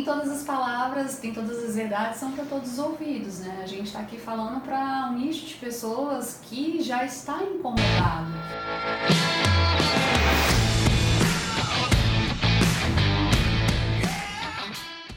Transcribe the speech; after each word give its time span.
nem 0.00 0.04
todas 0.04 0.30
as 0.30 0.42
palavras, 0.44 1.20
nem 1.22 1.34
todas 1.34 1.62
as 1.62 1.74
verdades 1.74 2.18
são 2.18 2.32
para 2.32 2.46
todos 2.46 2.72
os 2.72 2.78
ouvidos, 2.78 3.40
né? 3.40 3.60
A 3.62 3.66
gente 3.66 3.88
está 3.88 3.98
aqui 3.98 4.18
falando 4.18 4.62
para 4.62 5.10
um 5.10 5.18
nicho 5.18 5.44
de 5.46 5.54
pessoas 5.56 6.40
que 6.44 6.82
já 6.82 7.04
está 7.04 7.42
incomodado. 7.42 8.30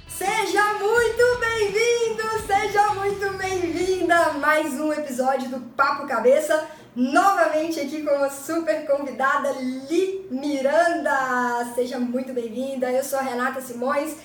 Seja 0.10 0.74
muito 0.74 1.40
bem-vindo, 1.40 2.24
seja 2.46 2.94
muito 2.94 3.38
bem-vinda 3.38 4.16
a 4.16 4.34
mais 4.34 4.74
um 4.82 4.92
episódio 4.92 5.48
do 5.50 5.62
Papo 5.78 6.06
Cabeça. 6.08 6.68
Novamente 6.94 7.80
aqui 7.80 8.04
com 8.04 8.12
uma 8.12 8.30
super 8.30 8.86
convidada, 8.86 9.54
Li 9.54 10.28
Miranda. 10.30 11.72
Seja 11.74 11.98
muito 11.98 12.34
bem-vinda. 12.34 12.92
Eu 12.92 13.04
sou 13.04 13.18
a 13.18 13.24
Renata 13.24 13.62
Simões, 13.62 14.16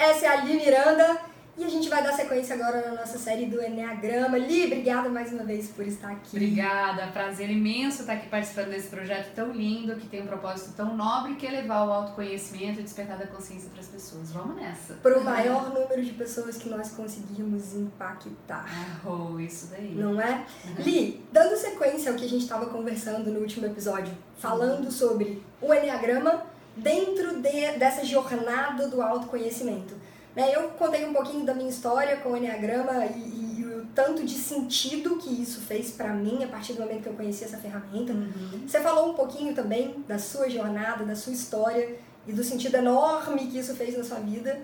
essa 0.00 0.24
é 0.24 0.28
a 0.30 0.36
Li 0.36 0.54
Miranda 0.54 1.20
e 1.58 1.64
a 1.64 1.68
gente 1.68 1.90
vai 1.90 2.02
dar 2.02 2.14
sequência 2.14 2.54
agora 2.54 2.88
na 2.88 3.00
nossa 3.02 3.18
série 3.18 3.44
do 3.44 3.62
Enneagrama. 3.62 4.38
Li, 4.38 4.64
obrigada 4.64 5.10
mais 5.10 5.30
uma 5.30 5.44
vez 5.44 5.68
por 5.68 5.86
estar 5.86 6.10
aqui. 6.10 6.34
Obrigada, 6.34 7.08
prazer 7.08 7.50
imenso 7.50 8.00
estar 8.00 8.14
aqui 8.14 8.30
participando 8.30 8.70
desse 8.70 8.88
projeto 8.88 9.34
tão 9.34 9.52
lindo, 9.52 9.94
que 9.96 10.06
tem 10.06 10.22
um 10.22 10.26
propósito 10.26 10.72
tão 10.74 10.96
nobre, 10.96 11.34
que 11.34 11.46
é 11.46 11.50
levar 11.50 11.86
o 11.86 11.92
autoconhecimento 11.92 12.80
e 12.80 12.82
despertar 12.82 13.18
da 13.18 13.26
consciência 13.26 13.68
para 13.68 13.80
as 13.80 13.88
pessoas. 13.88 14.32
Vamos 14.32 14.56
nessa. 14.56 14.94
Para 14.94 15.18
o 15.18 15.22
maior 15.22 15.68
número 15.68 16.02
de 16.02 16.12
pessoas 16.12 16.56
que 16.56 16.70
nós 16.70 16.92
conseguimos 16.92 17.74
impactar. 17.74 18.66
Oh, 19.04 19.38
isso 19.38 19.66
daí. 19.70 19.94
Não 19.94 20.18
é? 20.18 20.46
Li, 20.78 21.22
dando 21.30 21.54
sequência 21.56 22.10
ao 22.10 22.16
que 22.16 22.24
a 22.24 22.28
gente 22.28 22.42
estava 22.42 22.66
conversando 22.70 23.30
no 23.30 23.40
último 23.40 23.66
episódio, 23.66 24.16
falando 24.38 24.90
sobre 24.90 25.42
o 25.60 25.74
Enneagrama 25.74 26.49
dentro 26.80 27.40
de, 27.40 27.78
dessa 27.78 28.04
jornada 28.04 28.88
do 28.88 29.00
autoconhecimento. 29.02 29.94
Né? 30.34 30.54
Eu 30.54 30.68
contei 30.70 31.04
um 31.04 31.12
pouquinho 31.12 31.44
da 31.44 31.54
minha 31.54 31.68
história 31.68 32.16
com 32.18 32.30
o 32.30 32.36
Enneagrama 32.36 33.04
e, 33.06 33.18
e, 33.18 33.60
e 33.60 33.64
o 33.64 33.86
tanto 33.94 34.24
de 34.24 34.34
sentido 34.34 35.16
que 35.16 35.30
isso 35.42 35.60
fez 35.60 35.90
para 35.90 36.12
mim 36.12 36.42
a 36.44 36.48
partir 36.48 36.74
do 36.74 36.82
momento 36.82 37.02
que 37.02 37.08
eu 37.08 37.14
conheci 37.14 37.44
essa 37.44 37.58
ferramenta. 37.58 38.12
Uhum. 38.12 38.64
Você 38.66 38.80
falou 38.80 39.10
um 39.10 39.14
pouquinho 39.14 39.54
também 39.54 40.04
da 40.06 40.18
sua 40.18 40.48
jornada, 40.48 41.04
da 41.04 41.16
sua 41.16 41.32
história 41.32 41.96
e 42.26 42.32
do 42.32 42.44
sentido 42.44 42.76
enorme 42.76 43.48
que 43.48 43.58
isso 43.58 43.74
fez 43.74 43.96
na 43.96 44.04
sua 44.04 44.18
vida. 44.20 44.60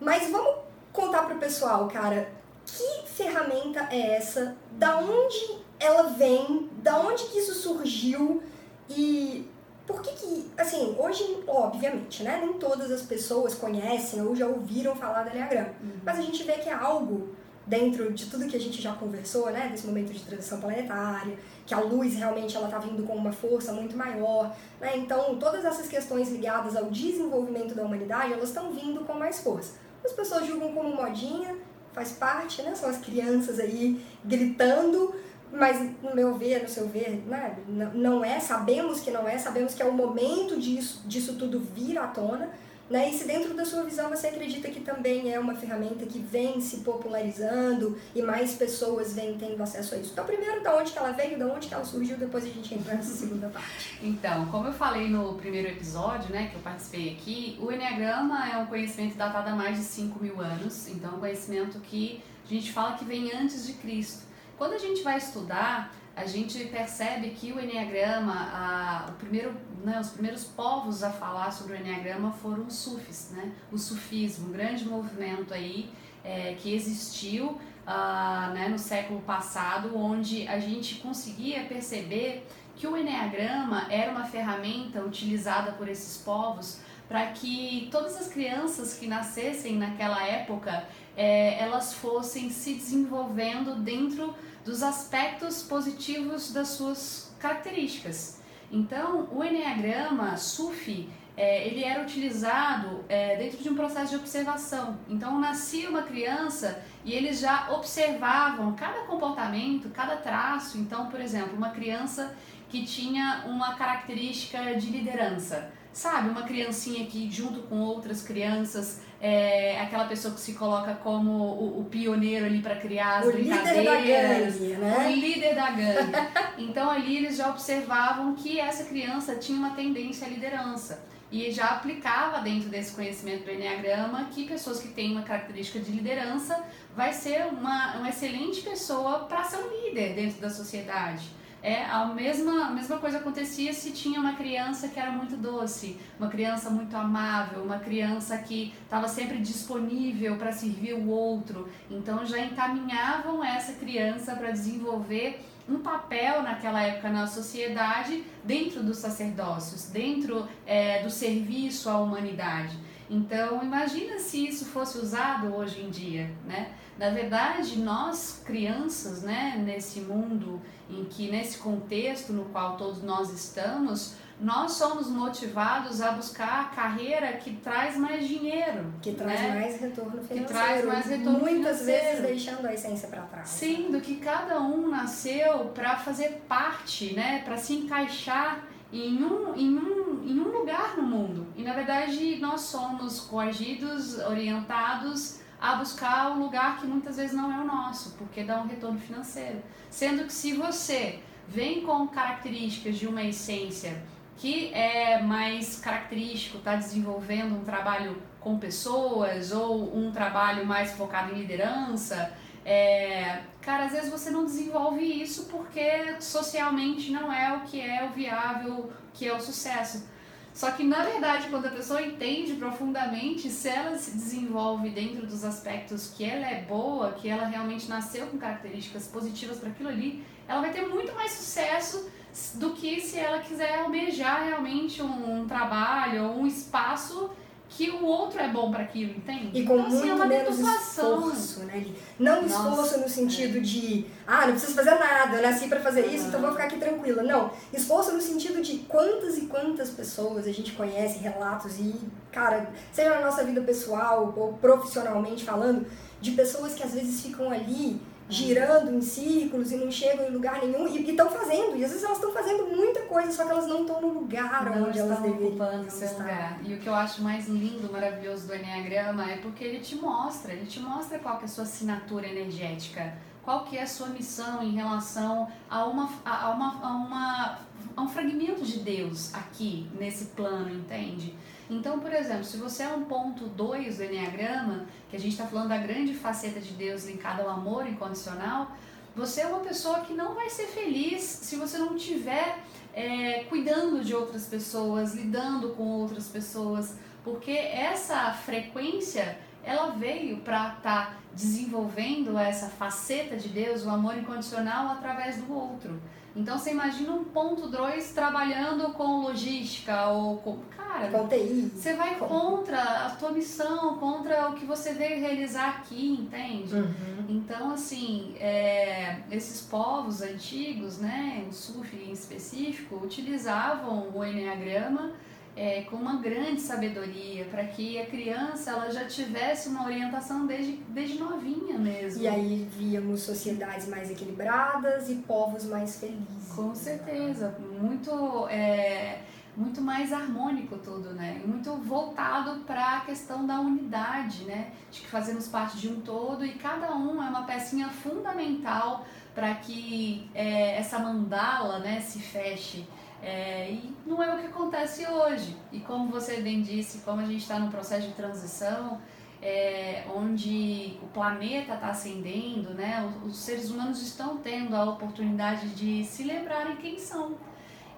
Mas 0.00 0.30
vamos 0.30 0.56
contar 0.92 1.22
pro 1.24 1.36
pessoal, 1.36 1.88
cara, 1.88 2.30
que 2.64 3.08
ferramenta 3.08 3.88
é 3.90 4.16
essa? 4.16 4.56
Da 4.72 4.98
onde 4.98 5.58
ela 5.80 6.04
vem? 6.10 6.68
Da 6.82 7.00
onde 7.00 7.24
que 7.24 7.38
isso 7.38 7.54
surgiu? 7.54 8.42
E 8.90 9.48
por 9.88 10.02
que 10.02 10.10
que, 10.12 10.50
assim, 10.58 10.94
hoje, 10.98 11.42
obviamente, 11.46 12.22
né, 12.22 12.38
nem 12.44 12.52
todas 12.58 12.90
as 12.90 13.00
pessoas 13.00 13.54
conhecem 13.54 14.20
ou 14.20 14.36
já 14.36 14.46
ouviram 14.46 14.94
falar 14.94 15.22
do 15.22 15.30
Enneagrama, 15.30 15.70
uhum. 15.82 15.92
mas 16.04 16.18
a 16.18 16.20
gente 16.20 16.44
vê 16.44 16.52
que 16.52 16.68
é 16.68 16.74
algo 16.74 17.30
dentro 17.66 18.12
de 18.12 18.26
tudo 18.26 18.46
que 18.46 18.56
a 18.56 18.60
gente 18.60 18.82
já 18.82 18.92
conversou, 18.92 19.50
né, 19.50 19.68
desse 19.70 19.86
momento 19.86 20.12
de 20.12 20.20
transição 20.20 20.60
planetária, 20.60 21.38
que 21.66 21.72
a 21.72 21.80
luz 21.80 22.14
realmente 22.14 22.54
ela 22.54 22.68
tá 22.68 22.78
vindo 22.78 23.02
com 23.04 23.14
uma 23.14 23.32
força 23.32 23.72
muito 23.72 23.96
maior, 23.96 24.54
né? 24.78 24.96
Então, 24.96 25.38
todas 25.38 25.64
essas 25.64 25.86
questões 25.86 26.30
ligadas 26.30 26.76
ao 26.76 26.84
desenvolvimento 26.90 27.74
da 27.74 27.82
humanidade, 27.82 28.34
elas 28.34 28.48
estão 28.48 28.70
vindo 28.72 29.04
com 29.04 29.14
mais 29.14 29.40
força. 29.40 29.74
As 30.04 30.12
pessoas 30.12 30.46
julgam 30.46 30.72
como 30.72 30.94
modinha, 30.94 31.56
faz 31.92 32.12
parte, 32.12 32.62
né? 32.62 32.74
São 32.74 32.88
as 32.88 32.98
crianças 32.98 33.58
aí 33.58 34.02
gritando, 34.24 35.14
mas 35.52 35.80
no 36.02 36.14
meu 36.14 36.34
ver, 36.34 36.62
no 36.62 36.68
seu 36.68 36.88
ver, 36.88 37.22
né, 37.26 37.56
não 37.94 38.24
é, 38.24 38.38
sabemos 38.40 39.00
que 39.00 39.10
não 39.10 39.28
é, 39.28 39.38
sabemos 39.38 39.74
que 39.74 39.82
é 39.82 39.86
o 39.86 39.92
momento 39.92 40.58
disso, 40.58 41.02
disso 41.06 41.34
tudo 41.34 41.60
vir 41.60 41.98
à 41.98 42.06
tona, 42.08 42.50
né? 42.90 43.10
E 43.10 43.18
se 43.18 43.26
dentro 43.26 43.54
da 43.54 43.64
sua 43.64 43.82
visão 43.82 44.08
você 44.08 44.28
acredita 44.28 44.68
que 44.70 44.80
também 44.80 45.32
é 45.32 45.38
uma 45.38 45.54
ferramenta 45.54 46.06
que 46.06 46.18
vem 46.18 46.60
se 46.60 46.78
popularizando 46.78 47.98
e 48.14 48.22
mais 48.22 48.54
pessoas 48.54 49.14
vêm 49.14 49.36
tendo 49.36 49.62
acesso 49.62 49.94
a 49.94 49.98
isso. 49.98 50.12
Então, 50.12 50.24
primeiro, 50.24 50.62
da 50.62 50.74
onde 50.76 50.92
que 50.92 50.98
ela 50.98 51.12
veio, 51.12 51.38
da 51.38 51.46
onde 51.46 51.68
que 51.68 51.74
ela 51.74 51.84
surgiu, 51.84 52.16
depois 52.16 52.44
a 52.44 52.48
gente 52.48 52.74
entra 52.74 52.94
nessa 52.94 53.12
segunda 53.14 53.48
parte. 53.48 53.98
Então, 54.02 54.46
como 54.46 54.68
eu 54.68 54.72
falei 54.72 55.08
no 55.08 55.34
primeiro 55.34 55.68
episódio, 55.68 56.32
né, 56.32 56.48
que 56.48 56.56
eu 56.56 56.62
participei 56.62 57.12
aqui, 57.12 57.58
o 57.60 57.70
Enneagrama 57.70 58.48
é 58.50 58.56
um 58.56 58.66
conhecimento 58.66 59.16
datado 59.16 59.50
há 59.50 59.54
mais 59.54 59.76
de 59.76 59.84
5 59.84 60.22
mil 60.22 60.40
anos, 60.40 60.88
então 60.88 61.12
é 61.12 61.14
um 61.14 61.20
conhecimento 61.20 61.78
que 61.80 62.22
a 62.46 62.54
gente 62.54 62.72
fala 62.72 62.96
que 62.96 63.04
vem 63.04 63.30
antes 63.32 63.66
de 63.66 63.74
Cristo. 63.74 64.27
Quando 64.58 64.72
a 64.72 64.78
gente 64.78 65.02
vai 65.02 65.16
estudar, 65.16 65.94
a 66.16 66.26
gente 66.26 66.64
percebe 66.64 67.30
que 67.30 67.52
o 67.52 67.60
Enneagrama, 67.60 68.34
a, 68.34 69.06
o 69.08 69.12
primeiro, 69.12 69.54
né, 69.84 70.00
os 70.00 70.10
primeiros 70.10 70.42
povos 70.42 71.04
a 71.04 71.10
falar 71.10 71.52
sobre 71.52 71.74
o 71.74 71.76
Enneagrama 71.76 72.32
foram 72.32 72.66
os 72.66 72.74
sufis, 72.74 73.30
né? 73.30 73.52
o 73.70 73.78
sufismo, 73.78 74.48
um 74.48 74.52
grande 74.52 74.84
movimento 74.84 75.54
aí 75.54 75.88
é, 76.24 76.56
que 76.58 76.74
existiu 76.74 77.50
uh, 77.86 78.52
né, 78.52 78.66
no 78.68 78.80
século 78.80 79.20
passado, 79.20 79.96
onde 79.96 80.48
a 80.48 80.58
gente 80.58 80.96
conseguia 80.96 81.62
perceber 81.66 82.44
que 82.74 82.88
o 82.88 82.96
Enneagrama 82.96 83.86
era 83.88 84.10
uma 84.10 84.24
ferramenta 84.24 85.00
utilizada 85.00 85.70
por 85.72 85.88
esses 85.88 86.20
povos 86.20 86.80
para 87.08 87.26
que 87.26 87.88
todas 87.90 88.16
as 88.16 88.28
crianças 88.28 88.94
que 88.94 89.06
nascessem 89.06 89.76
naquela 89.76 90.26
época 90.26 90.84
é, 91.16 91.58
elas 91.58 91.94
fossem 91.94 92.50
se 92.50 92.74
desenvolvendo 92.74 93.76
dentro 93.76 94.34
dos 94.68 94.82
aspectos 94.82 95.62
positivos 95.62 96.52
das 96.52 96.68
suas 96.68 97.34
características. 97.38 98.38
Então, 98.70 99.26
o 99.32 99.42
Enneagrama 99.42 100.36
SUFI, 100.36 101.08
é, 101.34 101.66
ele 101.66 101.82
era 101.82 102.02
utilizado 102.02 103.02
é, 103.08 103.36
dentro 103.36 103.62
de 103.62 103.70
um 103.70 103.74
processo 103.74 104.10
de 104.10 104.16
observação. 104.16 104.98
Então, 105.08 105.40
nascia 105.40 105.88
uma 105.88 106.02
criança 106.02 106.82
e 107.02 107.14
eles 107.14 107.40
já 107.40 107.70
observavam 107.70 108.74
cada 108.74 109.04
comportamento, 109.06 109.88
cada 109.88 110.16
traço. 110.16 110.76
Então, 110.76 111.06
por 111.06 111.18
exemplo, 111.18 111.56
uma 111.56 111.70
criança 111.70 112.36
que 112.68 112.84
tinha 112.84 113.44
uma 113.46 113.74
característica 113.74 114.74
de 114.74 114.90
liderança. 114.90 115.72
Sabe, 115.94 116.28
uma 116.28 116.42
criancinha 116.42 117.06
que 117.06 117.30
junto 117.30 117.62
com 117.62 117.80
outras 117.80 118.22
crianças 118.22 119.00
é 119.20 119.80
aquela 119.80 120.04
pessoa 120.04 120.32
que 120.32 120.40
se 120.40 120.54
coloca 120.54 120.94
como 120.94 121.30
o, 121.30 121.80
o 121.80 121.84
pioneiro 121.84 122.46
ali 122.46 122.60
para 122.60 122.76
criar 122.76 123.18
as 123.18 123.26
o 123.26 123.32
brincadeiras, 123.32 123.76
líder 123.76 123.84
da 123.84 124.00
gangue, 124.00 124.76
né? 124.76 124.96
o 124.96 125.10
líder 125.10 125.54
da 125.54 125.70
gangue. 125.70 126.38
Então 126.58 126.90
ali 126.90 127.16
eles 127.16 127.36
já 127.36 127.48
observavam 127.50 128.34
que 128.34 128.58
essa 128.60 128.84
criança 128.84 129.36
tinha 129.36 129.56
uma 129.56 129.70
tendência 129.70 130.26
à 130.26 130.30
liderança 130.30 131.04
e 131.30 131.50
já 131.50 131.66
aplicava 131.66 132.40
dentro 132.40 132.68
desse 132.68 132.92
conhecimento 132.92 133.44
do 133.44 133.50
Enneagrama 133.50 134.28
que 134.32 134.44
pessoas 134.44 134.80
que 134.80 134.88
têm 134.88 135.12
uma 135.12 135.22
característica 135.22 135.78
de 135.78 135.92
liderança 135.92 136.64
vai 136.96 137.12
ser 137.12 137.46
uma, 137.46 137.96
uma 137.96 138.08
excelente 138.08 138.62
pessoa 138.62 139.20
para 139.20 139.44
ser 139.44 139.58
um 139.58 139.86
líder 139.86 140.14
dentro 140.14 140.40
da 140.40 140.50
sociedade. 140.50 141.37
É, 141.62 141.84
a 141.84 142.06
mesma, 142.06 142.66
a 142.66 142.70
mesma 142.70 142.98
coisa 142.98 143.18
acontecia 143.18 143.72
se 143.72 143.90
tinha 143.90 144.20
uma 144.20 144.34
criança 144.34 144.88
que 144.88 144.98
era 144.98 145.10
muito 145.10 145.36
doce, 145.36 145.98
uma 146.18 146.28
criança 146.28 146.70
muito 146.70 146.96
amável, 146.96 147.64
uma 147.64 147.78
criança 147.78 148.38
que 148.38 148.72
estava 148.84 149.08
sempre 149.08 149.38
disponível 149.38 150.36
para 150.36 150.52
servir 150.52 150.94
o 150.94 151.08
outro. 151.08 151.68
Então 151.90 152.24
já 152.24 152.38
encaminhavam 152.38 153.42
essa 153.44 153.72
criança 153.72 154.36
para 154.36 154.52
desenvolver 154.52 155.40
um 155.68 155.80
papel 155.80 156.42
naquela 156.42 156.82
época 156.82 157.10
na 157.10 157.26
sociedade 157.26 158.24
dentro 158.42 158.82
dos 158.82 158.98
sacerdócios, 158.98 159.90
dentro 159.90 160.48
é, 160.66 161.02
do 161.02 161.10
serviço 161.10 161.90
à 161.90 161.98
humanidade. 161.98 162.78
Então 163.10 163.62
imagina 163.62 164.18
se 164.18 164.46
isso 164.46 164.66
fosse 164.66 164.98
usado 164.98 165.54
hoje 165.54 165.80
em 165.82 165.90
dia, 165.90 166.30
né? 166.46 166.72
Na 166.98 167.10
verdade, 167.10 167.78
nós 167.78 168.42
crianças, 168.44 169.22
né, 169.22 169.62
nesse 169.64 170.00
mundo 170.00 170.60
em 170.90 171.04
que 171.04 171.30
nesse 171.30 171.58
contexto 171.58 172.32
no 172.32 172.46
qual 172.46 172.76
todos 172.76 173.02
nós 173.02 173.32
estamos, 173.32 174.16
nós 174.40 174.72
somos 174.72 175.08
motivados 175.08 176.00
a 176.00 176.12
buscar 176.12 176.60
a 176.60 176.64
carreira 176.64 177.32
que 177.34 177.56
traz 177.56 177.96
mais 177.96 178.26
dinheiro, 178.26 178.92
que 179.02 179.12
traz 179.12 179.40
né? 179.40 179.54
mais 179.54 179.80
retorno 179.80 180.22
financeiro, 180.22 180.44
que 180.44 180.52
traz 180.52 180.84
mais 180.84 181.06
retorno 181.06 181.38
muitas 181.38 181.78
financeiro. 181.80 182.22
vezes 182.22 182.44
deixando 182.44 182.66
a 182.66 182.74
essência 182.74 183.08
para 183.08 183.22
trás. 183.22 183.48
Sim, 183.48 183.90
do 183.90 184.00
que 184.00 184.16
cada 184.16 184.60
um 184.60 184.88
nasceu 184.88 185.66
para 185.74 185.96
fazer 185.96 186.44
parte, 186.48 187.14
né, 187.14 187.42
para 187.44 187.56
se 187.56 187.74
encaixar 187.74 188.67
em 188.92 189.22
um, 189.22 189.54
em, 189.54 189.76
um, 189.76 190.24
em 190.26 190.40
um 190.40 190.48
lugar 190.48 190.96
no 190.96 191.02
mundo. 191.02 191.46
E 191.56 191.62
na 191.62 191.72
verdade 191.72 192.38
nós 192.40 192.62
somos 192.62 193.20
coagidos, 193.20 194.18
orientados 194.18 195.40
a 195.60 195.74
buscar 195.74 196.32
um 196.32 196.40
lugar 196.40 196.78
que 196.78 196.86
muitas 196.86 197.16
vezes 197.16 197.34
não 197.34 197.52
é 197.52 197.60
o 197.60 197.66
nosso, 197.66 198.12
porque 198.16 198.44
dá 198.44 198.60
um 198.60 198.66
retorno 198.66 198.98
financeiro. 198.98 199.62
Sendo 199.90 200.24
que 200.24 200.32
se 200.32 200.54
você 200.54 201.20
vem 201.48 201.82
com 201.82 202.06
características 202.08 202.96
de 202.96 203.06
uma 203.06 203.22
essência 203.22 204.02
que 204.36 204.72
é 204.72 205.20
mais 205.20 205.80
característico, 205.80 206.58
está 206.58 206.76
desenvolvendo 206.76 207.56
um 207.56 207.64
trabalho 207.64 208.22
com 208.38 208.56
pessoas 208.56 209.50
ou 209.50 209.96
um 209.96 210.12
trabalho 210.12 210.64
mais 210.64 210.92
focado 210.92 211.34
em 211.34 211.40
liderança, 211.40 212.32
é, 212.64 213.40
cara, 213.68 213.84
às 213.84 213.92
vezes 213.92 214.10
você 214.10 214.30
não 214.30 214.46
desenvolve 214.46 215.04
isso 215.04 215.44
porque 215.50 216.18
socialmente 216.20 217.10
não 217.10 217.30
é 217.30 217.54
o 217.54 217.60
que 217.68 217.78
é 217.78 218.02
o 218.02 218.14
viável, 218.14 218.90
que 219.12 219.28
é 219.28 219.36
o 219.36 219.38
sucesso. 219.38 220.08
Só 220.54 220.70
que, 220.70 220.82
na 220.82 221.02
verdade, 221.04 221.48
quando 221.50 221.66
a 221.66 221.70
pessoa 221.70 222.00
entende 222.00 222.54
profundamente, 222.54 223.50
se 223.50 223.68
ela 223.68 223.98
se 223.98 224.12
desenvolve 224.12 224.88
dentro 224.88 225.26
dos 225.26 225.44
aspectos 225.44 226.14
que 226.16 226.24
ela 226.24 226.46
é 226.46 226.62
boa, 226.62 227.12
que 227.12 227.28
ela 227.28 227.44
realmente 227.44 227.90
nasceu 227.90 228.26
com 228.28 228.38
características 228.38 229.06
positivas 229.06 229.58
para 229.58 229.68
aquilo 229.68 229.90
ali, 229.90 230.24
ela 230.48 230.62
vai 230.62 230.72
ter 230.72 230.88
muito 230.88 231.14
mais 231.14 231.32
sucesso 231.32 232.10
do 232.54 232.70
que 232.70 233.02
se 233.02 233.18
ela 233.18 233.40
quiser 233.40 233.80
almejar 233.80 234.46
realmente 234.46 235.02
um, 235.02 235.40
um 235.40 235.46
trabalho 235.46 236.24
ou 236.24 236.38
um 236.38 236.46
espaço 236.46 237.30
que 237.68 237.90
o 237.90 238.04
outro 238.04 238.40
é 238.40 238.48
bom 238.48 238.70
para 238.70 238.84
aquilo, 238.84 239.12
entende? 239.12 239.50
E 239.52 239.64
com 239.64 239.74
então, 239.74 239.86
assim, 239.86 240.08
muito 240.08 240.22
é 240.22 240.26
menos 240.26 240.58
esforço, 240.58 241.60
né? 241.60 241.86
Não 242.18 242.42
Nossa, 242.42 242.54
esforço 242.54 243.00
no 243.00 243.08
sentido 243.08 243.58
é. 243.58 243.60
de, 243.60 244.06
ah, 244.26 244.46
não 244.46 244.52
preciso 244.52 244.74
fazer 244.74 244.94
nada, 244.94 245.36
eu 245.36 245.42
nasci 245.42 245.68
para 245.68 245.80
fazer 245.80 246.06
isso, 246.06 246.28
então 246.28 246.40
vou 246.40 246.52
ficar 246.52 246.64
aqui 246.64 246.78
tranquila. 246.78 247.22
Não, 247.22 247.50
esforço 247.72 248.12
no 248.12 248.20
sentido 248.20 248.62
de 248.62 248.78
quantas 248.78 249.36
e 249.36 249.42
quantas 249.42 249.90
pessoas 249.90 250.46
a 250.46 250.52
gente 250.52 250.72
conhece, 250.72 251.18
relatos 251.18 251.78
e, 251.78 251.94
cara, 252.32 252.70
seja 252.90 253.10
na 253.10 253.20
nossa 253.20 253.44
vida 253.44 253.60
pessoal 253.60 254.32
ou 254.34 254.54
profissionalmente 254.54 255.44
falando, 255.44 255.86
de 256.20 256.30
pessoas 256.32 256.74
que 256.74 256.82
às 256.82 256.94
vezes 256.94 257.20
ficam 257.20 257.50
ali 257.50 258.00
girando 258.28 258.94
em 258.94 259.00
círculos 259.00 259.72
e 259.72 259.76
não 259.76 259.90
chegam 259.90 260.26
em 260.26 260.30
lugar 260.30 260.60
nenhum 260.60 260.86
e 260.86 261.10
estão 261.10 261.30
fazendo. 261.30 261.76
E 261.76 261.84
às 261.84 261.90
vezes 261.90 262.04
elas 262.04 262.18
estão 262.18 262.32
fazendo 262.32 262.64
muita 262.66 263.00
coisa, 263.02 263.32
só 263.32 263.44
que 263.44 263.50
elas 263.50 263.66
não 263.66 263.82
estão 263.82 264.00
no 264.00 264.08
lugar 264.08 264.64
não 264.64 264.88
onde 264.88 264.98
elas 264.98 265.18
deveriam 265.20 265.48
ocupando 265.48 265.90
seu 265.90 266.12
lugar. 266.18 266.60
E 266.62 266.74
o 266.74 266.78
que 266.78 266.86
eu 266.86 266.94
acho 266.94 267.22
mais 267.22 267.48
lindo, 267.48 267.90
maravilhoso 267.90 268.46
do 268.46 268.54
Enneagrama 268.54 269.30
é 269.30 269.38
porque 269.38 269.64
ele 269.64 269.80
te 269.80 269.96
mostra, 269.96 270.52
ele 270.52 270.66
te 270.66 270.80
mostra 270.80 271.18
qual 271.18 271.38
que 271.38 271.44
é 271.44 271.46
a 271.46 271.48
sua 271.48 271.64
assinatura 271.64 272.26
energética, 272.26 273.14
qual 273.42 273.64
que 273.64 273.78
é 273.78 273.82
a 273.82 273.86
sua 273.86 274.08
missão 274.08 274.62
em 274.62 274.72
relação 274.72 275.48
a 275.70 275.86
uma, 275.86 276.10
a 276.24 276.50
uma, 276.50 276.80
a 276.82 276.88
uma 276.88 277.58
a 277.96 278.02
um 278.02 278.08
fragmento 278.08 278.62
de 278.62 278.78
Deus 278.78 279.34
aqui 279.34 279.90
nesse 279.98 280.26
plano, 280.26 280.72
entende? 280.72 281.34
Então, 281.70 282.00
por 282.00 282.12
exemplo, 282.12 282.44
se 282.44 282.56
você 282.56 282.84
é 282.84 282.88
um 282.88 283.04
ponto 283.04 283.44
2 283.44 283.98
do 283.98 284.04
Enneagrama, 284.04 284.86
que 285.10 285.16
a 285.16 285.20
gente 285.20 285.32
está 285.32 285.46
falando 285.46 285.68
da 285.68 285.76
grande 285.76 286.14
faceta 286.14 286.60
de 286.60 286.72
Deus 286.72 287.04
linkada 287.04 287.42
ao 287.42 287.50
amor 287.50 287.86
incondicional, 287.86 288.72
você 289.14 289.42
é 289.42 289.46
uma 289.46 289.60
pessoa 289.60 290.00
que 290.00 290.14
não 290.14 290.34
vai 290.34 290.48
ser 290.48 290.66
feliz 290.66 291.22
se 291.22 291.56
você 291.56 291.76
não 291.76 291.96
tiver 291.96 292.58
é, 292.94 293.44
cuidando 293.44 294.02
de 294.02 294.14
outras 294.14 294.46
pessoas, 294.46 295.14
lidando 295.14 295.70
com 295.70 295.84
outras 295.84 296.28
pessoas, 296.28 296.96
porque 297.22 297.50
essa 297.50 298.32
frequência 298.32 299.38
ela 299.62 299.90
veio 299.90 300.38
para 300.38 300.76
estar 300.76 300.80
tá 300.82 301.18
desenvolvendo 301.34 302.38
essa 302.38 302.68
faceta 302.68 303.36
de 303.36 303.48
Deus, 303.48 303.84
o 303.84 303.90
amor 303.90 304.16
incondicional, 304.16 304.88
através 304.92 305.36
do 305.36 305.52
outro. 305.52 306.00
Então 306.38 306.56
você 306.56 306.70
imagina 306.70 307.12
um 307.12 307.24
ponto 307.24 307.68
2 307.68 308.12
trabalhando 308.12 308.92
com 308.92 309.22
logística 309.22 310.06
ou 310.08 310.36
com. 310.38 310.58
Cara, 310.76 311.10
com 311.10 311.26
TI. 311.26 311.72
Você 311.74 311.94
vai 311.94 312.14
contra 312.16 312.80
a 312.80 313.10
tua 313.10 313.32
missão, 313.32 313.98
contra 313.98 314.48
o 314.48 314.54
que 314.54 314.64
você 314.64 314.94
veio 314.94 315.20
realizar 315.20 315.68
aqui, 315.68 316.12
entende? 316.12 316.74
Uhum. 316.74 317.26
Então, 317.28 317.72
assim, 317.72 318.36
é, 318.38 319.18
esses 319.30 319.60
povos 319.62 320.22
antigos, 320.22 320.98
né, 320.98 321.44
o 321.48 321.52
Sufi 321.52 321.96
em 321.96 322.12
específico, 322.12 322.96
utilizavam 322.96 324.08
o 324.14 324.24
Enneagrama 324.24 325.12
é, 325.58 325.82
com 325.82 325.96
uma 325.96 326.16
grande 326.16 326.60
sabedoria, 326.60 327.44
para 327.46 327.64
que 327.64 328.00
a 328.00 328.06
criança 328.06 328.70
ela 328.70 328.88
já 328.92 329.04
tivesse 329.06 329.68
uma 329.68 329.84
orientação 329.84 330.46
desde, 330.46 330.74
desde 330.88 331.18
novinha 331.18 331.76
mesmo. 331.76 332.22
E 332.22 332.28
aí 332.28 332.68
víamos 332.70 333.22
sociedades 333.22 333.88
mais 333.88 334.08
equilibradas 334.08 335.10
e 335.10 335.16
povos 335.16 335.64
mais 335.64 335.98
felizes. 335.98 336.52
Com 336.54 336.72
certeza, 336.76 337.58
muito, 337.58 338.46
é, 338.48 339.22
muito 339.56 339.80
mais 339.80 340.12
harmônico 340.12 340.78
tudo, 340.78 341.12
né? 341.12 341.42
Muito 341.44 341.74
voltado 341.74 342.60
para 342.60 342.98
a 342.98 343.00
questão 343.00 343.44
da 343.44 343.58
unidade, 343.58 344.44
né? 344.44 344.70
De 344.92 345.00
que 345.00 345.08
fazemos 345.08 345.48
parte 345.48 345.76
de 345.76 345.88
um 345.88 346.00
todo 346.02 346.46
e 346.46 346.52
cada 346.52 346.94
um 346.94 347.20
é 347.20 347.28
uma 347.28 347.42
pecinha 347.42 347.88
fundamental 347.88 349.04
para 349.34 349.52
que 349.56 350.30
é, 350.36 350.78
essa 350.78 351.00
mandala 351.00 351.80
né, 351.80 352.00
se 352.00 352.20
feche. 352.20 352.86
É, 353.22 353.70
e 353.70 353.94
não 354.06 354.22
é 354.22 354.34
o 354.34 354.38
que 354.38 354.46
acontece 354.46 355.06
hoje. 355.06 355.56
E 355.72 355.80
como 355.80 356.10
você 356.10 356.40
bem 356.40 356.62
disse, 356.62 356.98
como 356.98 357.20
a 357.20 357.24
gente 357.24 357.38
está 357.38 357.58
num 357.58 357.70
processo 357.70 358.06
de 358.06 358.14
transição, 358.14 359.00
é, 359.40 360.04
onde 360.14 360.98
o 361.02 361.06
planeta 361.08 361.74
está 361.74 361.90
ascendendo, 361.90 362.74
né, 362.74 363.04
os, 363.24 363.32
os, 363.32 363.38
seres 363.38 363.70
humanos 363.70 364.02
estão 364.02 364.38
tendo 364.38 364.74
a 364.74 364.84
oportunidade 364.84 365.68
de 365.70 366.04
se 366.04 366.24
lembrarem 366.24 366.76
quem 366.76 366.98
são. 366.98 367.36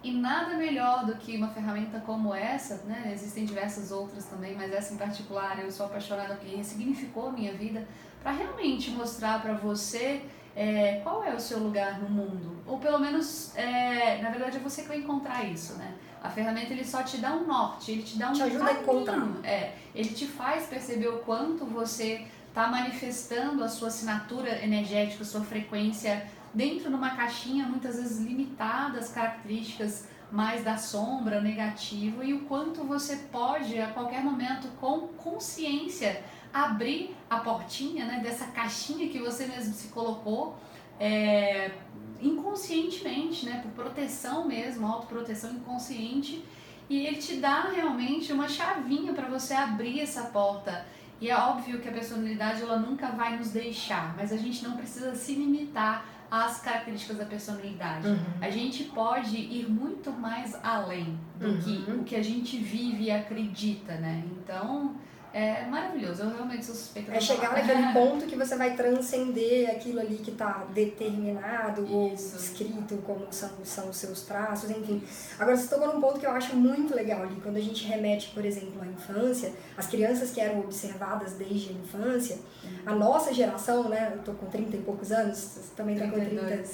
E 0.02 0.10
nada 0.12 0.54
melhor 0.54 1.04
do 1.04 1.14
que 1.16 1.36
uma 1.36 1.48
ferramenta 1.48 2.00
como 2.00 2.34
essa, 2.34 2.76
né, 2.86 3.10
existem 3.12 3.44
diversas 3.44 3.92
outras 3.92 4.24
também, 4.24 4.54
mas 4.56 4.72
essa 4.72 4.94
em 4.94 4.96
particular 4.96 5.62
eu 5.62 5.70
sou 5.70 5.86
apaixonada 5.86 6.36
porque 6.36 6.56
ressignificou 6.56 7.28
a 7.28 7.32
minha 7.32 7.52
vida, 7.52 7.86
para 8.22 8.32
realmente 8.32 8.90
mostrar 8.90 9.42
para 9.42 9.52
você 9.52 10.22
é, 10.56 11.00
qual 11.02 11.22
é 11.22 11.34
o 11.34 11.40
seu 11.40 11.58
lugar 11.58 12.00
no 12.00 12.08
mundo? 12.08 12.56
Ou 12.66 12.78
pelo 12.78 12.98
menos, 12.98 13.54
é, 13.56 14.20
na 14.22 14.30
verdade, 14.30 14.56
é 14.56 14.60
você 14.60 14.82
que 14.82 14.88
vai 14.88 14.98
encontrar 14.98 15.44
isso, 15.44 15.74
né? 15.74 15.94
A 16.22 16.28
ferramenta 16.28 16.72
ele 16.72 16.84
só 16.84 17.02
te 17.02 17.16
dá 17.18 17.32
um 17.32 17.46
norte, 17.46 17.92
ele 17.92 18.02
te 18.02 18.18
dá 18.18 18.30
um 18.30 18.32
te 18.32 18.42
ajuda 18.42 18.66
caminho. 18.66 18.78
a 18.78 18.82
encontrar. 18.82 19.28
É, 19.44 19.74
ele 19.94 20.10
te 20.10 20.26
faz 20.26 20.66
perceber 20.66 21.08
o 21.08 21.18
quanto 21.18 21.64
você 21.64 22.26
está 22.48 22.66
manifestando 22.66 23.62
a 23.64 23.68
sua 23.68 23.88
assinatura 23.88 24.62
energética, 24.62 25.22
a 25.22 25.26
sua 25.26 25.40
frequência 25.40 26.26
dentro 26.52 26.88
de 26.88 26.94
uma 26.94 27.10
caixinha 27.10 27.66
muitas 27.66 27.96
vezes 27.96 28.24
limitada 28.24 29.00
características 29.08 30.08
mais 30.30 30.62
da 30.62 30.76
sombra, 30.76 31.40
negativo 31.40 32.22
e 32.22 32.32
o 32.32 32.40
quanto 32.42 32.84
você 32.84 33.16
pode 33.32 33.78
a 33.80 33.88
qualquer 33.88 34.22
momento 34.22 34.68
com 34.80 35.08
consciência 35.08 36.22
abrir 36.52 37.16
a 37.28 37.38
portinha 37.38 38.04
né, 38.04 38.20
dessa 38.22 38.46
caixinha 38.46 39.08
que 39.08 39.18
você 39.18 39.46
mesmo 39.46 39.74
se 39.74 39.88
colocou 39.88 40.56
é, 40.98 41.72
inconscientemente, 42.20 43.46
né, 43.46 43.60
por 43.62 43.72
proteção 43.72 44.46
mesmo, 44.46 44.86
autoproteção 44.86 45.52
inconsciente, 45.52 46.44
e 46.88 47.06
ele 47.06 47.16
te 47.16 47.36
dá 47.36 47.70
realmente 47.74 48.32
uma 48.32 48.48
chavinha 48.48 49.12
para 49.12 49.28
você 49.28 49.54
abrir 49.54 50.00
essa 50.00 50.24
porta. 50.24 50.84
E 51.20 51.30
é 51.30 51.36
óbvio 51.36 51.80
que 51.80 51.88
a 51.88 51.92
personalidade 51.92 52.62
ela 52.62 52.78
nunca 52.78 53.08
vai 53.08 53.36
nos 53.36 53.50
deixar, 53.50 54.14
mas 54.16 54.32
a 54.32 54.36
gente 54.36 54.62
não 54.64 54.76
precisa 54.76 55.14
se 55.14 55.34
limitar 55.34 56.04
às 56.30 56.60
características 56.60 57.18
da 57.18 57.24
personalidade. 57.24 58.06
Uhum. 58.06 58.18
A 58.40 58.50
gente 58.50 58.84
pode 58.84 59.36
ir 59.36 59.68
muito 59.68 60.12
mais 60.12 60.56
além 60.62 61.18
do 61.38 61.48
uhum. 61.48 61.58
que 61.58 61.90
o 61.90 62.04
que 62.04 62.16
a 62.16 62.22
gente 62.22 62.56
vive 62.58 63.04
e 63.04 63.10
acredita, 63.10 63.94
né? 63.96 64.22
Então, 64.26 64.94
é 65.32 65.64
maravilhoso, 65.66 66.22
eu 66.22 66.30
realmente 66.30 66.64
sou 66.64 66.74
suspeita. 66.74 67.12
É 67.12 67.20
chegar 67.20 67.52
naquele 67.52 67.90
ponto 67.94 68.26
que 68.26 68.34
você 68.34 68.56
vai 68.56 68.74
transcender 68.74 69.70
aquilo 69.70 70.00
ali 70.00 70.16
que 70.16 70.30
está 70.30 70.66
determinado 70.74 71.84
Isso. 71.84 71.94
ou 71.94 72.14
escrito 72.14 72.96
como 73.06 73.26
são, 73.30 73.50
são 73.64 73.88
os 73.88 73.96
seus 73.96 74.22
traços, 74.22 74.70
enfim. 74.70 75.02
Agora, 75.38 75.56
você 75.56 75.68
tocou 75.68 75.94
num 75.94 76.00
ponto 76.00 76.18
que 76.18 76.26
eu 76.26 76.32
acho 76.32 76.56
muito 76.56 76.94
legal 76.94 77.22
ali, 77.22 77.40
quando 77.40 77.56
a 77.56 77.60
gente 77.60 77.86
remete, 77.86 78.30
por 78.34 78.44
exemplo, 78.44 78.82
à 78.82 78.86
infância, 78.86 79.52
as 79.76 79.86
crianças 79.86 80.32
que 80.32 80.40
eram 80.40 80.60
observadas 80.60 81.34
desde 81.34 81.70
a 81.70 81.72
infância, 81.74 82.38
uhum. 82.64 82.70
a 82.86 82.94
nossa 82.94 83.32
geração, 83.32 83.88
né, 83.88 84.12
eu 84.14 84.22
tô 84.22 84.32
com 84.32 84.46
30 84.46 84.76
e 84.76 84.80
poucos 84.80 85.12
anos, 85.12 85.38
você 85.38 85.74
também 85.76 85.96
tá 85.96 86.08
com 86.08 86.18
30, 86.18 86.44
é. 86.44 86.64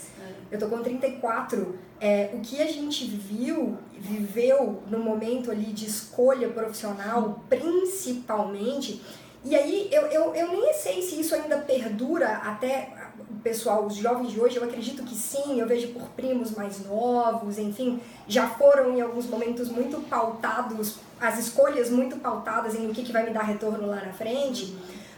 eu 0.50 0.58
tô 0.58 0.68
com 0.68 0.82
34, 0.82 1.78
é, 2.00 2.30
o 2.34 2.40
que 2.40 2.60
a 2.60 2.66
gente 2.66 3.06
viu, 3.06 3.78
viveu 3.98 4.82
no 4.90 4.98
momento 4.98 5.50
ali 5.50 5.72
de 5.72 5.86
escolha 5.86 6.48
profissional, 6.48 7.42
principalmente, 7.48 9.02
e 9.44 9.54
aí 9.54 9.88
eu, 9.92 10.02
eu, 10.06 10.34
eu 10.34 10.48
nem 10.48 10.74
sei 10.74 11.00
se 11.00 11.20
isso 11.20 11.32
ainda 11.32 11.58
perdura 11.58 12.28
até 12.38 12.92
o 13.30 13.40
pessoal, 13.40 13.86
os 13.86 13.94
jovens 13.94 14.32
de 14.32 14.40
hoje, 14.40 14.56
eu 14.56 14.64
acredito 14.64 15.04
que 15.04 15.14
sim, 15.14 15.60
eu 15.60 15.68
vejo 15.68 15.88
por 15.92 16.08
primos 16.10 16.50
mais 16.50 16.84
novos, 16.84 17.56
enfim, 17.56 18.00
já 18.26 18.48
foram 18.48 18.96
em 18.96 19.00
alguns 19.00 19.26
momentos 19.26 19.68
muito 19.68 20.00
pautados, 20.08 20.96
as 21.20 21.38
escolhas 21.38 21.90
muito 21.90 22.16
pautadas 22.16 22.74
em 22.74 22.90
o 22.90 22.92
que, 22.92 23.04
que 23.04 23.12
vai 23.12 23.24
me 23.24 23.30
dar 23.30 23.44
retorno 23.44 23.86
lá 23.86 24.04
na 24.04 24.12
frente. 24.12 24.76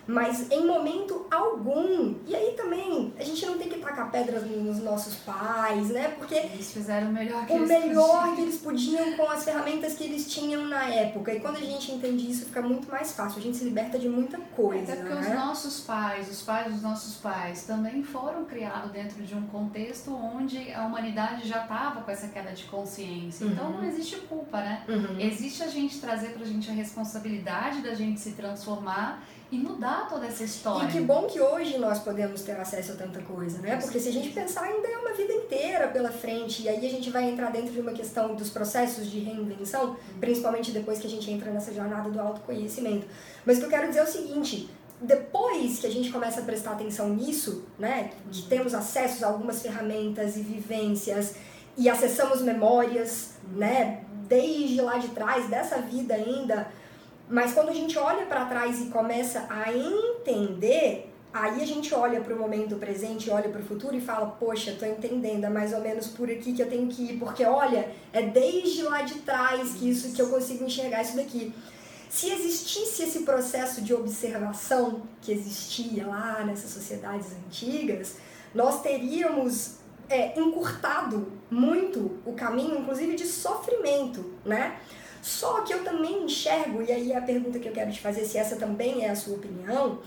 Mas 0.08 0.50
em 0.50 0.66
momento 0.66 1.26
algum. 1.30 2.14
E 2.26 2.34
aí 2.34 2.54
também, 2.56 3.12
a 3.18 3.22
gente 3.22 3.44
não 3.44 3.58
tem 3.58 3.68
que 3.68 3.78
tacar 3.78 4.10
pedras 4.10 4.42
nos 4.44 4.78
nossos 4.78 5.16
pais, 5.16 5.90
né? 5.90 6.08
Porque 6.16 6.34
eles 6.34 6.72
fizeram 6.72 7.10
o 7.10 7.12
melhor 7.12 7.46
que 7.46 7.52
o 7.52 7.56
eles 7.56 7.68
melhor 7.68 8.20
podiam. 8.20 8.34
que 8.34 8.40
eles 8.40 8.56
podiam 8.56 9.16
com 9.16 9.30
as 9.30 9.44
ferramentas 9.44 9.94
que 9.94 10.04
eles 10.04 10.32
tinham 10.32 10.66
na 10.66 10.84
época. 10.88 11.34
E 11.34 11.40
quando 11.40 11.56
a 11.56 11.60
gente 11.60 11.92
entende 11.92 12.30
isso, 12.30 12.46
fica 12.46 12.62
muito 12.62 12.90
mais 12.90 13.12
fácil. 13.12 13.38
A 13.38 13.42
gente 13.42 13.58
se 13.58 13.64
liberta 13.64 13.98
de 13.98 14.08
muita 14.08 14.38
coisa. 14.56 14.94
Até 14.94 15.02
porque 15.02 15.14
né? 15.14 15.20
os 15.20 15.34
nossos 15.34 15.80
pais, 15.80 16.30
os 16.30 16.42
pais 16.42 16.72
dos 16.72 16.82
nossos 16.82 17.16
pais, 17.16 17.64
também 17.64 18.02
foram 18.02 18.46
criados 18.46 18.90
dentro 18.90 19.22
de 19.22 19.34
um 19.34 19.46
contexto 19.48 20.14
onde 20.14 20.72
a 20.72 20.86
humanidade 20.86 21.46
já 21.46 21.62
estava 21.62 22.00
com 22.00 22.10
essa 22.10 22.28
queda 22.28 22.52
de 22.52 22.64
consciência. 22.64 23.44
Então, 23.44 23.66
uhum. 23.66 23.68
Então 23.68 23.82
não 23.82 23.84
existe 23.84 24.16
culpa, 24.20 24.58
né? 24.58 24.84
Uhum. 24.88 25.20
Existe 25.20 25.62
a 25.62 25.66
gente 25.66 26.00
trazer 26.00 26.28
pra 26.28 26.46
gente 26.46 26.70
a 26.70 26.72
responsabilidade 26.72 27.82
da 27.82 27.94
gente 27.94 28.20
se 28.20 28.32
transformar 28.32 29.22
e 29.50 29.56
mudar 29.56 30.08
toda 30.08 30.26
essa 30.26 30.44
história. 30.44 30.88
E 30.88 30.92
que 30.92 31.00
bom 31.00 31.26
que 31.26 31.40
hoje 31.40 31.78
nós 31.78 31.98
podemos 32.00 32.42
ter 32.42 32.52
acesso 32.52 32.92
a 32.92 32.96
tanta 32.96 33.20
coisa, 33.22 33.58
né? 33.58 33.76
Porque 33.76 33.98
se 33.98 34.08
a 34.08 34.12
gente 34.12 34.28
pensar, 34.30 34.64
ainda 34.64 34.86
é 34.86 34.98
uma 34.98 35.14
vida 35.14 35.32
inteira 35.32 35.88
pela 35.88 36.10
frente, 36.10 36.62
e 36.62 36.68
aí 36.68 36.86
a 36.86 36.90
gente 36.90 37.08
vai 37.10 37.30
entrar 37.30 37.50
dentro 37.50 37.72
de 37.72 37.80
uma 37.80 37.92
questão 37.92 38.34
dos 38.34 38.50
processos 38.50 39.10
de 39.10 39.20
reinvenção, 39.20 39.96
principalmente 40.20 40.70
depois 40.70 40.98
que 40.98 41.06
a 41.06 41.10
gente 41.10 41.30
entra 41.30 41.50
nessa 41.50 41.72
jornada 41.72 42.10
do 42.10 42.20
autoconhecimento. 42.20 43.06
Mas 43.46 43.56
o 43.56 43.60
que 43.60 43.66
eu 43.66 43.70
quero 43.70 43.88
dizer 43.88 44.00
é 44.00 44.04
o 44.04 44.06
seguinte, 44.06 44.68
depois 45.00 45.78
que 45.78 45.86
a 45.86 45.90
gente 45.90 46.10
começa 46.10 46.40
a 46.40 46.44
prestar 46.44 46.72
atenção 46.72 47.08
nisso, 47.10 47.64
né, 47.78 48.10
que 48.30 48.42
temos 48.42 48.74
acesso 48.74 49.24
a 49.24 49.28
algumas 49.28 49.62
ferramentas 49.62 50.36
e 50.36 50.42
vivências 50.42 51.36
e 51.76 51.88
acessamos 51.88 52.42
memórias, 52.42 53.30
né, 53.54 54.02
desde 54.28 54.82
lá 54.82 54.98
de 54.98 55.08
trás 55.08 55.48
dessa 55.48 55.78
vida 55.78 56.14
ainda, 56.14 56.68
mas 57.30 57.52
quando 57.52 57.68
a 57.68 57.75
gente 57.75 57.99
olha 57.99 58.26
para 58.26 58.47
trás 58.47 58.80
e 58.80 58.87
começa 58.87 59.47
a 59.50 59.73
entender, 59.73 61.12
aí 61.32 61.62
a 61.62 61.66
gente 61.66 61.94
olha 61.94 62.20
para 62.20 62.35
o 62.35 62.38
momento 62.38 62.76
presente, 62.76 63.30
olha 63.30 63.49
para 63.49 63.61
o 63.61 63.64
futuro 63.64 63.94
e 63.94 64.00
fala: 64.00 64.26
Poxa, 64.26 64.76
tô 64.78 64.87
entendendo, 64.87 65.44
é 65.44 65.49
mais 65.49 65.73
ou 65.73 65.80
menos 65.80 66.06
por 66.06 66.30
aqui 66.30 66.52
que 66.52 66.62
eu 66.62 66.68
tenho 66.68 66.87
que 66.88 67.02
ir, 67.02 67.18
porque 67.18 67.44
olha, 67.44 67.90
é 68.12 68.23
desde 68.23 68.82
lá 68.82 69.02
de 69.02 69.20
trás 69.20 69.73
que 69.73 69.90
isso 69.90 70.12
que 70.14 70.23
eu 70.23 70.30
consigo 70.30 70.64
enxergar 70.64 71.02
isso 71.02 71.16
daqui. 71.16 71.54
Se 72.08 72.30
existisse 72.30 73.02
esse 73.02 73.20
processo 73.20 73.82
de 73.82 73.92
observação 73.92 75.02
que 75.20 75.30
existia 75.30 76.06
lá 76.06 76.42
nessas 76.42 76.70
sociedades 76.70 77.28
antigas, 77.32 78.16
nós 78.54 78.80
teríamos 78.80 79.76
é, 80.08 80.38
encurtado 80.40 81.30
muito 81.50 82.18
o 82.25 82.32
caminho, 82.32 82.78
inclusive 82.78 83.14
de 83.14 83.26
sofrimento, 83.26 84.32
né? 84.44 84.78
Só 85.22 85.60
que 85.62 85.72
eu 85.72 85.84
também 85.84 86.25
enxergo, 86.25 86.82
e 86.82 86.92
aí 86.92 87.12
é 87.12 87.16
a 87.16 87.22
pergunta 87.22 87.58
que 87.58 87.68
eu 87.68 87.72
quero 87.72 87.90
te 87.90 88.00
fazer, 88.00 88.25
se 88.25 88.38
essa 88.38 88.56
também 88.56 89.04
é 89.04 89.10
a 89.10 89.16
sua 89.16 89.37
opinião, 89.37 90.00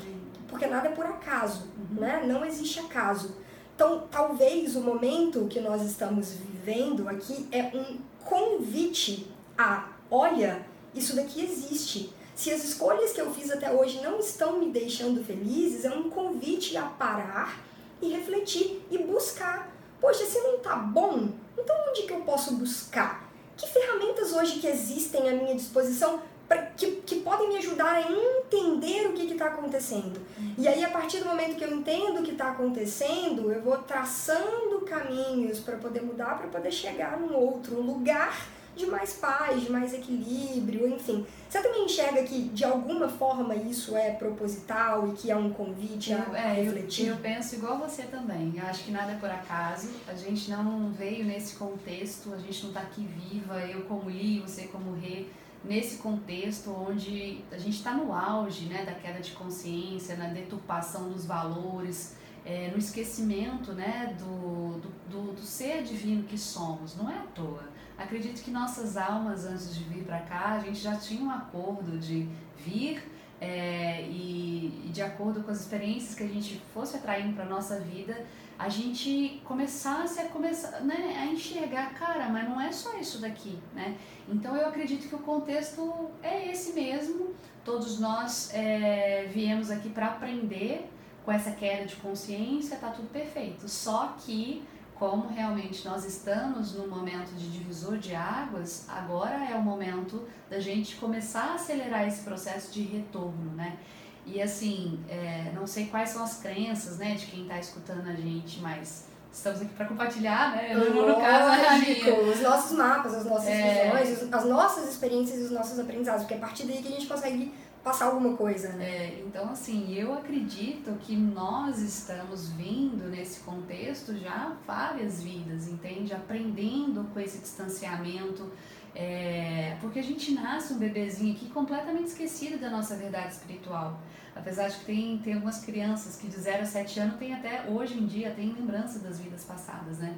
porque 0.47 0.65
nada 0.65 0.87
é 0.87 0.91
por 0.91 1.05
acaso, 1.05 1.67
né? 1.91 2.23
Não 2.25 2.45
existe 2.45 2.79
acaso. 2.79 3.35
Então, 3.75 4.07
talvez 4.11 4.75
o 4.75 4.81
momento 4.81 5.47
que 5.47 5.59
nós 5.59 5.81
estamos 5.81 6.33
vivendo 6.33 7.07
aqui 7.07 7.47
é 7.51 7.63
um 7.75 7.97
convite 8.23 9.27
a, 9.57 9.89
olha, 10.09 10.65
isso 10.93 11.15
daqui 11.15 11.43
existe. 11.43 12.13
Se 12.35 12.51
as 12.51 12.63
escolhas 12.63 13.11
que 13.11 13.21
eu 13.21 13.31
fiz 13.33 13.51
até 13.51 13.71
hoje 13.71 14.01
não 14.01 14.19
estão 14.19 14.59
me 14.59 14.71
deixando 14.71 15.23
felizes, 15.23 15.85
é 15.85 15.89
um 15.89 16.09
convite 16.09 16.75
a 16.77 16.83
parar 16.83 17.59
e 18.01 18.09
refletir 18.09 18.85
e 18.89 18.97
buscar. 18.97 19.71
Poxa, 19.99 20.25
se 20.25 20.39
não 20.41 20.59
tá 20.59 20.75
bom, 20.75 21.29
então 21.57 21.75
onde 21.89 22.03
que 22.03 22.13
eu 22.13 22.21
posso 22.21 22.55
buscar? 22.55 23.30
Que 23.61 23.67
ferramentas 23.67 24.33
hoje 24.33 24.59
que 24.59 24.65
existem 24.65 25.29
à 25.29 25.33
minha 25.33 25.53
disposição 25.53 26.19
pra, 26.47 26.63
que, 26.75 26.93
que 27.05 27.17
podem 27.19 27.47
me 27.47 27.57
ajudar 27.57 27.93
a 27.93 28.01
entender 28.01 29.05
o 29.05 29.13
que 29.13 29.31
está 29.31 29.49
acontecendo? 29.49 30.19
E 30.57 30.67
aí, 30.67 30.83
a 30.83 30.89
partir 30.89 31.19
do 31.19 31.25
momento 31.25 31.55
que 31.55 31.63
eu 31.63 31.71
entendo 31.71 32.21
o 32.21 32.23
que 32.23 32.31
está 32.31 32.49
acontecendo, 32.49 33.51
eu 33.51 33.61
vou 33.61 33.77
traçando 33.77 34.81
caminhos 34.81 35.59
para 35.59 35.77
poder 35.77 36.01
mudar, 36.01 36.39
para 36.39 36.47
poder 36.47 36.71
chegar 36.71 37.19
num 37.19 37.35
outro 37.35 37.79
lugar 37.79 38.47
de 38.75 38.85
mais 38.85 39.13
paz, 39.13 39.61
de 39.61 39.71
mais 39.71 39.93
equilíbrio, 39.93 40.87
enfim. 40.87 41.25
Você 41.49 41.61
também 41.61 41.85
enxerga 41.85 42.23
que 42.23 42.43
de 42.49 42.63
alguma 42.63 43.09
forma 43.09 43.55
isso 43.55 43.95
é 43.95 44.11
proposital 44.11 45.09
e 45.09 45.11
que 45.13 45.29
é 45.29 45.35
um 45.35 45.51
convite 45.51 46.13
a 46.13 46.25
é, 46.33 46.53
refletir? 46.53 47.07
Eu, 47.07 47.15
eu, 47.15 47.21
penso 47.21 47.55
igual 47.55 47.77
você 47.77 48.03
também. 48.03 48.53
Eu 48.55 48.65
acho 48.65 48.83
que 48.83 48.91
nada 48.91 49.11
é 49.11 49.15
por 49.15 49.29
acaso. 49.29 49.89
A 50.07 50.13
gente 50.13 50.49
não 50.49 50.91
veio 50.91 51.25
nesse 51.25 51.55
contexto, 51.55 52.33
a 52.33 52.37
gente 52.37 52.63
não 52.63 52.69
está 52.69 52.81
aqui 52.81 53.05
viva, 53.05 53.59
eu 53.65 53.81
como 53.81 54.09
Li, 54.09 54.39
você 54.39 54.63
como 54.63 54.93
Rê, 54.93 55.25
nesse 55.63 55.97
contexto 55.97 56.71
onde 56.71 57.43
a 57.51 57.57
gente 57.57 57.75
está 57.75 57.93
no 57.93 58.13
auge 58.13 58.65
né, 58.65 58.85
da 58.85 58.93
queda 58.93 59.19
de 59.19 59.31
consciência, 59.31 60.15
na 60.15 60.27
deturpação 60.27 61.09
dos 61.09 61.25
valores, 61.25 62.15
é, 62.45 62.69
no 62.71 62.77
esquecimento 62.77 63.73
né, 63.73 64.15
do, 64.17 64.79
do, 64.79 64.89
do, 65.09 65.33
do 65.33 65.41
ser 65.41 65.83
divino 65.83 66.23
que 66.23 66.37
somos. 66.37 66.95
Não 66.95 67.09
é 67.09 67.17
à 67.17 67.23
toa. 67.35 67.70
Acredito 68.03 68.41
que 68.41 68.51
nossas 68.51 68.97
almas, 68.97 69.45
antes 69.45 69.75
de 69.75 69.83
vir 69.83 70.03
para 70.03 70.19
cá, 70.19 70.53
a 70.53 70.59
gente 70.59 70.79
já 70.79 70.95
tinha 70.95 71.23
um 71.23 71.31
acordo 71.31 71.97
de 71.97 72.27
vir 72.57 73.03
é, 73.39 74.03
e, 74.03 74.83
e, 74.85 74.89
de 74.89 75.01
acordo 75.01 75.43
com 75.43 75.49
as 75.49 75.61
experiências 75.61 76.13
que 76.13 76.23
a 76.23 76.27
gente 76.27 76.61
fosse 76.73 76.97
atraindo 76.97 77.33
para 77.33 77.45
nossa 77.45 77.79
vida, 77.79 78.23
a 78.57 78.69
gente 78.69 79.41
começasse 79.43 80.21
a 80.21 80.25
começar 80.25 80.81
né, 80.81 81.17
a 81.19 81.25
enxergar, 81.25 81.95
cara, 81.95 82.29
mas 82.29 82.47
não 82.47 82.61
é 82.61 82.71
só 82.71 82.95
isso 82.97 83.19
daqui, 83.19 83.57
né? 83.73 83.97
Então 84.29 84.55
eu 84.55 84.67
acredito 84.67 85.09
que 85.09 85.15
o 85.15 85.19
contexto 85.19 86.11
é 86.21 86.51
esse 86.51 86.73
mesmo. 86.73 87.33
Todos 87.65 87.99
nós 87.99 88.51
é, 88.53 89.27
viemos 89.33 89.71
aqui 89.71 89.89
para 89.89 90.07
aprender 90.07 90.87
com 91.25 91.31
essa 91.31 91.51
queda 91.51 91.85
de 91.85 91.95
consciência, 91.95 92.77
tá 92.77 92.89
tudo 92.89 93.07
perfeito. 93.09 93.67
Só 93.67 94.15
que 94.19 94.63
como 95.01 95.29
realmente 95.29 95.83
nós 95.83 96.05
estamos 96.05 96.75
num 96.75 96.87
momento 96.87 97.33
de 97.33 97.49
divisor 97.49 97.97
de 97.97 98.13
águas, 98.13 98.85
agora 98.87 99.49
é 99.49 99.55
o 99.55 99.61
momento 99.63 100.27
da 100.47 100.59
gente 100.59 100.95
começar 100.97 101.45
a 101.45 101.53
acelerar 101.55 102.07
esse 102.07 102.21
processo 102.21 102.71
de 102.71 102.83
retorno, 102.83 103.51
né? 103.55 103.79
E 104.27 104.39
assim, 104.39 105.03
é, 105.09 105.51
não 105.55 105.65
sei 105.65 105.87
quais 105.87 106.11
são 106.11 106.23
as 106.23 106.37
crenças, 106.39 106.99
né, 106.99 107.15
de 107.15 107.25
quem 107.25 107.41
está 107.41 107.57
escutando 107.57 108.07
a 108.09 108.13
gente, 108.13 108.61
mas 108.61 109.07
estamos 109.33 109.63
aqui 109.63 109.73
para 109.73 109.87
compartilhar, 109.87 110.55
né? 110.55 110.71
No, 110.75 111.07
no 111.07 111.15
caso, 111.15 111.67
a 111.67 111.77
minha. 111.79 112.21
os 112.21 112.39
nossos 112.39 112.77
mapas, 112.77 113.15
as 113.15 113.25
nossas 113.25 113.47
é... 113.47 113.85
visões, 113.85 114.31
as 114.31 114.45
nossas 114.45 114.87
experiências 114.87 115.39
e 115.39 115.43
os 115.45 115.51
nossos 115.51 115.79
aprendizados, 115.79 116.21
porque 116.21 116.35
é 116.35 116.37
a 116.37 116.41
partir 116.41 116.67
daí 116.67 116.79
que 116.79 116.89
a 116.89 116.91
gente 116.91 117.07
consegue 117.07 117.51
passar 117.83 118.05
alguma 118.05 118.37
coisa, 118.37 118.69
né? 118.73 118.85
É, 118.85 119.23
então, 119.25 119.49
assim, 119.49 119.93
eu 119.93 120.13
acredito 120.13 120.91
que 120.99 121.15
nós 121.15 121.79
estamos 121.79 122.49
vindo 122.49 123.09
nesse 123.09 123.39
contexto 123.41 124.15
já 124.17 124.55
várias 124.67 125.23
vidas, 125.23 125.67
entende? 125.67 126.13
Aprendendo 126.13 127.03
com 127.13 127.19
esse 127.19 127.39
distanciamento, 127.39 128.51
é, 128.93 129.77
porque 129.81 129.99
a 129.99 130.03
gente 130.03 130.31
nasce 130.33 130.73
um 130.73 130.77
bebezinho 130.77 131.33
aqui 131.33 131.49
completamente 131.49 132.07
esquecido 132.07 132.59
da 132.59 132.69
nossa 132.69 132.95
verdade 132.95 133.33
espiritual. 133.33 133.99
Apesar 134.35 134.69
de 134.69 134.77
que 134.77 134.85
tem, 134.85 135.17
tem 135.17 135.33
algumas 135.33 135.63
crianças 135.63 136.15
que 136.15 136.27
de 136.27 136.39
0 136.39 136.61
a 136.61 136.65
7 136.65 136.99
anos 136.99 137.15
tem 137.17 137.33
até 137.33 137.65
hoje 137.69 137.97
em 137.97 138.05
dia 138.05 138.31
tem 138.31 138.51
lembrança 138.53 138.99
das 138.99 139.19
vidas 139.19 139.43
passadas, 139.43 139.97
né? 139.97 140.15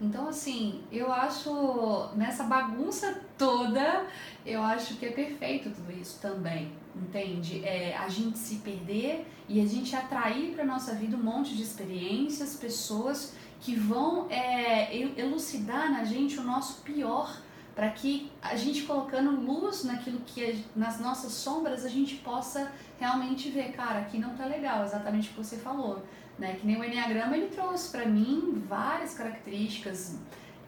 Então, 0.00 0.28
assim, 0.28 0.82
eu 0.90 1.12
acho, 1.12 2.10
nessa 2.16 2.44
bagunça 2.44 3.20
toda, 3.38 4.04
eu 4.44 4.60
acho 4.62 4.96
que 4.96 5.06
é 5.06 5.12
perfeito 5.12 5.70
tudo 5.70 5.92
isso 5.92 6.18
também, 6.20 6.72
entende? 6.94 7.64
É, 7.64 7.96
a 7.96 8.08
gente 8.08 8.38
se 8.38 8.56
perder 8.56 9.26
e 9.48 9.60
a 9.60 9.66
gente 9.66 9.94
atrair 9.94 10.54
para 10.54 10.64
nossa 10.64 10.94
vida 10.94 11.16
um 11.16 11.22
monte 11.22 11.54
de 11.54 11.62
experiências, 11.62 12.56
pessoas 12.56 13.34
que 13.60 13.74
vão 13.74 14.26
é, 14.30 14.96
elucidar 15.18 15.90
na 15.90 16.04
gente 16.04 16.38
o 16.38 16.42
nosso 16.42 16.82
pior, 16.82 17.40
para 17.74 17.90
que 17.90 18.30
a 18.40 18.54
gente 18.54 18.82
colocando 18.82 19.32
luz 19.32 19.82
naquilo 19.82 20.20
que 20.20 20.64
nas 20.76 21.00
nossas 21.00 21.32
sombras 21.32 21.84
a 21.84 21.88
gente 21.88 22.16
possa 22.16 22.72
realmente 23.00 23.50
ver, 23.50 23.72
cara, 23.72 24.00
aqui 24.00 24.18
não 24.18 24.36
tá 24.36 24.46
legal, 24.46 24.84
exatamente 24.84 25.28
o 25.28 25.32
que 25.32 25.38
você 25.38 25.56
falou 25.56 26.02
né? 26.38 26.56
Que 26.60 26.66
nem 26.66 26.78
o 26.78 26.84
Enneagrama, 26.84 27.36
ele 27.36 27.48
trouxe 27.48 27.90
para 27.90 28.06
mim 28.06 28.62
várias 28.68 29.14
características 29.14 30.18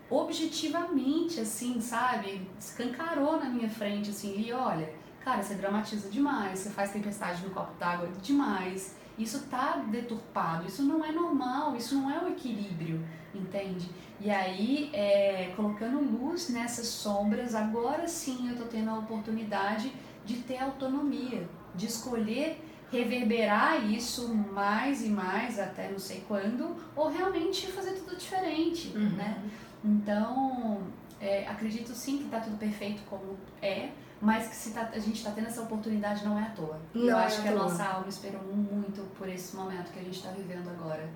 objetivamente, 0.09 1.41
assim, 1.41 1.81
sabe? 1.81 2.49
Escancarou 2.59 3.39
na 3.39 3.47
minha 3.47 3.69
frente, 3.69 4.11
assim, 4.11 4.41
e 4.41 4.53
olha, 4.53 4.93
cara, 5.27 5.43
você 5.43 5.57
dramatiza 5.57 6.09
demais, 6.09 6.61
você 6.61 6.71
faz 6.71 6.93
tempestade 6.93 7.45
no 7.45 7.51
copo 7.51 7.75
d'água 7.81 8.09
demais, 8.23 8.97
isso 9.19 9.49
tá 9.49 9.85
deturpado, 9.89 10.69
isso 10.69 10.85
não 10.85 11.05
é 11.05 11.11
normal, 11.11 11.75
isso 11.75 11.97
não 11.97 12.09
é 12.09 12.23
o 12.23 12.29
equilíbrio, 12.29 13.05
entende? 13.35 13.91
E 14.21 14.31
aí, 14.31 14.89
é, 14.93 15.53
colocando 15.57 15.99
luz 15.99 16.49
nessas 16.51 16.87
sombras, 16.87 17.57
agora 17.57 18.07
sim 18.07 18.51
eu 18.51 18.57
tô 18.57 18.67
tendo 18.67 18.89
a 18.89 18.99
oportunidade 19.01 19.93
de 20.25 20.37
ter 20.37 20.59
autonomia, 20.59 21.49
de 21.75 21.87
escolher 21.87 22.63
reverberar 22.93 23.85
isso 23.85 24.33
mais 24.33 25.05
e 25.05 25.09
mais 25.09 25.59
até 25.59 25.91
não 25.91 25.99
sei 25.99 26.23
quando, 26.29 26.77
ou 26.95 27.09
realmente 27.11 27.67
fazer 27.73 27.95
tudo 27.95 28.17
diferente, 28.17 28.93
uhum. 28.95 29.11
né? 29.17 29.43
Então, 29.85 30.83
é, 31.21 31.49
acredito 31.49 31.93
sim 31.95 32.19
que 32.19 32.25
está 32.27 32.39
tudo 32.39 32.57
perfeito 32.57 33.03
como 33.11 33.37
é, 33.61 33.91
mas 34.21 34.49
que 34.49 34.57
se 34.57 34.71
tá, 34.71 34.91
a 34.93 34.99
gente 34.99 35.17
está 35.17 35.31
tendo 35.31 35.49
essa 35.49 35.63
oportunidade 35.63 36.25
não 36.25 36.39
é 36.39 36.43
à 36.43 36.51
toa. 36.51 36.81
Não 36.95 37.05
Eu 37.05 37.19
é 37.19 37.25
acho 37.25 37.43
que 37.43 37.49
a 37.49 37.55
nossa 37.55 37.85
alma 37.85 38.09
esperou 38.09 38.43
muito 38.43 39.03
por 39.17 39.29
esse 39.29 39.55
momento 39.55 39.93
que 39.93 39.99
a 39.99 40.03
gente 40.03 40.17
está 40.17 40.31
vivendo 40.31 40.69
agora, 40.69 41.09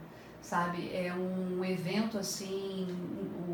sabe? 0.43 0.95
É 0.95 1.13
um 1.15 1.65
evento 1.65 2.19
assim 2.19 2.87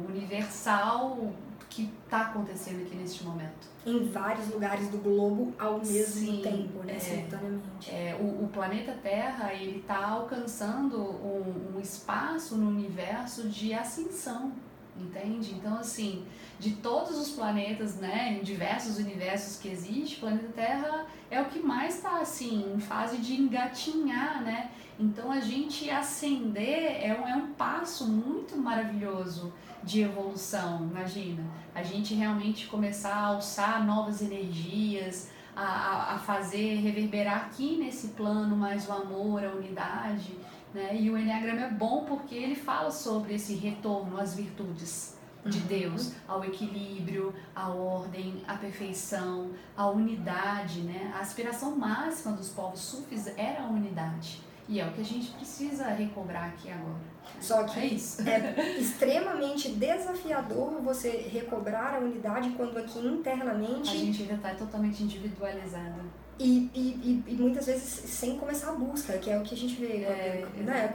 universal 0.09 1.33
que 1.77 1.93
está 2.05 2.23
acontecendo 2.23 2.83
aqui 2.83 2.97
neste 2.97 3.23
momento. 3.23 3.69
Em 3.85 4.09
vários 4.09 4.49
lugares 4.49 4.89
do 4.89 4.97
globo 4.99 5.55
ao 5.59 5.79
mesmo 5.79 6.27
Sim, 6.27 6.41
tempo, 6.43 6.83
né? 6.83 6.97
É, 6.97 6.99
simultaneamente. 6.99 7.91
É, 7.91 8.19
o, 8.19 8.45
o, 8.45 8.49
planeta 8.49 8.93
Terra 9.03 9.53
ele 9.53 9.81
está 9.81 10.07
alcançando 10.07 10.99
um, 10.99 11.75
um, 11.77 11.81
espaço 11.81 12.57
no 12.57 12.69
universo 12.69 13.49
de 13.49 13.75
ascensão, 13.75 14.53
entende? 15.01 15.53
Então, 15.55 15.77
assim, 15.79 16.25
de 16.59 16.73
todos 16.73 17.19
os 17.19 17.31
planetas, 17.31 17.97
né, 17.97 18.39
em 18.39 18.43
diversos 18.43 18.99
universos 18.99 19.59
que 19.59 19.69
existe, 19.69 20.17
o 20.17 20.21
planeta 20.21 20.49
Terra 20.55 21.07
é 21.31 21.41
o 21.41 21.47
que 21.47 21.59
mais 21.59 21.97
está, 21.97 22.21
assim, 22.21 22.73
em 22.75 22.81
fase 22.81 23.19
de 23.19 23.35
engatinhar, 23.35 24.43
né? 24.43 24.71
Então, 24.99 25.31
a 25.31 25.41
gente 25.41 25.91
ascender 25.91 27.05
é 27.05 27.19
um, 27.21 27.29
é 27.29 27.37
um 27.37 27.53
passo 27.53 28.07
muito 28.07 28.57
maravilhoso 28.57 29.53
de 29.83 30.01
evolução, 30.01 30.89
imagina. 30.91 31.45
A 31.75 31.83
gente 31.83 32.15
realmente 32.15 32.67
começar 32.67 33.15
a 33.15 33.27
alçar 33.27 33.85
novas 33.85 34.23
energias, 34.23 35.31
a, 35.55 35.63
a, 35.63 36.15
a 36.15 36.19
fazer 36.19 36.77
reverberar 36.77 37.47
aqui 37.47 37.77
nesse 37.77 38.09
plano 38.09 38.57
mais 38.57 38.89
o 38.89 38.93
amor, 38.93 39.45
a 39.45 39.49
unidade, 39.49 40.37
né? 40.75 40.97
E 40.97 41.11
o 41.11 41.17
Enneagrama 41.17 41.63
é 41.63 41.71
bom 41.71 42.05
porque 42.05 42.35
ele 42.35 42.55
fala 42.55 42.91
sobre 42.91 43.35
esse 43.35 43.55
retorno 43.55 44.19
às 44.19 44.35
virtudes 44.35 45.17
de 45.45 45.59
uhum. 45.59 45.67
Deus, 45.67 46.13
ao 46.27 46.45
equilíbrio, 46.45 47.33
à 47.55 47.69
ordem, 47.69 48.43
à 48.47 48.55
perfeição, 48.55 49.51
à 49.77 49.89
unidade, 49.89 50.81
né? 50.81 51.13
A 51.15 51.21
aspiração 51.21 51.77
máxima 51.77 52.37
dos 52.37 52.51
povos 52.51 52.81
sufis 52.81 53.27
era 53.37 53.63
a 53.63 53.69
unidade. 53.69 54.41
E 54.69 54.81
é 54.81 54.87
o 54.87 54.93
que 54.93 55.01
a 55.01 55.05
gente 55.05 55.31
precisa 55.31 55.89
recobrar 55.89 56.49
aqui 56.49 56.71
agora. 56.71 57.17
Só 57.41 57.63
que 57.65 57.79
é, 57.79 58.33
é 58.35 58.79
extremamente 58.79 59.71
desafiador 59.71 60.81
você 60.83 61.29
recobrar 61.33 61.95
a 61.95 61.99
unidade 61.99 62.51
quando 62.57 62.77
aqui 62.77 62.99
internamente. 62.99 63.91
A 63.91 63.99
gente 63.99 64.23
ainda 64.23 64.35
está 64.35 64.55
totalmente 64.55 65.03
individualizada. 65.05 66.26
E, 66.39 66.71
e, 66.75 67.25
e, 67.27 67.35
muitas 67.35 67.65
vezes 67.67 67.83
sem 67.83 68.37
começar 68.37 68.71
a 68.71 68.73
busca, 68.73 69.17
que 69.17 69.31
é 69.31 69.39
o 69.39 69.43
que 69.43 69.55
a 69.55 69.59
gente 69.59 69.75
vê. 69.77 70.03
É, 70.03 70.47
né? 70.59 70.95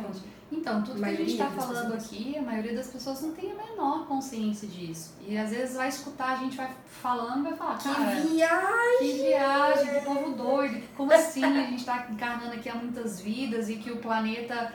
Então, 0.52 0.84
tudo 0.84 1.00
que 1.00 1.06
a 1.06 1.16
gente 1.16 1.32
está 1.32 1.50
falando 1.50 1.94
aqui, 1.94 2.38
a 2.38 2.42
maioria 2.42 2.76
das 2.76 2.88
pessoas 2.88 3.22
não 3.22 3.32
tem 3.32 3.52
a 3.54 3.56
menor 3.56 4.06
consciência 4.06 4.68
disso. 4.68 5.16
E 5.26 5.38
às 5.38 5.50
vezes 5.50 5.76
vai 5.76 5.88
escutar, 5.88 6.34
a 6.34 6.36
gente 6.36 6.58
vai 6.58 6.76
falando, 6.86 7.44
vai 7.44 7.56
falar, 7.56 7.78
que 7.78 7.88
viagem! 8.28 8.98
Que 9.00 9.14
viagem, 9.14 9.94
que 9.94 10.06
povo 10.06 10.32
doido, 10.32 10.84
como 10.96 11.14
assim 11.14 11.44
a 11.44 11.64
gente 11.64 11.80
está 11.80 12.08
encarnando 12.12 12.54
aqui 12.54 12.68
há 12.70 12.76
muitas 12.76 13.22
vidas 13.22 13.70
e 13.70 13.78
que 13.78 13.92
o 13.92 13.98
planeta 13.98 14.74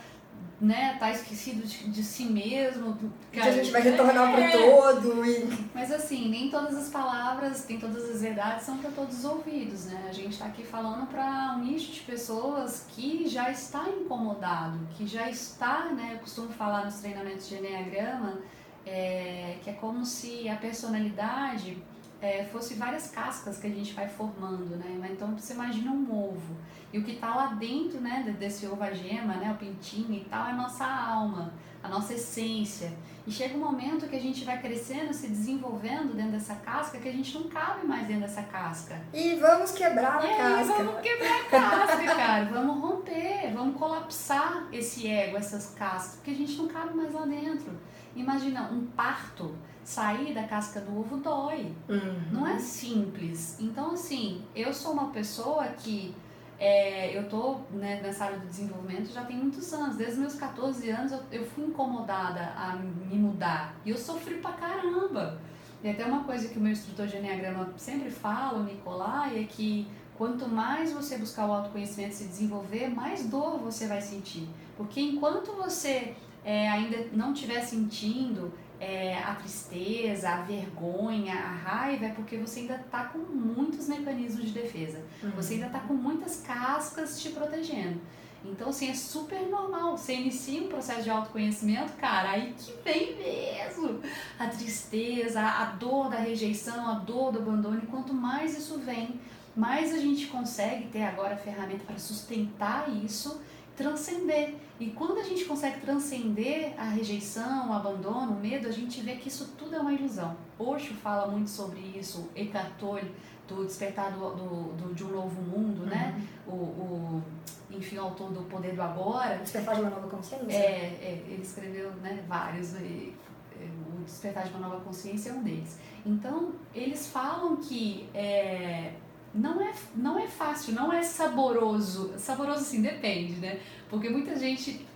né, 0.61 0.97
tá 0.99 1.11
esquecido 1.11 1.67
de, 1.67 1.91
de 1.91 2.03
si 2.03 2.25
mesmo. 2.25 2.97
Que 3.31 3.41
a 3.41 3.51
gente 3.51 3.71
vai 3.71 3.83
retornar 3.83 4.39
é. 4.39 4.51
pro 4.51 4.61
todo. 4.61 5.25
E... 5.27 5.69
Mas 5.75 5.93
assim, 5.93 6.29
nem 6.29 6.51
todas 6.51 6.77
as 6.77 6.89
palavras, 6.89 7.67
nem 7.69 7.79
todas 7.79 8.11
as 8.11 8.23
verdades 8.23 8.65
são 8.65 8.79
para 8.79 8.91
todos 8.91 9.19
os 9.19 9.25
ouvidos, 9.25 9.87
né? 9.87 10.07
A 10.09 10.13
gente 10.13 10.33
está 10.33 10.47
aqui 10.47 10.65
falando 10.65 11.07
para 11.09 11.57
um 11.57 11.65
nicho 11.65 11.93
de 11.93 12.01
pessoas 12.01 12.87
que 12.89 13.29
já 13.29 13.51
está 13.51 13.87
incomodado, 13.89 14.79
que 14.97 15.07
já 15.07 15.29
está, 15.29 15.87
né, 15.91 16.13
eu 16.15 16.19
costumo 16.21 16.49
falar 16.49 16.87
nos 16.87 16.97
treinamentos 16.97 17.49
de 17.49 17.57
Enneagrama, 17.57 18.39
é, 18.87 19.57
que 19.63 19.69
é 19.69 19.73
como 19.75 20.05
se 20.05 20.49
a 20.49 20.57
personalidade 20.57 21.77
é, 22.21 22.45
fosse 22.45 22.75
várias 22.75 23.11
cascas 23.11 23.59
que 23.59 23.67
a 23.67 23.71
gente 23.71 23.93
vai 23.93 24.09
formando, 24.09 24.77
né? 24.77 25.09
Então 25.13 25.37
você 25.37 25.53
imagina 25.53 25.91
um 25.91 26.11
ovo. 26.13 26.57
E 26.93 26.99
o 26.99 27.05
que 27.05 27.13
está 27.13 27.35
lá 27.35 27.47
dentro, 27.49 28.01
né, 28.01 28.35
desse 28.39 28.67
ovo 28.67 28.83
a 28.83 28.93
gema, 28.93 29.35
né, 29.35 29.53
o 29.53 29.57
pintinho 29.57 30.15
e 30.15 30.25
tal, 30.25 30.47
é 30.47 30.53
a 30.53 30.55
nossa 30.55 30.87
alma, 30.87 31.53
a 31.83 31.89
nossa 31.89 32.15
essência. 32.15 32.93
E 33.27 33.31
chega 33.31 33.57
um 33.57 33.61
momento 33.61 34.09
que 34.09 34.15
a 34.15 34.21
gente 34.21 34.45
vai 34.45 34.61
crescendo, 34.61 35.13
se 35.13 35.27
desenvolvendo 35.27 36.15
dentro 36.15 36.33
dessa 36.33 36.55
casca, 36.55 36.97
que 36.99 37.09
a 37.09 37.13
gente 37.13 37.35
não 37.35 37.49
cabe 37.49 37.85
mais 37.85 38.07
dentro 38.07 38.23
dessa 38.23 38.43
casca. 38.45 39.01
E 39.13 39.35
vamos 39.35 39.73
quebrar 39.73 40.21
a 40.21 40.25
e 40.25 40.37
casca. 40.37 40.75
Aí, 40.75 40.85
vamos 40.85 41.01
quebrar 41.01 41.41
a 41.41 41.45
casca, 41.45 42.15
cara. 42.15 42.45
Vamos 42.45 42.81
romper, 42.81 43.53
vamos 43.53 43.77
colapsar 43.77 44.69
esse 44.73 45.09
ego, 45.09 45.37
essas 45.37 45.75
cascas, 45.75 46.15
porque 46.15 46.31
a 46.31 46.35
gente 46.35 46.57
não 46.57 46.69
cabe 46.69 46.97
mais 46.97 47.13
lá 47.13 47.27
dentro. 47.27 47.77
Imagina 48.15 48.71
um 48.71 48.87
parto 48.87 49.55
sair 49.87 50.35
da 50.35 50.43
casca 50.43 50.81
do 50.81 50.99
ovo 50.99 51.19
dói. 51.19 51.73
Uhum. 51.89 52.21
Não 52.33 52.47
é 52.47 52.59
simples. 52.59 53.57
Então, 53.61 53.93
assim, 53.93 54.43
eu 54.55 54.75
sou 54.75 54.93
uma 54.93 55.11
pessoa 55.11 55.65
que 55.69 56.13
é, 56.59 57.17
eu 57.17 57.29
tô 57.29 57.59
né, 57.71 58.01
nessa 58.03 58.25
área 58.25 58.39
do 58.41 58.49
desenvolvimento 58.49 59.13
já 59.13 59.25
tem 59.25 59.37
muitos 59.37 59.73
anos. 59.73 59.97
Desde 59.97 60.19
meus 60.19 60.35
14 60.35 60.91
anos 60.91 61.13
eu, 61.13 61.21
eu 61.31 61.47
fui 61.47 61.67
incomodada 61.67 62.53
a 62.57 62.75
me 62.75 63.17
mudar. 63.17 63.77
E 63.85 63.91
eu 63.91 63.97
sofri 63.97 64.35
pra 64.39 64.53
caramba. 64.55 65.41
E 65.85 65.89
até 65.89 66.05
uma 66.05 66.25
coisa 66.25 66.49
que 66.49 66.59
o 66.59 66.61
meu 66.61 66.73
instrutor 66.73 67.07
de 67.07 67.19
Enneagrama 67.19 67.73
sempre 67.77 68.11
fala, 68.11 68.59
o 68.59 68.65
Nicolai, 68.65 69.41
é 69.41 69.45
que 69.45 69.87
quanto 70.19 70.49
mais 70.49 70.93
você 70.93 71.17
buscar 71.17 71.47
o 71.47 71.53
autoconhecimento 71.53 72.11
e 72.11 72.17
se 72.17 72.25
desenvolver, 72.25 72.89
mais 72.89 73.29
dor 73.29 73.59
você 73.59 73.87
vai 73.87 74.01
sentir. 74.01 74.49
Porque 74.77 75.01
enquanto 75.01 75.53
você 75.53 76.17
é, 76.45 76.69
ainda 76.69 77.07
não 77.13 77.33
estiver 77.33 77.61
sentindo 77.61 78.53
é, 78.81 79.19
a 79.19 79.35
tristeza, 79.35 80.29
a 80.29 80.43
vergonha, 80.43 81.35
a 81.35 81.53
raiva, 81.53 82.07
é 82.07 82.09
porque 82.11 82.37
você 82.37 82.61
ainda 82.61 82.77
está 82.77 83.05
com 83.05 83.19
muitos 83.19 83.89
mecanismos 83.89 84.47
de 84.47 84.53
defesa. 84.53 85.03
Uhum. 85.23 85.31
Você 85.31 85.55
ainda 85.55 85.67
está 85.67 85.81
com 85.81 85.95
muitas 85.95 86.43
cascas 86.43 87.21
te 87.21 87.31
protegendo. 87.31 88.01
Então, 88.45 88.69
assim, 88.69 88.91
é 88.91 88.95
super 88.95 89.41
normal. 89.49 89.97
Você 89.97 90.15
inicia 90.15 90.63
um 90.63 90.69
processo 90.69 91.03
de 91.03 91.11
autoconhecimento, 91.11 91.93
cara, 91.95 92.31
aí 92.31 92.55
que 92.57 92.73
vem 92.85 93.17
mesmo 93.17 94.01
a 94.39 94.47
tristeza, 94.47 95.41
a 95.41 95.65
dor 95.65 96.11
da 96.11 96.19
rejeição, 96.19 96.89
a 96.89 96.95
dor 96.95 97.33
do 97.33 97.39
abandono. 97.39 97.81
E 97.83 97.87
quanto 97.87 98.15
mais 98.15 98.57
isso 98.57 98.79
vem, 98.79 99.21
mais 99.57 99.93
a 99.93 99.99
gente 99.99 100.27
consegue 100.27 100.89
ter 100.89 101.03
agora 101.03 101.35
a 101.35 101.39
ferramenta 101.39 101.85
para 101.85 101.99
sustentar 101.99 102.89
isso 103.05 103.41
transcender. 103.77 104.55
E 104.81 104.91
quando 104.91 105.19
a 105.19 105.23
gente 105.23 105.45
consegue 105.45 105.81
transcender 105.81 106.75
a 106.79 106.85
rejeição, 106.85 107.71
o 107.71 107.73
abandono, 107.73 108.33
o 108.33 108.41
medo, 108.41 108.67
a 108.67 108.73
gente 108.73 109.01
vê 109.01 109.17
que 109.17 109.29
isso 109.29 109.53
tudo 109.57 109.77
é 109.77 109.79
uma 109.79 109.93
ilusão. 109.93 110.37
Osho 110.59 110.95
fala 110.95 111.31
muito 111.31 111.51
sobre 111.51 111.81
isso, 111.81 112.29
Eckhart 112.35 112.73
Tolle, 112.79 113.15
do 113.47 113.65
despertar 113.65 114.13
do, 114.13 114.35
do, 114.35 114.73
do, 114.73 114.95
de 114.95 115.05
um 115.05 115.09
novo 115.09 115.41
mundo, 115.41 115.87
né? 115.87 116.15
uhum. 116.17 116.19
né? 116.19 116.29
O, 116.47 116.53
o, 116.53 117.23
enfim, 117.71 117.99
o 117.99 118.03
autor 118.03 118.33
do 118.33 118.43
Poder 118.43 118.75
do 118.75 118.83
Agora. 118.83 119.37
Despertar 119.39 119.77
de 119.77 119.83
uma 119.83 119.91
nova 119.91 120.09
consciência? 120.09 120.57
É, 120.57 120.99
é 121.01 121.25
ele 121.29 121.43
escreveu 121.43 121.93
né, 121.97 122.25
vários. 122.27 122.75
E, 122.75 123.15
é, 123.61 123.65
o 123.65 124.05
Despertar 124.05 124.45
de 124.45 124.51
uma 124.51 124.69
Nova 124.69 124.81
Consciência 124.85 125.31
é 125.31 125.33
um 125.33 125.43
deles. 125.43 125.79
Então, 126.05 126.53
eles 126.75 127.07
falam 127.09 127.57
que 127.57 128.09
é, 128.15 128.93
não 129.37 129.61
é, 129.61 129.73
não 129.95 130.19
é 130.19 130.27
fácil, 130.27 130.75
não 130.75 130.93
é 130.93 131.03
saboroso. 131.03 132.15
Saboroso 132.19 132.61
assim, 132.61 132.83
depende, 132.83 133.35
né? 133.35 133.61
Porque 133.89 134.09
muita 134.09 134.37
gente 134.37 134.87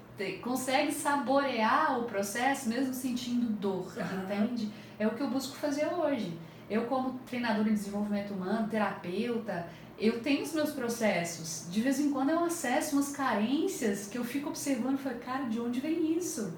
consegue 0.43 0.93
saborear 0.93 1.99
o 1.99 2.05
processo 2.05 2.69
mesmo 2.69 2.93
sentindo 2.93 3.47
dor, 3.47 3.93
uhum. 3.97 4.23
entende? 4.25 4.71
É 4.99 5.07
o 5.07 5.11
que 5.13 5.23
eu 5.23 5.31
busco 5.31 5.57
fazer 5.57 5.87
hoje. 5.87 6.37
Eu, 6.69 6.85
como 6.85 7.19
treinadora 7.21 7.69
em 7.69 7.75
desenvolvimento 7.75 8.33
humano, 8.33 8.69
terapeuta, 8.69 9.67
eu 9.99 10.21
tenho 10.21 10.43
os 10.43 10.53
meus 10.53 10.71
processos. 10.71 11.71
De 11.71 11.81
vez 11.81 11.99
em 11.99 12.11
quando 12.11 12.31
eu 12.31 12.45
acesso 12.45 12.97
umas 12.97 13.11
carências 13.13 14.07
que 14.07 14.17
eu 14.17 14.25
fico 14.25 14.49
observando 14.49 14.99
e 14.99 15.03
falo, 15.03 15.19
cara, 15.19 15.45
de 15.45 15.61
onde 15.61 15.81
vem 15.81 16.17
isso? 16.17 16.55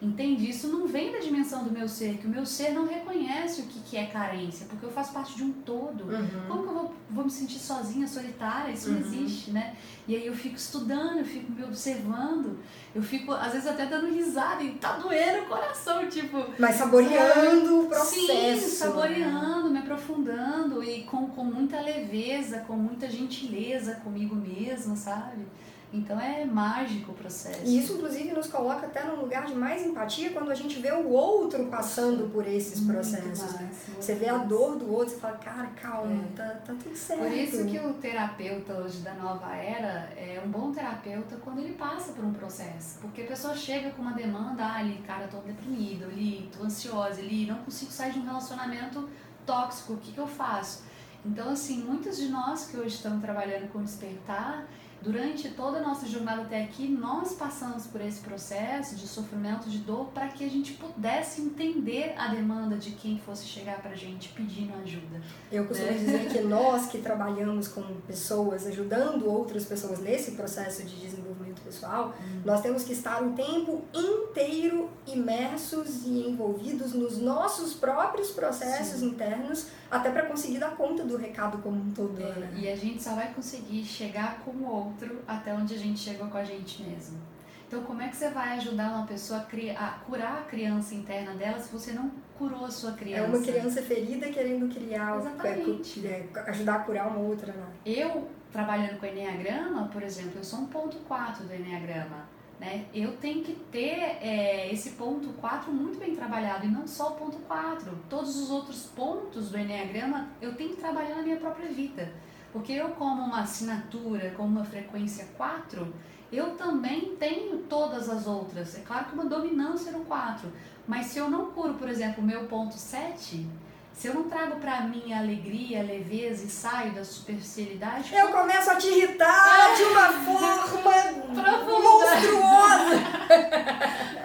Entende? 0.00 0.50
Isso 0.50 0.68
não 0.68 0.86
vem 0.86 1.10
da 1.10 1.18
dimensão 1.18 1.64
do 1.64 1.70
meu 1.70 1.88
ser, 1.88 2.18
que 2.18 2.26
o 2.26 2.30
meu 2.30 2.44
ser 2.44 2.72
não 2.72 2.86
reconhece 2.86 3.62
o 3.62 3.64
que, 3.64 3.80
que 3.80 3.96
é 3.96 4.04
carência, 4.04 4.66
porque 4.68 4.84
eu 4.84 4.90
faço 4.90 5.10
parte 5.14 5.34
de 5.34 5.42
um 5.42 5.50
todo. 5.50 6.04
Uhum. 6.04 6.46
Como 6.46 6.62
que 6.62 6.68
eu 6.68 6.74
vou, 6.74 6.94
vou, 7.08 7.24
me 7.24 7.30
sentir 7.30 7.58
sozinha, 7.58 8.06
solitária? 8.06 8.72
Isso 8.72 8.90
uhum. 8.90 9.00
não 9.00 9.06
existe, 9.06 9.52
né? 9.52 9.74
E 10.06 10.14
aí 10.14 10.26
eu 10.26 10.34
fico 10.34 10.56
estudando, 10.56 11.20
eu 11.20 11.24
fico 11.24 11.50
me 11.50 11.64
observando, 11.64 12.58
eu 12.94 13.02
fico, 13.02 13.32
às 13.32 13.52
vezes, 13.52 13.66
até 13.66 13.86
dando 13.86 14.12
risada 14.14 14.62
e 14.62 14.72
tá 14.72 14.98
doendo 14.98 15.44
o 15.44 15.46
coração, 15.46 16.06
tipo. 16.10 16.44
Mas 16.58 16.76
saboreando 16.76 17.80
o 17.80 17.88
processo. 17.88 18.14
Sim, 18.14 18.36
né? 18.36 18.56
saboreando, 18.56 19.70
me 19.70 19.78
aprofundando 19.78 20.84
e 20.84 21.04
com, 21.04 21.26
com 21.28 21.42
muita 21.42 21.80
leveza, 21.80 22.60
com 22.60 22.74
muita 22.74 23.08
gentileza 23.08 23.94
comigo 23.96 24.34
mesma, 24.34 24.94
sabe? 24.94 25.46
Então 25.92 26.20
é 26.20 26.44
mágico 26.44 27.12
o 27.12 27.14
processo. 27.14 27.60
E 27.64 27.78
isso, 27.78 27.94
inclusive, 27.94 28.32
nos 28.32 28.48
coloca 28.48 28.86
até 28.86 29.04
num 29.04 29.20
lugar 29.20 29.46
de 29.46 29.54
mais 29.54 29.86
empatia 29.86 30.30
quando 30.30 30.50
a 30.50 30.54
gente 30.54 30.78
vê 30.80 30.92
o 30.92 31.08
outro 31.08 31.66
passando 31.66 32.30
por 32.32 32.46
esses 32.46 32.80
processos. 32.80 33.54
Né? 33.54 33.70
Você 34.00 34.14
vê 34.14 34.28
a 34.28 34.38
dor 34.38 34.76
do 34.76 34.92
outro, 34.92 35.14
você 35.14 35.20
fala, 35.20 35.36
cara, 35.36 35.68
calma, 35.68 36.12
é. 36.12 36.36
tá, 36.36 36.48
tá 36.66 36.74
tudo 36.82 36.94
certo. 36.94 37.20
Por 37.20 37.32
isso 37.32 37.64
que 37.66 37.78
o 37.78 37.94
terapeuta 37.94 38.74
hoje 38.74 38.98
da 38.98 39.14
nova 39.14 39.54
era 39.54 40.10
é 40.16 40.42
um 40.44 40.50
bom 40.50 40.72
terapeuta 40.72 41.36
quando 41.36 41.60
ele 41.60 41.74
passa 41.74 42.12
por 42.12 42.24
um 42.24 42.32
processo. 42.32 42.98
Porque 43.00 43.22
a 43.22 43.26
pessoa 43.26 43.54
chega 43.54 43.90
com 43.90 44.02
uma 44.02 44.12
demanda, 44.12 44.64
ah, 44.64 44.78
ali, 44.78 45.00
cara, 45.06 45.28
tô 45.28 45.38
deprimido, 45.38 46.06
ali, 46.06 46.50
tô 46.56 46.64
ansiosa, 46.64 47.20
ali, 47.20 47.46
não 47.46 47.58
consigo 47.58 47.92
sair 47.92 48.12
de 48.12 48.18
um 48.18 48.24
relacionamento 48.24 49.08
tóxico, 49.46 49.94
o 49.94 49.96
que, 49.98 50.12
que 50.12 50.18
eu 50.18 50.26
faço? 50.26 50.82
Então, 51.24 51.50
assim, 51.50 51.82
muitos 51.82 52.16
de 52.16 52.28
nós 52.28 52.66
que 52.66 52.76
hoje 52.76 52.96
estamos 52.96 53.20
trabalhando 53.20 53.70
com 53.72 53.82
despertar, 53.82 54.66
durante 55.06 55.48
toda 55.50 55.78
a 55.78 55.82
nossa 55.82 56.04
jornada 56.04 56.42
até 56.42 56.64
aqui, 56.64 56.88
nós 56.88 57.32
passamos 57.34 57.86
por 57.86 58.00
esse 58.00 58.20
processo 58.20 58.96
de 58.96 59.06
sofrimento, 59.06 59.70
de 59.70 59.78
dor, 59.78 60.06
para 60.06 60.26
que 60.28 60.44
a 60.44 60.50
gente 60.50 60.72
pudesse 60.72 61.40
entender 61.40 62.12
a 62.18 62.34
demanda 62.34 62.76
de 62.76 62.90
quem 62.90 63.16
fosse 63.16 63.46
chegar 63.46 63.80
para 63.80 63.92
a 63.92 63.94
gente 63.94 64.30
pedindo 64.30 64.74
ajuda. 64.82 65.22
Eu 65.50 65.64
costumo 65.66 65.92
né? 65.92 65.98
dizer 65.98 66.28
que 66.28 66.40
nós 66.46 66.86
que 66.86 66.98
trabalhamos 66.98 67.68
com 67.68 67.82
pessoas, 68.00 68.66
ajudando 68.66 69.30
outras 69.30 69.64
pessoas 69.64 70.00
nesse 70.00 70.32
processo 70.32 70.82
de 70.82 70.96
desenvolvimento 70.96 71.62
pessoal, 71.62 72.12
hum. 72.20 72.42
nós 72.44 72.60
temos 72.60 72.82
que 72.82 72.92
estar 72.92 73.22
o 73.22 73.32
tempo 73.32 73.84
inteiro 73.94 74.90
imersos 75.06 76.04
e 76.04 76.28
envolvidos 76.28 76.92
nos 76.92 77.18
nossos 77.18 77.74
próprios 77.74 78.30
processos 78.30 79.00
Sim. 79.00 79.10
internos, 79.10 79.68
até 79.88 80.10
para 80.10 80.26
conseguir 80.26 80.58
dar 80.58 80.74
conta 80.74 81.04
do 81.04 81.16
recado 81.16 81.58
como 81.58 81.80
um 81.80 81.92
todo. 81.92 82.20
É, 82.20 82.32
né? 82.32 82.52
E 82.56 82.68
a 82.68 82.74
gente 82.74 83.00
só 83.00 83.14
vai 83.14 83.32
conseguir 83.32 83.84
chegar 83.84 84.40
com 84.40 84.50
o 84.50 84.66
outro 84.66 84.95
outro 84.96 85.22
até 85.26 85.52
onde 85.52 85.74
a 85.74 85.78
gente 85.78 86.00
chegou 86.00 86.28
com 86.28 86.38
a 86.38 86.44
gente 86.44 86.82
mesmo. 86.82 87.18
Então, 87.66 87.82
como 87.82 88.00
é 88.00 88.08
que 88.08 88.16
você 88.16 88.30
vai 88.30 88.56
ajudar 88.58 88.90
uma 88.90 89.06
pessoa 89.06 89.40
a, 89.40 89.44
criar, 89.44 89.80
a 89.80 89.88
curar 90.04 90.38
a 90.38 90.42
criança 90.42 90.94
interna 90.94 91.34
dela 91.34 91.58
se 91.58 91.72
você 91.72 91.92
não 91.92 92.10
curou 92.38 92.64
a 92.64 92.70
sua 92.70 92.92
criança? 92.92 93.24
É 93.24 93.26
uma 93.26 93.42
criança 93.44 93.82
ferida 93.82 94.28
querendo 94.28 94.72
criar, 94.72 95.16
Exatamente. 95.16 96.06
É, 96.06 96.28
ajudar 96.46 96.74
a 96.76 96.78
curar 96.80 97.08
uma 97.08 97.18
outra. 97.18 97.52
Né? 97.52 97.66
Eu, 97.84 98.28
trabalhando 98.52 99.00
com 99.00 99.06
Enneagrama, 99.06 99.88
por 99.88 100.02
exemplo, 100.02 100.34
eu 100.36 100.44
sou 100.44 100.60
um 100.60 100.66
ponto 100.66 100.96
4 101.08 101.44
do 101.44 101.52
Enneagrama. 101.52 102.36
Né? 102.60 102.86
Eu 102.94 103.16
tenho 103.16 103.42
que 103.42 103.52
ter 103.52 103.98
é, 104.22 104.72
esse 104.72 104.90
ponto 104.90 105.28
4 105.30 105.70
muito 105.70 105.98
bem 105.98 106.14
trabalhado 106.14 106.66
e 106.66 106.68
não 106.68 106.86
só 106.86 107.08
o 107.08 107.16
ponto 107.16 107.36
4. 107.38 107.98
Todos 108.08 108.36
os 108.36 108.48
outros 108.48 108.86
pontos 108.86 109.50
do 109.50 109.58
Enneagrama 109.58 110.28
eu 110.40 110.54
tenho 110.54 110.70
que 110.70 110.76
trabalhar 110.76 111.16
na 111.16 111.22
minha 111.22 111.36
própria 111.36 111.68
vida. 111.68 112.12
Porque 112.56 112.72
eu, 112.72 112.88
como 112.88 113.22
uma 113.22 113.40
assinatura, 113.40 114.32
como 114.34 114.48
uma 114.48 114.64
frequência 114.64 115.26
4, 115.36 115.94
eu 116.32 116.56
também 116.56 117.14
tenho 117.20 117.58
todas 117.68 118.08
as 118.08 118.26
outras. 118.26 118.74
É 118.78 118.80
claro 118.80 119.04
que 119.04 119.12
uma 119.12 119.26
dominância 119.26 119.92
no 119.92 120.06
4. 120.06 120.50
Mas 120.88 121.04
se 121.04 121.18
eu 121.18 121.28
não 121.28 121.50
curo, 121.50 121.74
por 121.74 121.86
exemplo, 121.86 122.24
o 122.24 122.26
meu 122.26 122.44
ponto 122.44 122.74
7, 122.74 123.46
se 123.92 124.06
eu 124.08 124.14
não 124.14 124.22
trago 124.22 124.56
para 124.56 124.80
mim 124.80 125.12
a 125.12 125.18
alegria, 125.18 125.80
a 125.80 125.82
leveza 125.82 126.46
e 126.46 126.48
saio 126.48 126.92
da 126.92 127.04
superficialidade. 127.04 128.14
Eu 128.14 128.28
começo 128.28 128.70
a 128.70 128.76
te 128.76 128.86
irritar 128.86 129.76
de 129.76 129.82
uma 129.82 130.12
forma 130.24 131.82
monstruosa! 131.82 133.02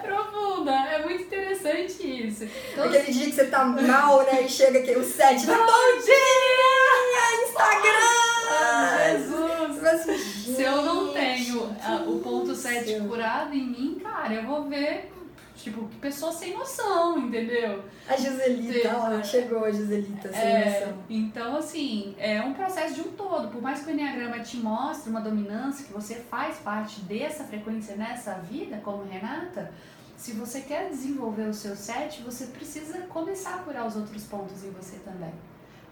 Profunda! 0.00 0.72
É 0.72 1.02
muito 1.02 1.22
interessante 1.24 2.28
isso. 2.28 2.44
Então, 2.72 2.84
Aquele 2.84 3.12
dia 3.12 3.26
que 3.26 3.32
você 3.32 3.44
tá 3.48 3.62
mal, 3.62 4.22
né? 4.22 4.40
E 4.40 4.48
chega 4.48 4.78
aqui 4.78 4.96
o 4.96 5.04
7, 5.04 5.44
bom 5.44 5.54
dia! 6.02 6.91
Instagram! 7.44 8.22
Jesus! 9.20 10.42
Se 10.56 10.62
eu 10.62 10.82
não 10.82 11.12
tenho 11.12 11.74
a, 11.82 11.96
o 12.02 12.20
ponto 12.20 12.54
7 12.54 13.00
curado 13.00 13.54
em 13.54 13.70
mim, 13.70 14.00
cara, 14.02 14.34
eu 14.34 14.46
vou 14.46 14.64
ver, 14.68 15.12
tipo, 15.56 15.86
que 15.88 15.96
pessoa 15.96 16.32
sem 16.32 16.56
noção, 16.56 17.18
entendeu? 17.18 17.84
A 18.08 18.16
Giselita, 18.16 18.96
ó, 18.96 19.22
chegou 19.22 19.64
a 19.64 19.70
Giselita, 19.70 20.32
sem 20.32 20.40
é, 20.40 20.80
noção. 20.80 20.98
Então, 21.08 21.56
assim, 21.56 22.14
é 22.18 22.40
um 22.40 22.52
processo 22.52 22.94
de 22.94 23.00
um 23.00 23.12
todo. 23.12 23.48
Por 23.48 23.62
mais 23.62 23.80
que 23.80 23.90
o 23.90 23.90
Enneagrama 23.90 24.40
te 24.40 24.56
mostre 24.56 25.10
uma 25.10 25.20
dominância, 25.20 25.86
que 25.86 25.92
você 25.92 26.16
faz 26.16 26.58
parte 26.58 27.00
dessa 27.02 27.44
frequência 27.44 27.96
nessa 27.96 28.34
vida, 28.34 28.80
como 28.84 29.04
Renata, 29.04 29.72
se 30.16 30.32
você 30.32 30.60
quer 30.60 30.88
desenvolver 30.88 31.48
o 31.48 31.54
seu 31.54 31.74
set, 31.74 32.22
você 32.22 32.46
precisa 32.46 32.98
começar 33.08 33.56
a 33.56 33.58
curar 33.58 33.86
os 33.86 33.96
outros 33.96 34.24
pontos 34.24 34.62
em 34.64 34.70
você 34.70 34.96
também 34.98 35.32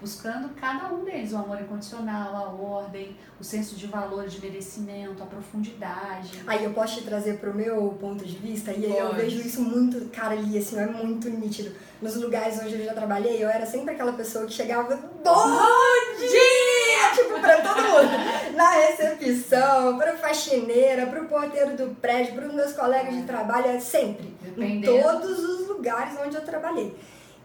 buscando 0.01 0.49
cada 0.59 0.93
um 0.93 1.05
deles, 1.05 1.33
o 1.33 1.37
amor 1.37 1.61
incondicional, 1.61 2.35
a 2.35 2.49
ordem, 2.49 3.17
o 3.39 3.45
senso 3.45 3.77
de 3.77 3.87
valor, 3.87 4.27
de 4.27 4.41
merecimento, 4.41 5.23
a 5.23 5.27
profundidade. 5.27 6.43
Aí 6.47 6.65
eu 6.65 6.73
posso 6.73 6.97
te 6.99 7.05
trazer 7.05 7.39
pro 7.39 7.55
meu 7.55 7.97
ponto 8.01 8.25
de 8.25 8.37
vista, 8.37 8.73
e 8.73 8.87
aí 8.87 8.99
eu 8.99 9.15
vejo 9.15 9.41
isso 9.41 9.61
muito, 9.61 10.09
cara, 10.11 10.33
ali, 10.33 10.57
assim, 10.59 10.79
é 10.79 10.87
muito 10.87 11.29
nítido. 11.29 11.75
Nos 12.01 12.17
lugares 12.17 12.59
onde 12.59 12.81
eu 12.81 12.85
já 12.85 12.95
trabalhei, 12.95 13.45
eu 13.45 13.49
era 13.49 13.67
sempre 13.67 13.95
aquela 13.95 14.13
pessoa 14.15 14.47
que 14.47 14.53
chegava, 14.53 14.97
bom 15.23 16.17
dia! 16.19 17.15
Tipo, 17.15 17.41
pra 17.41 17.61
todo 17.61 17.83
mundo. 17.83 18.55
Na 18.57 18.71
recepção, 18.71 19.99
pra 19.99 20.17
faxineira, 20.17 21.07
pro 21.07 21.27
porteiro 21.27 21.77
do 21.77 21.95
prédio, 21.97 22.35
pros 22.35 22.55
meus 22.55 22.73
colegas 22.73 23.15
de 23.15 23.23
trabalho, 23.25 23.67
é 23.67 23.81
sempre. 23.81 24.35
Dependendo. 24.41 24.97
Em 24.97 25.03
todos 25.03 25.39
os 25.39 25.69
lugares 25.69 26.15
onde 26.25 26.37
eu 26.37 26.43
trabalhei. 26.43 26.97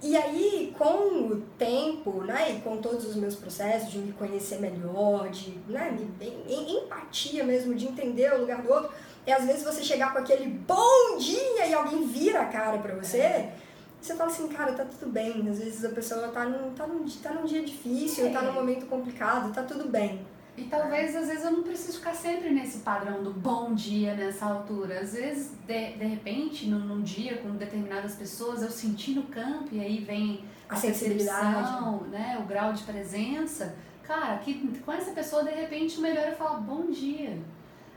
E 0.04 0.16
aí, 0.16 0.74
com 0.78 0.86
o 0.86 1.42
tempo, 1.58 2.22
né, 2.24 2.52
e 2.52 2.62
com 2.62 2.78
todos 2.78 3.08
os 3.08 3.16
meus 3.16 3.36
processos 3.36 3.92
de 3.92 3.98
me 3.98 4.12
conhecer 4.12 4.60
melhor, 4.60 5.30
de 5.30 5.52
né, 5.68 5.98
em, 6.22 6.78
empatia 6.78 7.44
mesmo, 7.44 7.74
de 7.74 7.88
entender 7.88 8.34
o 8.34 8.42
lugar 8.42 8.62
do 8.62 8.72
outro, 8.72 8.92
é 9.26 9.34
às 9.34 9.46
vezes 9.46 9.64
você 9.64 9.84
chegar 9.84 10.14
com 10.14 10.20
aquele 10.20 10.48
bom 10.48 11.18
dia 11.18 11.66
e 11.66 11.74
alguém 11.74 12.06
vira 12.06 12.42
a 12.42 12.46
cara 12.46 12.78
pra 12.78 12.94
você, 12.94 13.18
é. 13.18 13.54
você 14.00 14.14
fala 14.16 14.30
assim, 14.30 14.48
cara, 14.50 14.74
tá 14.74 14.86
tudo 14.86 15.12
bem. 15.12 15.48
Às 15.50 15.60
vezes 15.60 15.84
a 15.84 15.90
pessoa 15.90 16.28
tá 16.28 16.46
num, 16.46 16.74
tá 16.74 16.86
num, 16.86 17.06
tá 17.10 17.34
num 17.34 17.46
dia 17.46 17.64
difícil, 17.64 18.28
é. 18.28 18.30
tá 18.30 18.42
num 18.42 18.54
momento 18.54 18.86
complicado, 18.86 19.52
tá 19.54 19.64
tudo 19.64 19.90
bem. 19.90 20.22
E 20.58 20.64
talvez, 20.64 21.16
às 21.16 21.28
vezes, 21.28 21.44
eu 21.44 21.52
não 21.52 21.64
preciso 21.64 21.98
ficar 21.98 22.14
sempre 22.14 22.50
nesse 22.50 22.80
padrão 22.80 23.22
do 23.22 23.32
bom 23.32 23.74
dia 23.74 24.16
nessa 24.16 24.46
altura. 24.46 25.02
Às 25.02 25.14
vezes, 25.14 25.52
de, 25.68 25.98
de 25.98 26.06
repente, 26.06 26.68
num, 26.68 26.80
num 26.80 27.02
dia 27.02 27.38
com 27.38 27.50
determinadas 27.52 28.16
pessoas, 28.16 28.62
eu 28.62 28.70
senti 28.70 29.12
no 29.12 29.24
campo 29.24 29.70
e 29.74 29.82
aí 29.82 30.00
vem 30.00 30.46
a, 30.70 30.74
a 30.74 30.78
sensibilidade, 30.78 32.10
né, 32.10 32.38
o 32.42 32.48
grau 32.48 32.72
de 32.72 32.84
presença. 32.84 33.76
Cara, 34.04 34.38
que, 34.38 34.80
com 34.80 34.94
essa 34.94 35.12
pessoa, 35.12 35.44
de 35.44 35.52
repente, 35.52 35.98
o 35.98 36.02
melhor 36.02 36.26
é 36.26 36.32
falar 36.32 36.60
bom 36.60 36.90
dia. 36.90 37.38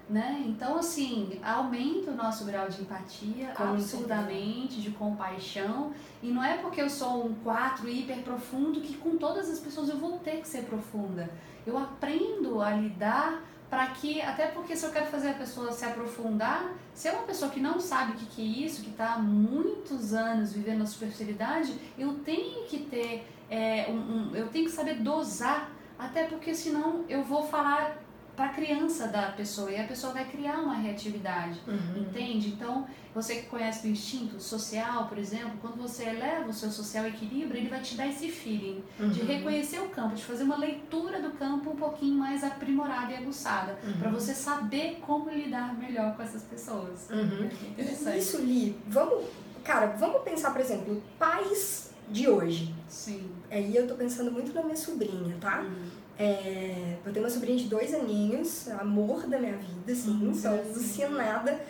Né? 0.09 0.43
Então, 0.47 0.79
assim, 0.79 1.39
aumenta 1.43 2.13
o 2.13 2.15
nosso 2.15 2.47
grau 2.47 2.67
de 2.67 2.81
empatia 2.81 3.49
Com 3.55 3.65
absurdamente, 3.65 4.81
de 4.81 4.91
compaixão. 4.93 5.93
E 6.23 6.29
não 6.29 6.43
é 6.43 6.57
porque 6.57 6.81
eu 6.81 6.89
sou 6.89 7.27
um 7.27 7.35
4 7.35 7.87
hiper 7.87 8.23
profundo 8.23 8.81
que 8.81 8.95
com 8.95 9.19
todas 9.19 9.51
as 9.51 9.61
pessoas 9.61 9.91
eu 9.91 9.99
vou 9.99 10.19
ter 10.19 10.41
que 10.41 10.49
ser 10.49 10.63
profunda. 10.63 11.29
Eu 11.67 11.77
aprendo 11.77 12.63
a 12.63 12.71
lidar 12.71 13.43
para 13.69 13.87
que, 13.89 14.21
até 14.23 14.47
porque 14.47 14.75
se 14.75 14.87
eu 14.87 14.91
quero 14.91 15.07
fazer 15.07 15.31
a 15.31 15.35
pessoa 15.35 15.73
se 15.73 15.85
aprofundar, 15.85 16.73
se 16.95 17.09
é 17.09 17.13
uma 17.13 17.25
pessoa 17.25 17.51
que 17.51 17.61
não 17.61 17.79
sabe 17.79 18.13
o 18.13 18.15
que, 18.17 18.27
que 18.27 18.43
é 18.43 18.67
isso, 18.67 18.83
que 18.83 18.91
está 18.91 19.15
há 19.15 19.19
muitos 19.19 20.15
anos 20.15 20.53
vivendo 20.55 20.83
a 20.83 20.87
superficialidade, 20.87 21.79
eu 21.99 22.15
tenho 22.21 22.65
que 22.65 22.79
ter, 22.85 23.27
é, 23.51 23.87
um, 23.91 23.93
um, 24.31 24.35
eu 24.35 24.49
tenho 24.49 24.65
que 24.65 24.71
saber 24.71 25.03
dosar, 25.03 25.71
até 25.99 26.25
porque 26.25 26.55
senão 26.55 27.05
eu 27.09 27.23
vou 27.23 27.47
falar 27.47 27.99
para 28.39 28.47
a 28.47 28.49
criança 28.51 29.09
da 29.09 29.33
pessoa 29.33 29.69
e 29.69 29.81
a 29.81 29.83
pessoa 29.83 30.13
vai 30.13 30.25
criar 30.25 30.61
uma 30.61 30.75
reatividade, 30.75 31.61
uhum. 31.67 32.03
entende? 32.03 32.51
Então, 32.51 32.87
você 33.13 33.35
que 33.35 33.47
conhece 33.47 33.85
o 33.85 33.91
instinto 33.91 34.41
social, 34.41 35.09
por 35.09 35.19
exemplo, 35.19 35.55
quando 35.61 35.77
você 35.77 36.05
eleva 36.05 36.49
o 36.49 36.53
seu 36.53 36.71
social 36.71 37.05
equilíbrio, 37.05 37.57
ele 37.57 37.69
vai 37.69 37.81
te 37.81 37.97
dar 37.97 38.07
esse 38.07 38.29
feeling 38.29 38.81
uhum. 39.01 39.09
de 39.09 39.23
reconhecer 39.23 39.81
o 39.81 39.89
campo, 39.89 40.15
de 40.15 40.25
fazer 40.25 40.45
uma 40.45 40.57
leitura 40.57 41.21
do 41.21 41.33
campo 41.33 41.71
um 41.71 41.75
pouquinho 41.77 42.17
mais 42.17 42.45
aprimorada 42.45 43.11
e 43.11 43.17
aguçada, 43.17 43.77
uhum. 43.83 43.99
para 43.99 44.09
você 44.09 44.33
saber 44.33 45.01
como 45.05 45.29
lidar 45.29 45.77
melhor 45.77 46.15
com 46.15 46.23
essas 46.23 46.45
pessoas. 46.45 47.11
Uhum. 47.11 47.51
É. 47.77 48.17
Isso, 48.17 48.39
Li, 48.39 48.79
vamos, 48.87 49.25
cara, 49.65 49.87
vamos 49.99 50.23
pensar, 50.23 50.53
por 50.53 50.61
exemplo, 50.61 51.03
pais 51.19 51.91
de 52.09 52.29
hoje. 52.29 52.73
Sim. 52.89 53.31
Aí 53.51 53.75
eu 53.75 53.89
tô 53.89 53.95
pensando 53.97 54.31
muito 54.31 54.53
na 54.53 54.63
minha 54.63 54.77
sobrinha, 54.77 55.37
tá? 55.41 55.61
Uhum. 55.61 55.98
É, 56.19 56.97
eu 57.07 57.13
tenho 57.13 57.25
uma 57.25 57.31
sobrinha 57.31 57.57
de 57.57 57.69
dois 57.69 57.95
aninhos, 57.95 58.69
amor 58.73 59.27
da 59.27 59.39
minha 59.39 59.57
vida, 59.57 59.93
assim, 59.93 60.27
uhum, 60.27 60.35
sou 60.35 60.51
alucinada. 60.51 61.61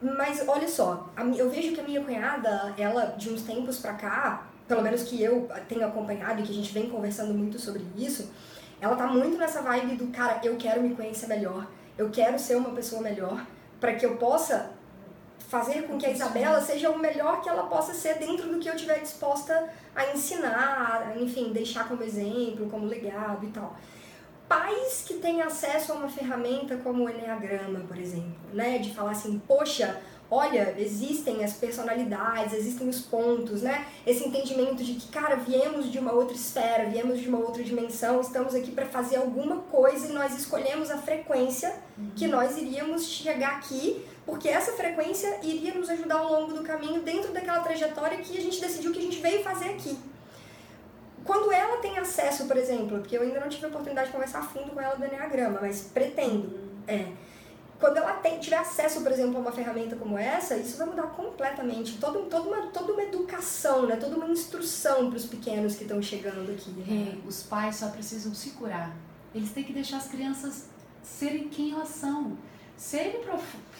Mas 0.00 0.42
olha 0.48 0.66
só, 0.66 1.08
eu 1.36 1.48
vejo 1.48 1.72
que 1.72 1.80
a 1.80 1.84
minha 1.84 2.02
cunhada, 2.02 2.74
ela 2.76 3.14
de 3.16 3.30
uns 3.30 3.42
tempos 3.42 3.78
pra 3.78 3.94
cá, 3.94 4.48
pelo 4.66 4.82
menos 4.82 5.04
que 5.04 5.22
eu 5.22 5.48
tenho 5.68 5.86
acompanhado 5.86 6.40
e 6.40 6.42
que 6.42 6.50
a 6.50 6.54
gente 6.54 6.72
vem 6.72 6.90
conversando 6.90 7.32
muito 7.32 7.58
sobre 7.60 7.86
isso, 7.96 8.28
ela 8.80 8.96
tá 8.96 9.06
muito 9.06 9.38
nessa 9.38 9.62
vibe 9.62 9.94
do 9.94 10.08
cara, 10.08 10.40
eu 10.42 10.56
quero 10.56 10.82
me 10.82 10.96
conhecer 10.96 11.28
melhor, 11.28 11.68
eu 11.96 12.10
quero 12.10 12.36
ser 12.36 12.56
uma 12.56 12.70
pessoa 12.70 13.00
melhor, 13.00 13.46
para 13.78 13.94
que 13.94 14.04
eu 14.04 14.16
possa 14.16 14.72
fazer 15.52 15.82
com 15.82 15.98
que 15.98 16.06
a 16.06 16.10
Isabela 16.10 16.62
seja 16.62 16.88
o 16.88 16.98
melhor 16.98 17.42
que 17.42 17.48
ela 17.48 17.64
possa 17.64 17.92
ser 17.92 18.14
dentro 18.18 18.48
do 18.50 18.58
que 18.58 18.70
eu 18.70 18.74
tiver 18.74 19.00
disposta 19.00 19.68
a 19.94 20.10
ensinar, 20.14 21.12
enfim, 21.20 21.52
deixar 21.52 21.86
como 21.86 22.02
exemplo, 22.02 22.70
como 22.70 22.86
legado 22.86 23.44
e 23.44 23.50
tal 23.50 23.76
pais 24.48 25.04
que 25.06 25.14
têm 25.14 25.40
acesso 25.40 25.92
a 25.92 25.94
uma 25.94 26.10
ferramenta 26.10 26.76
como 26.76 27.04
o 27.04 27.08
Enneagrama, 27.08 27.80
por 27.80 27.96
exemplo, 27.96 28.36
né? 28.52 28.78
De 28.78 28.92
falar 28.92 29.12
assim, 29.12 29.40
poxa, 29.48 29.98
olha, 30.30 30.74
existem 30.78 31.42
as 31.42 31.54
personalidades, 31.54 32.52
existem 32.52 32.86
os 32.86 33.00
pontos, 33.00 33.62
né? 33.62 33.86
Esse 34.06 34.26
entendimento 34.28 34.84
de 34.84 34.94
que, 34.94 35.08
cara, 35.08 35.36
viemos 35.36 35.90
de 35.90 35.98
uma 35.98 36.12
outra 36.12 36.34
esfera, 36.34 36.90
viemos 36.90 37.20
de 37.20 37.30
uma 37.30 37.38
outra 37.38 37.62
dimensão, 37.62 38.20
estamos 38.20 38.54
aqui 38.54 38.70
para 38.70 38.84
fazer 38.84 39.16
alguma 39.16 39.56
coisa 39.56 40.08
e 40.08 40.12
nós 40.12 40.38
escolhemos 40.38 40.90
a 40.90 40.98
frequência 40.98 41.74
uhum. 41.96 42.10
que 42.14 42.26
nós 42.26 42.56
iríamos 42.58 43.06
chegar 43.06 43.56
aqui, 43.56 44.04
porque 44.24 44.48
essa 44.48 44.72
frequência 44.72 45.40
iria 45.42 45.74
nos 45.74 45.90
ajudar 45.90 46.16
ao 46.16 46.32
longo 46.32 46.52
do 46.52 46.62
caminho 46.62 47.02
dentro 47.02 47.32
daquela 47.32 47.60
trajetória 47.60 48.18
que 48.18 48.36
a 48.36 48.40
gente 48.40 48.60
decidiu 48.60 48.92
que 48.92 48.98
a 48.98 49.02
gente 49.02 49.20
veio 49.20 49.42
fazer 49.42 49.70
aqui. 49.70 49.98
Quando 51.24 51.52
ela 51.52 51.76
tem 51.78 51.98
acesso, 51.98 52.46
por 52.46 52.56
exemplo, 52.56 52.98
porque 52.98 53.16
eu 53.16 53.22
ainda 53.22 53.40
não 53.40 53.48
tive 53.48 53.66
a 53.66 53.68
oportunidade 53.68 54.08
de 54.08 54.12
conversar 54.12 54.40
a 54.40 54.42
fundo 54.42 54.72
com 54.72 54.80
ela 54.80 54.94
do 54.94 55.04
Enneagrama, 55.04 55.60
mas 55.60 55.82
pretendo. 55.82 56.58
É. 56.86 57.06
Quando 57.78 57.96
ela 57.96 58.12
tem, 58.14 58.38
tiver 58.38 58.58
acesso, 58.58 59.00
por 59.00 59.10
exemplo, 59.10 59.36
a 59.36 59.40
uma 59.40 59.50
ferramenta 59.50 59.96
como 59.96 60.16
essa, 60.16 60.56
isso 60.56 60.78
vai 60.78 60.86
mudar 60.86 61.08
completamente 61.08 61.98
todo, 61.98 62.26
toda, 62.26 62.48
uma, 62.48 62.66
toda 62.68 62.92
uma 62.92 63.02
educação, 63.02 63.86
né? 63.86 63.96
toda 63.96 64.14
uma 64.14 64.28
instrução 64.28 65.10
para 65.10 65.16
os 65.16 65.26
pequenos 65.26 65.74
que 65.74 65.82
estão 65.82 66.00
chegando 66.00 66.52
aqui. 66.52 66.70
Né? 66.70 67.18
os 67.26 67.42
pais 67.42 67.76
só 67.76 67.88
precisam 67.88 68.32
se 68.34 68.50
curar. 68.50 68.94
Eles 69.34 69.50
têm 69.50 69.64
que 69.64 69.72
deixar 69.72 69.96
as 69.96 70.06
crianças 70.06 70.66
serem 71.02 71.48
quem 71.48 71.72
elas 71.72 71.88
são. 71.88 72.36
Se 72.76 72.98
ele, 72.98 73.18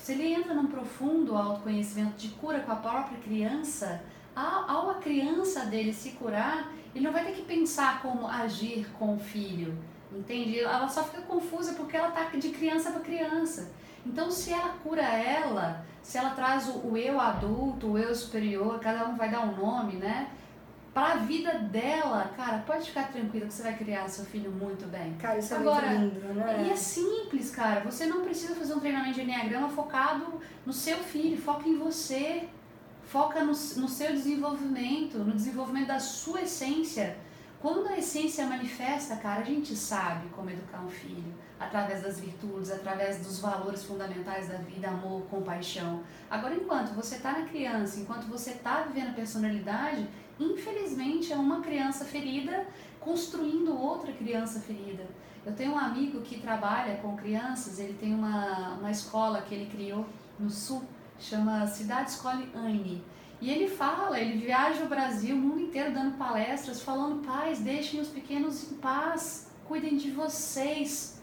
se 0.01 0.13
ele 0.13 0.33
entra 0.35 0.55
num 0.55 0.67
profundo 0.67 1.37
autoconhecimento 1.37 2.17
de 2.17 2.29
cura 2.29 2.61
com 2.61 2.73
a 2.73 2.77
própria 2.77 3.19
criança, 3.19 4.03
ao, 4.35 4.91
a 4.91 4.95
criança 4.95 5.67
dele 5.67 5.93
se 5.93 6.11
curar, 6.13 6.73
ele 6.95 7.05
não 7.05 7.13
vai 7.13 7.25
ter 7.25 7.33
que 7.33 7.43
pensar 7.43 8.03
como 8.03 8.27
agir 8.27 8.87
com 8.99 9.17
o 9.17 9.19
filho, 9.19 9.77
entende? 10.11 10.61
Ela 10.61 10.89
só 10.89 11.03
fica 11.05 11.23
confusa 11.23 11.75
porque 11.75 11.97
ela 11.97 12.11
tá 12.11 12.25
de 12.25 12.51
criança 12.51 12.91
para 12.91 13.01
criança. 13.01 13.71
Então, 14.05 14.31
se 14.31 14.53
ela 14.53 14.71
cura 14.83 15.03
ela, 15.03 15.85
se 16.03 16.19
ela 16.19 16.31
traz 16.31 16.69
o 16.69 16.97
eu 16.97 17.21
adulto, 17.21 17.93
o 17.93 17.99
eu 17.99 18.15
superior, 18.15 18.81
cada 18.81 19.09
um 19.09 19.17
vai 19.17 19.31
dar 19.31 19.41
um 19.41 19.57
nome, 19.57 19.97
né? 19.97 20.29
Para 20.93 21.15
a 21.15 21.17
vida 21.17 21.59
dela, 21.59 22.31
cara, 22.37 22.59
pode 22.67 22.89
ficar 22.89 23.11
tranquila 23.11 23.47
que 23.47 23.55
você 23.55 23.63
vai 23.63 23.77
criar 23.77 24.09
seu 24.09 24.27
filho 24.27 24.51
muito 24.51 24.87
bem. 24.87 25.15
Cara, 25.15 25.39
isso 25.39 25.55
é 25.55 25.57
Agora, 25.57 25.89
muito 25.91 26.21
lindo, 26.21 26.35
né? 26.35 26.67
E 26.67 26.71
é 26.71 26.77
simples, 26.77 27.51
cara. 27.51 27.81
Você 27.81 28.05
não 28.05 28.21
precisa 28.23 28.55
fazer 28.55 28.75
um 28.75 28.81
treinamento 28.81 29.15
de 29.15 29.23
Enneagrama 29.23 29.71
focado 29.71 30.41
no 30.67 30.73
seu 30.73 30.99
filho, 30.99 31.41
foca 31.41 31.67
em 31.67 31.79
você. 31.79 32.49
Foca 33.05 33.41
no, 33.41 33.49
no 33.49 33.89
seu 33.89 34.13
desenvolvimento, 34.13 35.19
no 35.19 35.33
desenvolvimento 35.33 35.89
da 35.89 35.99
sua 35.99 36.43
essência. 36.43 37.17
Quando 37.63 37.87
a 37.89 37.97
essência 37.97 38.45
manifesta, 38.45 39.17
cara, 39.17 39.41
a 39.41 39.45
gente 39.45 39.77
sabe 39.77 40.29
como 40.31 40.51
educar 40.51 40.81
um 40.81 40.89
filho, 40.89 41.33
através 41.61 42.03
das 42.03 42.19
virtudes, 42.19 42.73
através 42.73 43.19
dos 43.19 43.39
valores 43.39 43.85
fundamentais 43.85 44.49
da 44.49 44.57
vida, 44.57 44.89
amor, 44.89 45.23
compaixão. 45.31 46.03
Agora, 46.29 46.55
enquanto 46.55 46.93
você 46.95 47.17
está 47.17 47.39
na 47.39 47.47
criança, 47.47 48.01
enquanto 48.01 48.25
você 48.27 48.51
está 48.51 48.83
vivendo 48.83 49.11
a 49.11 49.13
personalidade, 49.13 50.09
infelizmente 50.51 51.33
é 51.33 51.37
uma 51.37 51.61
criança 51.61 52.05
ferida 52.05 52.67
construindo 53.01 53.79
outra 53.79 54.13
criança 54.13 54.61
ferida. 54.61 55.07
Eu 55.45 55.53
tenho 55.55 55.73
um 55.73 55.79
amigo 55.79 56.21
que 56.21 56.41
trabalha 56.41 56.97
com 56.97 57.17
crianças, 57.17 57.79
ele 57.79 57.95
tem 57.95 58.15
uma, 58.15 58.75
uma 58.79 58.91
escola 58.91 59.43
que 59.43 59.55
ele 59.55 59.67
criou 59.67 60.07
no 60.39 60.49
sul, 60.51 60.83
chama 61.19 61.67
Cidade 61.67 62.11
Escola 62.11 62.45
Anne. 62.55 63.03
E 63.41 63.51
ele 63.51 63.69
fala, 63.69 64.21
ele 64.21 64.39
viaja 64.39 64.85
o 64.85 64.89
Brasil, 64.89 65.35
o 65.35 65.39
mundo 65.39 65.61
inteiro 65.61 65.93
dando 65.93 66.17
palestras, 66.17 66.81
falando: 66.81 67.27
pais, 67.27 67.59
deixem 67.59 68.01
os 68.01 68.07
pequenos 68.07 68.71
em 68.71 68.77
paz, 68.77 69.51
cuidem 69.65 69.97
de 69.97 70.13
vocês. 70.13 71.21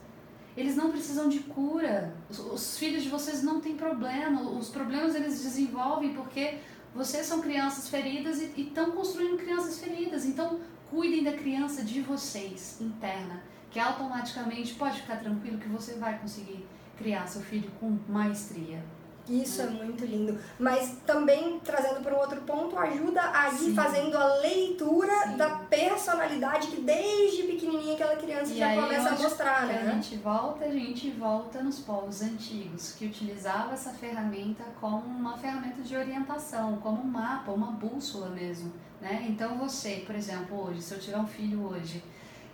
Eles 0.57 0.75
não 0.75 0.91
precisam 0.91 1.29
de 1.29 1.39
cura. 1.39 2.13
Os, 2.29 2.39
os 2.39 2.77
filhos 2.77 3.03
de 3.03 3.09
vocês 3.09 3.41
não 3.41 3.61
têm 3.61 3.77
problema. 3.77 4.41
Os 4.41 4.67
problemas 4.67 5.15
eles 5.15 5.41
desenvolvem 5.41 6.13
porque 6.13 6.57
vocês 6.93 7.25
são 7.25 7.41
crianças 7.41 7.87
feridas 7.87 8.41
e 8.41 8.61
estão 8.61 8.91
construindo 8.91 9.37
crianças 9.37 9.79
feridas. 9.79 10.25
Então, 10.25 10.59
cuidem 10.89 11.23
da 11.23 11.33
criança 11.33 11.83
de 11.83 12.01
vocês, 12.01 12.77
interna, 12.81 13.41
que 13.69 13.79
automaticamente 13.79 14.73
pode 14.73 15.01
ficar 15.01 15.17
tranquilo 15.17 15.59
que 15.59 15.69
você 15.69 15.93
vai 15.95 16.17
conseguir 16.17 16.65
criar 16.97 17.27
seu 17.27 17.41
filho 17.41 17.69
com 17.79 17.97
maestria. 18.07 18.83
Isso 19.29 19.61
é 19.61 19.67
muito 19.67 20.03
lindo. 20.03 20.37
Mas 20.57 20.97
também, 21.05 21.59
trazendo 21.59 22.01
para 22.01 22.15
um 22.15 22.19
outro 22.19 22.41
ponto, 22.41 22.77
ajuda 22.77 23.21
a 23.21 23.49
ir 23.49 23.57
Sim. 23.57 23.75
fazendo 23.75 24.17
a 24.17 24.35
leitura 24.37 25.13
Sim. 25.27 25.37
da 25.37 25.49
personalidade 25.49 26.67
que 26.67 26.81
desde 26.81 27.43
pequenininha 27.43 27.93
aquela 27.93 28.15
criança 28.15 28.51
e 28.51 28.57
já 28.57 28.73
começa 28.73 29.09
a 29.09 29.17
mostrar, 29.17 29.67
né? 29.67 29.87
A 29.87 29.91
gente 29.95 30.17
volta, 30.17 30.65
a 30.65 30.71
gente 30.71 31.11
volta 31.11 31.61
nos 31.61 31.79
povos 31.79 32.21
antigos, 32.21 32.93
que 32.93 33.05
utilizavam 33.05 33.73
essa 33.73 33.91
ferramenta 33.91 34.63
como 34.81 35.05
uma 35.05 35.37
ferramenta 35.37 35.81
de 35.81 35.95
orientação, 35.95 36.77
como 36.77 37.01
um 37.01 37.07
mapa, 37.07 37.51
uma 37.51 37.71
bússola 37.71 38.29
mesmo, 38.29 38.71
né? 38.99 39.27
Então 39.29 39.57
você, 39.57 40.03
por 40.05 40.15
exemplo, 40.15 40.67
hoje, 40.67 40.81
se 40.81 40.93
eu 40.93 40.99
tiver 40.99 41.17
um 41.17 41.27
filho 41.27 41.63
hoje, 41.69 42.03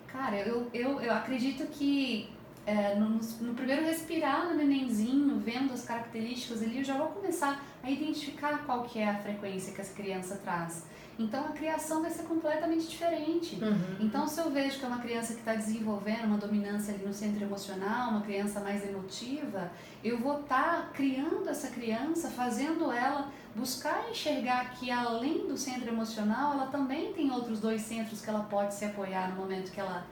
cara, 0.07 0.35
eu, 0.37 0.69
eu, 0.73 0.99
eu 1.01 1.13
acredito 1.13 1.65
que 1.67 2.34
é, 2.65 2.95
no, 2.95 3.19
no, 3.41 3.53
primeiro 3.53 3.83
respirar 3.83 4.47
no 4.47 4.55
nenenzinho, 4.55 5.39
vendo 5.39 5.73
as 5.73 5.85
características 5.85 6.63
ali, 6.63 6.79
eu 6.79 6.83
já 6.83 6.97
vou 6.97 7.07
começar 7.07 7.63
a 7.83 7.89
identificar 7.89 8.65
qual 8.65 8.83
que 8.83 8.99
é 8.99 9.07
a 9.07 9.15
frequência 9.19 9.73
que 9.73 9.81
essa 9.81 9.93
criança 9.93 10.39
traz. 10.43 10.85
Então 11.17 11.45
a 11.45 11.49
criação 11.49 12.01
vai 12.01 12.11
ser 12.11 12.23
completamente 12.23 12.87
diferente. 12.87 13.55
Uhum. 13.63 13.97
Então 14.01 14.27
se 14.27 14.39
eu 14.41 14.49
vejo 14.51 14.79
que 14.79 14.85
é 14.85 14.87
uma 14.87 14.99
criança 14.99 15.33
que 15.33 15.39
está 15.39 15.55
desenvolvendo 15.55 16.25
uma 16.25 16.37
dominância 16.37 16.93
ali 16.93 17.05
no 17.05 17.13
centro 17.13 17.41
emocional, 17.41 18.11
uma 18.11 18.21
criança 18.21 18.59
mais 18.59 18.83
emotiva, 18.83 19.71
eu 20.03 20.17
vou 20.17 20.41
estar 20.41 20.81
tá 20.81 20.89
criando 20.93 21.47
essa 21.47 21.69
criança, 21.69 22.29
fazendo 22.29 22.91
ela 22.91 23.31
buscar 23.55 24.09
enxergar 24.09 24.71
que 24.71 24.91
além 24.91 25.47
do 25.47 25.57
centro 25.57 25.87
emocional, 25.87 26.53
ela 26.53 26.67
também 26.67 27.13
tem 27.13 27.31
outros 27.31 27.61
dois 27.61 27.81
centros 27.81 28.21
que 28.21 28.29
ela 28.29 28.43
pode 28.43 28.73
se 28.73 28.83
apoiar 28.83 29.29
no 29.29 29.37
momento 29.37 29.71
que 29.71 29.79
ela 29.79 30.05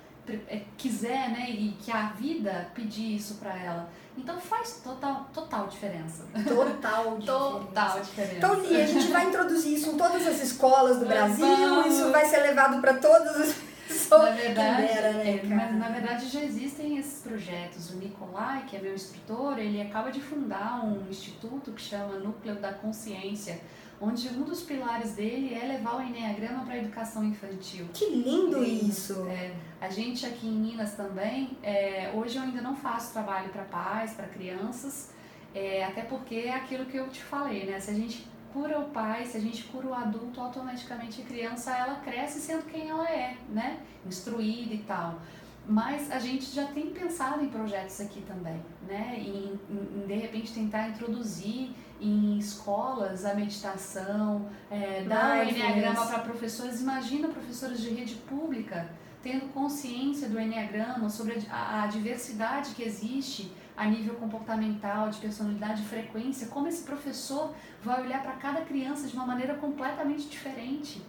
quiser, 0.78 1.30
né, 1.30 1.50
e 1.50 1.76
que 1.80 1.92
a 1.92 2.08
vida 2.10 2.70
pedir 2.74 3.16
isso 3.16 3.36
para 3.36 3.58
ela. 3.58 3.90
Então 4.18 4.40
faz 4.40 4.82
total, 4.84 5.28
total 5.34 5.68
diferença. 5.68 6.24
Total 6.48 7.18
diferença. 7.18 7.26
total 7.26 8.00
diferença. 8.00 8.36
Então, 8.36 8.66
e 8.66 8.82
a 8.82 8.86
gente 8.86 9.12
vai 9.12 9.26
introduzir 9.28 9.74
isso 9.74 9.90
em 9.90 9.98
todas 9.98 10.26
as 10.28 10.42
escolas 10.42 11.00
do 11.00 11.06
Brasil, 11.06 11.88
isso 11.88 12.12
vai 12.12 12.26
ser 12.26 12.42
levado 12.42 12.80
para 12.80 12.94
todas 12.96 13.36
as 13.36 13.56
pessoas. 13.88 14.30
Na 14.30 14.32
verdade, 14.32 14.88
dera, 14.88 15.14
né, 15.14 15.42
é, 15.44 15.48
mas, 15.48 15.76
na 15.76 15.90
verdade 15.90 16.30
já 16.30 16.44
existem 16.44 16.98
esses 16.98 17.22
projetos. 17.22 17.90
O 17.90 17.98
Nicolai, 17.98 18.66
que 18.68 18.76
é 18.76 18.80
meu 18.80 18.94
instrutor, 18.94 19.58
ele 19.58 19.82
acaba 19.82 20.12
de 20.12 20.22
fundar 20.22 20.86
um 20.86 21.10
instituto 21.10 21.72
que 21.72 21.82
chama 21.82 22.18
Núcleo 22.20 22.56
da 22.56 22.72
Consciência 22.72 23.60
onde 24.04 24.28
um 24.28 24.44
dos 24.44 24.62
pilares 24.62 25.14
dele 25.14 25.54
é 25.54 25.66
levar 25.66 25.96
o 25.96 26.02
Enneagrama 26.02 26.66
para 26.66 26.74
a 26.74 26.78
educação 26.78 27.24
infantil. 27.24 27.88
Que 27.94 28.06
lindo 28.10 28.62
e, 28.62 28.90
isso! 28.90 29.26
É, 29.28 29.54
a 29.80 29.90
gente 29.90 30.26
aqui 30.26 30.46
em 30.46 30.52
Minas 30.52 30.94
também, 30.94 31.58
é, 31.64 32.12
hoje 32.14 32.36
eu 32.36 32.44
ainda 32.44 32.62
não 32.62 32.76
faço 32.76 33.14
trabalho 33.14 33.50
para 33.50 33.64
pais, 33.64 34.12
para 34.12 34.28
crianças, 34.28 35.12
é, 35.56 35.86
até 35.86 36.02
porque 36.02 36.36
é 36.36 36.54
aquilo 36.54 36.86
que 36.86 36.98
eu 36.98 37.08
te 37.08 37.24
falei, 37.24 37.66
né? 37.66 37.80
Se 37.80 37.92
a 37.92 37.94
gente 37.94 38.28
cura 38.52 38.78
o 38.78 38.90
pai, 38.90 39.26
se 39.26 39.38
a 39.38 39.40
gente 39.40 39.64
cura 39.64 39.88
o 39.88 39.94
adulto, 39.94 40.42
automaticamente 40.42 41.22
a 41.22 41.26
criança 41.26 41.76
ela 41.76 41.96
cresce 41.96 42.42
sendo 42.42 42.66
quem 42.66 42.90
ela 42.90 43.10
é, 43.10 43.38
né? 43.50 43.80
Instruída 44.06 44.74
e 44.74 44.80
tal. 44.80 45.22
Mas 45.66 46.12
a 46.12 46.20
gente 46.20 46.54
já 46.54 46.66
tem 46.66 46.88
pensado 46.88 47.42
em 47.42 47.48
projetos 47.48 48.02
aqui 48.02 48.22
também, 48.24 48.62
né? 48.86 49.16
Em, 49.18 49.58
em, 49.70 50.02
em 50.04 50.06
de 50.06 50.14
repente 50.16 50.54
tentar 50.54 50.90
introduzir 50.90 51.72
em 52.04 52.38
escolas 52.38 53.26
a 53.26 53.34
meditação, 53.34 54.50
é, 54.70 55.04
dar 55.04 55.46
o 55.46 55.50
Enneagrama 55.50 56.06
para 56.06 56.20
professores. 56.20 56.82
Imagina 56.82 57.28
professores 57.30 57.80
de 57.80 57.90
rede 57.90 58.16
pública 58.16 58.90
tendo 59.24 59.54
consciência 59.54 60.28
do 60.28 60.38
Enneagrama, 60.38 61.10
sobre 61.10 61.42
a, 61.50 61.84
a 61.84 61.88
diversidade 61.88 62.76
que 62.76 62.84
existe 62.84 63.50
a 63.76 63.86
nível 63.86 64.16
comportamental, 64.16 65.10
de 65.10 65.18
personalidade, 65.18 65.82
de 65.82 65.88
frequência, 65.88 66.48
como 66.48 66.68
esse 66.68 66.84
professor 66.84 67.56
vai 67.82 68.02
olhar 68.02 68.22
para 68.22 68.34
cada 68.34 68.62
criança 68.62 69.08
de 69.08 69.16
uma 69.16 69.26
maneira 69.26 69.56
completamente 69.56 70.28
diferente. 70.28 71.02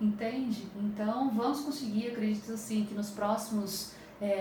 Entende? 0.00 0.66
Então, 0.76 1.30
vamos 1.30 1.60
conseguir, 1.60 2.08
acredito 2.08 2.52
assim, 2.52 2.86
que 2.86 2.94
nos 2.94 3.10
próximos 3.10 3.92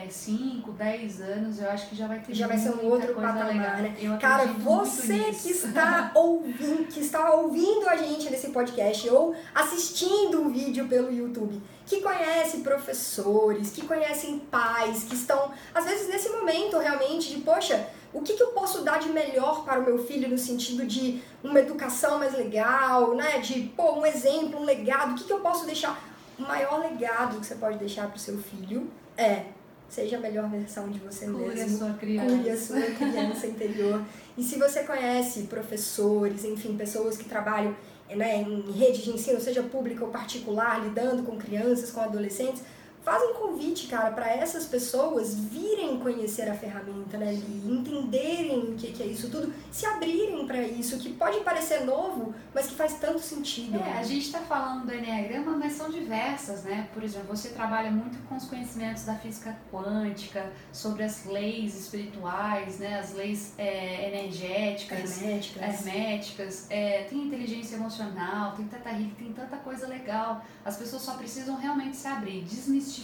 5, 0.10 0.76
é, 0.80 0.98
10 0.98 1.22
anos, 1.22 1.60
eu 1.60 1.70
acho 1.70 1.90
que 1.90 1.96
já 1.96 2.08
vai 2.08 2.20
ter 2.20 2.34
Já 2.34 2.48
vai 2.48 2.58
ser 2.58 2.72
um 2.72 2.90
outro 2.90 3.13
patamar, 3.13 3.48
legal. 3.48 3.78
né? 3.78 4.18
Cara, 4.20 4.46
você 4.48 5.32
que 5.32 5.52
está 5.52 6.12
ouvindo, 6.16 6.88
que 6.88 7.00
está 7.00 7.32
ouvindo 7.36 7.88
a 7.88 7.96
gente 7.96 8.28
nesse 8.32 8.50
podcast 8.50 9.08
ou 9.10 9.36
assistindo 9.54 10.42
um 10.42 10.50
vídeo 10.50 10.88
pelo 10.88 11.13
YouTube, 11.13 11.62
que 11.86 12.02
conhece 12.02 12.58
professores, 12.60 13.70
que 13.70 13.86
conhecem 13.86 14.40
pais, 14.40 15.04
que 15.04 15.13
estão, 15.13 15.52
às 15.76 15.86
vezes, 15.86 16.10
nesse 16.10 16.30
momento 16.30 16.80
realmente 16.80 17.30
de, 17.36 17.42
poxa, 17.42 17.88
o 18.12 18.22
que, 18.22 18.34
que 18.34 18.42
eu 18.42 18.48
posso 18.48 18.84
dar 18.84 19.00
de 19.00 19.10
melhor 19.10 19.63
para 19.63 19.80
o 19.80 19.86
meu 19.86 20.04
filho 20.04 20.28
no 20.28 20.40
sentido 20.40 20.88
de 20.88 21.22
uma 21.44 21.60
educação 21.60 22.18
mais 22.18 22.34
legal, 22.34 23.13
né? 23.13 23.38
De, 23.40 23.62
pô, 23.76 23.92
um 24.00 24.06
exemplo, 24.08 24.60
um 24.60 24.66
legado, 24.66 25.12
o 25.12 25.16
que, 25.16 25.26
que 25.26 25.34
eu 25.34 25.40
posso 25.40 25.68
deixar? 25.68 26.02
O 26.40 26.42
maior 26.42 26.80
legado 26.80 27.40
que 27.40 27.46
você 27.46 27.56
pode 27.56 27.78
deixar 27.78 28.08
para 28.08 28.16
o 28.16 28.20
seu 28.20 28.38
filho 28.40 28.90
é 29.16 29.46
Seja 29.89 30.17
a 30.17 30.19
melhor 30.19 30.50
versão 30.50 30.89
de 30.89 31.00
você 31.00 31.26
Cure 31.26 31.56
mesmo. 31.56 31.76
A 31.76 31.80
sua 31.80 31.93
criança. 31.93 32.36
Cure 32.36 32.50
a 32.50 32.58
sua 32.58 32.82
criança 32.82 33.47
interior. 33.47 34.02
E 34.38 34.43
se 34.43 34.60
você 34.60 34.84
conhece 34.84 35.43
professores, 35.43 36.43
enfim, 36.43 36.76
pessoas 36.76 37.17
que 37.17 37.26
trabalham 37.26 37.76
né, 38.15 38.41
em 38.41 38.71
rede 38.71 39.04
de 39.04 39.12
ensino, 39.12 39.39
seja 39.39 39.63
pública 39.63 40.04
ou 40.06 40.12
particular, 40.12 40.84
lidando 40.84 41.23
com 41.23 41.38
crianças, 41.38 41.91
com 41.91 42.02
adolescentes, 42.02 42.62
faz 43.08 43.24
um 43.24 43.36
convite, 43.36 43.88
cara, 43.88 44.12
para 44.12 44.30
essas 44.34 44.65
pessoas 44.65 45.34
virem 45.34 45.98
conhecer 45.98 46.50
a 46.50 46.54
ferramenta, 46.54 47.17
né, 47.17 47.34
e 47.34 47.72
entenderem 47.72 48.60
o 48.60 48.76
que, 48.76 48.91
que 48.91 49.02
é 49.02 49.06
isso 49.06 49.30
tudo, 49.30 49.54
se 49.72 49.86
abrirem 49.86 50.46
para 50.46 50.62
isso, 50.62 50.98
que 50.98 51.13
pode 51.13 51.39
parecer 51.39 51.86
novo, 51.86 52.36
mas 52.54 52.67
que 52.67 52.76
faz 52.76 52.96
tanto 52.96 53.20
sentido. 53.20 53.78
É, 53.78 53.98
a 53.98 54.04
gente 54.04 54.26
está 54.26 54.39
falando 54.39 54.88
do 54.88 54.93
Enneagrama, 54.93 55.56
mas 55.56 55.72
são 55.72 55.89
diversas, 55.89 56.63
né? 56.63 56.89
Por 56.93 57.02
exemplo, 57.02 57.34
você 57.34 57.48
trabalha 57.50 57.89
muito 57.89 58.17
com 58.28 58.36
os 58.36 58.43
conhecimentos 58.43 59.06
da 59.06 59.15
física 59.15 59.58
quântica, 59.72 60.52
sobre 60.74 61.04
as 61.04 61.24
leis 61.24 61.80
espirituais, 61.80 62.78
né? 62.80 63.00
As 63.00 63.13
leis 63.13 63.54
é, 63.58 64.10
energéticas, 64.10 65.22
herméticas, 65.22 65.88
herméticas 65.88 66.67
é, 66.70 67.04
tem 67.04 67.20
inteligência 67.20 67.78
emocional, 67.78 68.54
tem 68.58 68.67
tanta 68.67 68.89
tem 68.89 69.34
tanta 69.34 69.56
coisa 69.56 69.88
legal. 69.88 70.43
As 70.65 70.76
pessoas 70.76 71.04
só 71.04 71.13
precisam 71.13 71.56
realmente 71.56 71.96
se 71.96 72.06
abrir, 72.06 72.41
desmistificar 72.41 72.96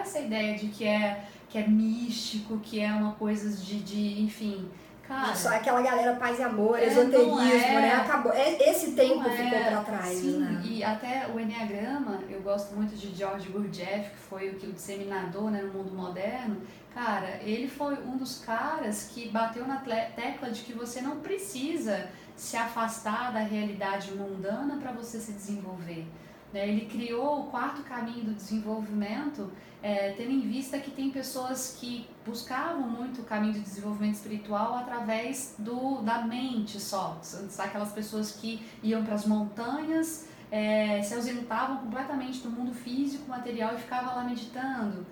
essa 0.00 0.18
ideia 0.20 0.56
de 0.56 0.68
que 0.68 0.86
é 0.86 1.24
que 1.48 1.58
é 1.58 1.66
místico, 1.66 2.58
que 2.58 2.78
é 2.80 2.92
uma 2.92 3.12
coisa 3.12 3.50
de, 3.50 3.80
de 3.80 4.22
enfim, 4.22 4.70
Cara, 5.10 5.34
Só 5.34 5.48
aquela 5.48 5.82
galera 5.82 6.14
paz 6.14 6.38
e 6.38 6.42
amor, 6.44 6.78
é, 6.78 6.86
esoterismo, 6.86 7.40
é, 7.40 7.80
né? 7.80 7.94
Acabou. 7.94 8.32
É, 8.32 8.70
esse 8.70 8.92
tempo 8.92 9.28
é, 9.28 9.36
ficou 9.36 9.58
para 9.58 9.82
trás. 9.82 10.16
Sim, 10.16 10.38
né? 10.38 10.62
e 10.64 10.84
até 10.84 11.26
o 11.26 11.40
Enneagrama, 11.40 12.20
eu 12.30 12.40
gosto 12.42 12.76
muito 12.76 12.94
de 12.94 13.12
George 13.12 13.48
Gurdjieff, 13.48 14.08
que 14.10 14.16
foi 14.28 14.50
o, 14.50 14.54
que, 14.54 14.68
o 14.68 14.72
disseminador 14.72 15.50
né, 15.50 15.62
no 15.62 15.72
mundo 15.72 15.92
moderno. 15.92 16.62
Cara, 16.94 17.40
ele 17.42 17.66
foi 17.66 17.94
um 18.04 18.16
dos 18.16 18.38
caras 18.38 19.10
que 19.12 19.28
bateu 19.30 19.66
na 19.66 19.78
tecla 19.78 20.48
de 20.48 20.60
que 20.60 20.72
você 20.72 21.00
não 21.00 21.16
precisa 21.16 22.08
se 22.36 22.56
afastar 22.56 23.32
da 23.32 23.40
realidade 23.40 24.12
mundana 24.12 24.76
para 24.76 24.92
você 24.92 25.18
se 25.18 25.32
desenvolver. 25.32 26.06
Né? 26.52 26.68
Ele 26.68 26.86
criou 26.86 27.40
o 27.40 27.44
quarto 27.44 27.82
caminho 27.82 28.24
do 28.24 28.34
desenvolvimento, 28.34 29.50
é, 29.82 30.12
tendo 30.12 30.30
em 30.30 30.40
vista 30.40 30.78
que 30.78 30.90
tem 30.90 31.10
pessoas 31.10 31.76
que 31.80 32.06
buscavam 32.26 32.82
muito 32.82 33.22
o 33.22 33.24
caminho 33.24 33.54
de 33.54 33.60
desenvolvimento 33.60 34.14
espiritual 34.14 34.76
através 34.76 35.54
do, 35.58 36.02
da 36.02 36.22
mente 36.22 36.78
só. 36.78 37.20
Aquelas 37.58 37.92
pessoas 37.92 38.32
que 38.32 38.62
iam 38.82 39.04
para 39.04 39.14
as 39.14 39.24
montanhas, 39.24 40.28
é, 40.50 41.00
se 41.02 41.14
ausentavam 41.14 41.78
completamente 41.78 42.40
do 42.40 42.50
mundo 42.50 42.74
físico, 42.74 43.28
material 43.28 43.74
e 43.74 43.78
ficavam 43.78 44.16
lá 44.16 44.24
meditando 44.24 45.06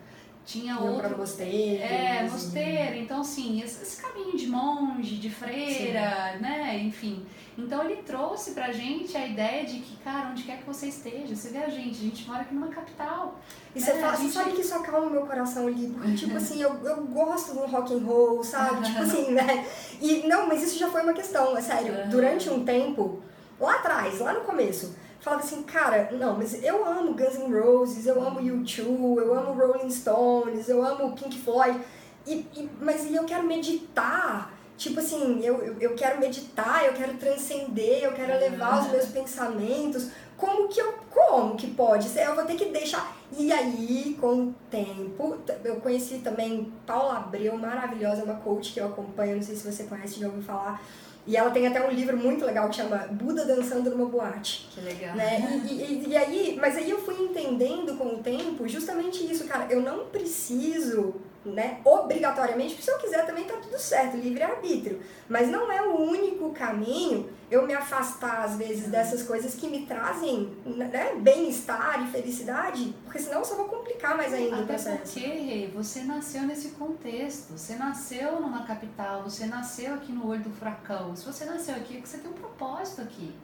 tinha 0.49 0.73
Iam 0.73 0.87
outro. 0.87 1.09
Pra 1.09 1.19
mosteiro. 1.19 1.83
É, 1.83 2.23
mosteiro. 2.23 2.97
Então, 2.97 3.21
assim, 3.21 3.63
esse, 3.63 4.01
caminho 4.01 4.35
de 4.35 4.47
monge, 4.47 5.17
de 5.17 5.29
freira, 5.29 6.33
Sim. 6.33 6.39
né? 6.41 6.79
Enfim. 6.79 7.27
Então, 7.59 7.85
ele 7.85 7.97
trouxe 7.97 8.53
pra 8.53 8.73
gente 8.73 9.15
a 9.15 9.27
ideia 9.27 9.67
de 9.67 9.81
que, 9.81 9.97
cara, 9.99 10.31
onde 10.31 10.45
quer 10.45 10.59
que 10.59 10.65
você 10.65 10.87
esteja, 10.87 11.37
você 11.37 11.51
vê 11.51 11.59
a 11.59 11.69
gente, 11.69 11.91
a 11.91 12.03
gente 12.03 12.27
mora 12.27 12.41
aqui 12.41 12.55
numa 12.55 12.69
capital. 12.69 13.39
E 13.77 13.79
né? 13.79 13.85
você, 13.85 13.93
fala, 13.99 14.17
gente... 14.17 14.29
você 14.29 14.39
sabe 14.39 14.53
que 14.53 14.63
isso 14.63 14.75
acalma 14.75 15.09
o 15.09 15.11
meu 15.11 15.27
coração 15.27 15.67
ali, 15.67 15.89
porque, 15.89 16.15
tipo 16.15 16.35
assim, 16.39 16.63
eu, 16.63 16.75
eu 16.83 17.05
gosto 17.05 17.53
do 17.53 17.67
rock 17.67 17.93
and 17.93 18.05
roll, 18.07 18.43
sabe? 18.43 18.87
tipo 18.87 19.03
assim, 19.03 19.33
né? 19.33 19.67
E, 20.01 20.27
não, 20.27 20.47
mas 20.49 20.63
isso 20.63 20.79
já 20.79 20.89
foi 20.89 21.03
uma 21.03 21.13
questão, 21.13 21.59
é 21.59 21.61
sério. 21.61 22.09
Durante 22.09 22.49
um 22.49 22.65
tempo, 22.65 23.23
lá 23.61 23.75
atrás, 23.75 24.19
lá 24.21 24.33
no 24.33 24.41
começo 24.41 24.97
falava 25.21 25.43
assim, 25.43 25.63
cara, 25.63 26.09
não, 26.13 26.37
mas 26.37 26.63
eu 26.63 26.85
amo 26.85 27.15
Guns 27.15 27.39
N' 27.39 27.53
Roses, 27.53 28.07
eu 28.07 28.23
amo 28.23 28.41
U2, 28.41 28.79
eu 29.19 29.35
amo 29.35 29.53
Rolling 29.53 29.91
Stones, 29.91 30.69
eu 30.69 30.85
amo 30.85 31.13
Pink 31.13 31.39
Floyd, 31.39 31.81
e, 32.27 32.47
e, 32.55 32.71
mas 32.81 33.13
eu 33.13 33.25
quero 33.25 33.45
meditar, 33.45 34.55
tipo 34.77 35.01
assim, 35.01 35.41
eu, 35.45 35.77
eu, 35.81 35.95
quero 35.95 36.21
meditar, 36.21 36.85
eu 36.85 36.93
quero 36.93 37.15
transcender, 37.15 38.05
eu 38.05 38.13
quero 38.13 38.33
elevar 38.33 38.81
os 38.81 38.91
meus 38.91 39.07
pensamentos, 39.07 40.11
como 40.37 40.69
que 40.69 40.81
eu, 40.81 40.95
como 41.11 41.57
que 41.57 41.67
pode? 41.67 42.17
Eu 42.17 42.37
vou 42.37 42.45
ter 42.45 42.55
que 42.55 42.67
deixar. 42.67 43.17
E 43.37 43.53
aí, 43.53 44.17
com 44.21 44.35
o 44.35 44.55
tempo, 44.71 45.37
eu 45.65 45.77
conheci 45.81 46.19
também 46.19 46.73
Paula 46.87 47.17
Abreu, 47.17 47.59
maravilhosa, 47.59 48.23
uma 48.23 48.37
coach 48.37 48.73
que 48.73 48.81
eu 48.81 48.87
acompanho, 48.87 49.37
não 49.37 49.43
sei 49.43 49.57
se 49.57 49.71
você 49.71 49.85
conhece, 49.85 50.21
já 50.21 50.27
ouviu 50.27 50.43
falar, 50.43 50.81
e 51.29 51.37
ela 51.37 51.51
tem 51.51 51.67
até 51.67 51.87
um 51.87 51.91
livro 51.91 52.17
muito 52.17 52.47
legal 52.47 52.71
que 52.71 52.77
chama 52.77 53.07
Buda 53.11 53.45
Dançando 53.45 53.91
numa 53.91 54.07
Boate. 54.07 54.67
Que 54.75 54.81
legal. 54.81 55.15
Né? 55.15 55.63
E, 55.69 55.75
e, 55.75 56.09
e, 56.09 56.17
aí, 56.17 56.59
mas 56.59 56.75
aí 56.75 56.89
eu 56.89 56.99
fui 57.03 57.17
entendendo 57.17 57.99
com 57.99 58.15
o 58.15 58.23
tempo 58.23 58.67
justamente 58.67 59.31
isso, 59.31 59.45
cara. 59.45 59.67
Eu 59.71 59.83
não 59.83 60.07
preciso 60.07 61.17
né, 61.45 61.81
obrigatoriamente, 61.85 62.75
porque 62.75 62.85
se 62.85 62.91
eu 62.91 62.99
quiser 62.99 63.25
também 63.25 63.45
tá 63.45 63.55
tudo 63.57 63.79
certo, 63.79 64.17
livre-arbítrio. 64.17 65.01
Mas 65.29 65.49
não 65.49 65.71
é 65.71 65.83
o 65.83 65.97
único 65.97 66.51
caminho 66.51 67.31
eu 67.51 67.67
me 67.67 67.73
afastar, 67.73 68.45
às 68.45 68.57
vezes, 68.57 68.89
dessas 68.89 69.23
coisas 69.23 69.55
que 69.55 69.69
me 69.69 69.87
trazem 69.87 70.55
né, 70.67 71.15
bem-estar 71.21 72.03
e 72.05 72.11
felicidade, 72.11 72.95
porque 73.05 73.19
senão 73.19 73.39
eu 73.39 73.45
só 73.45 73.55
vou 73.55 73.67
complicar 73.67 74.17
mais 74.17 74.33
ainda 74.35 74.57
Até 74.57 74.65
o 74.65 74.67
processo. 74.67 75.15
porque 75.15 75.71
você 75.75 76.03
nasceu 76.03 76.43
nesse 76.43 76.71
contexto, 76.71 77.57
você 77.57 77.77
nasceu 77.77 78.41
numa 78.41 78.65
capital, 78.65 79.23
você 79.23 79.47
nasceu 79.47 79.95
aqui 79.95 80.13
no 80.13 80.29
olho 80.29 80.43
do 80.43 80.51
furacão. 80.51 81.17
Se 81.17 81.25
você 81.25 81.45
nasceu 81.45 81.75
aqui, 81.77 81.95
é 81.95 81.97
porque 81.97 82.09
você 82.09 82.19
tem 82.19 82.31
um 82.31 82.35
propósito 82.35 83.01
aqui. 83.01 83.35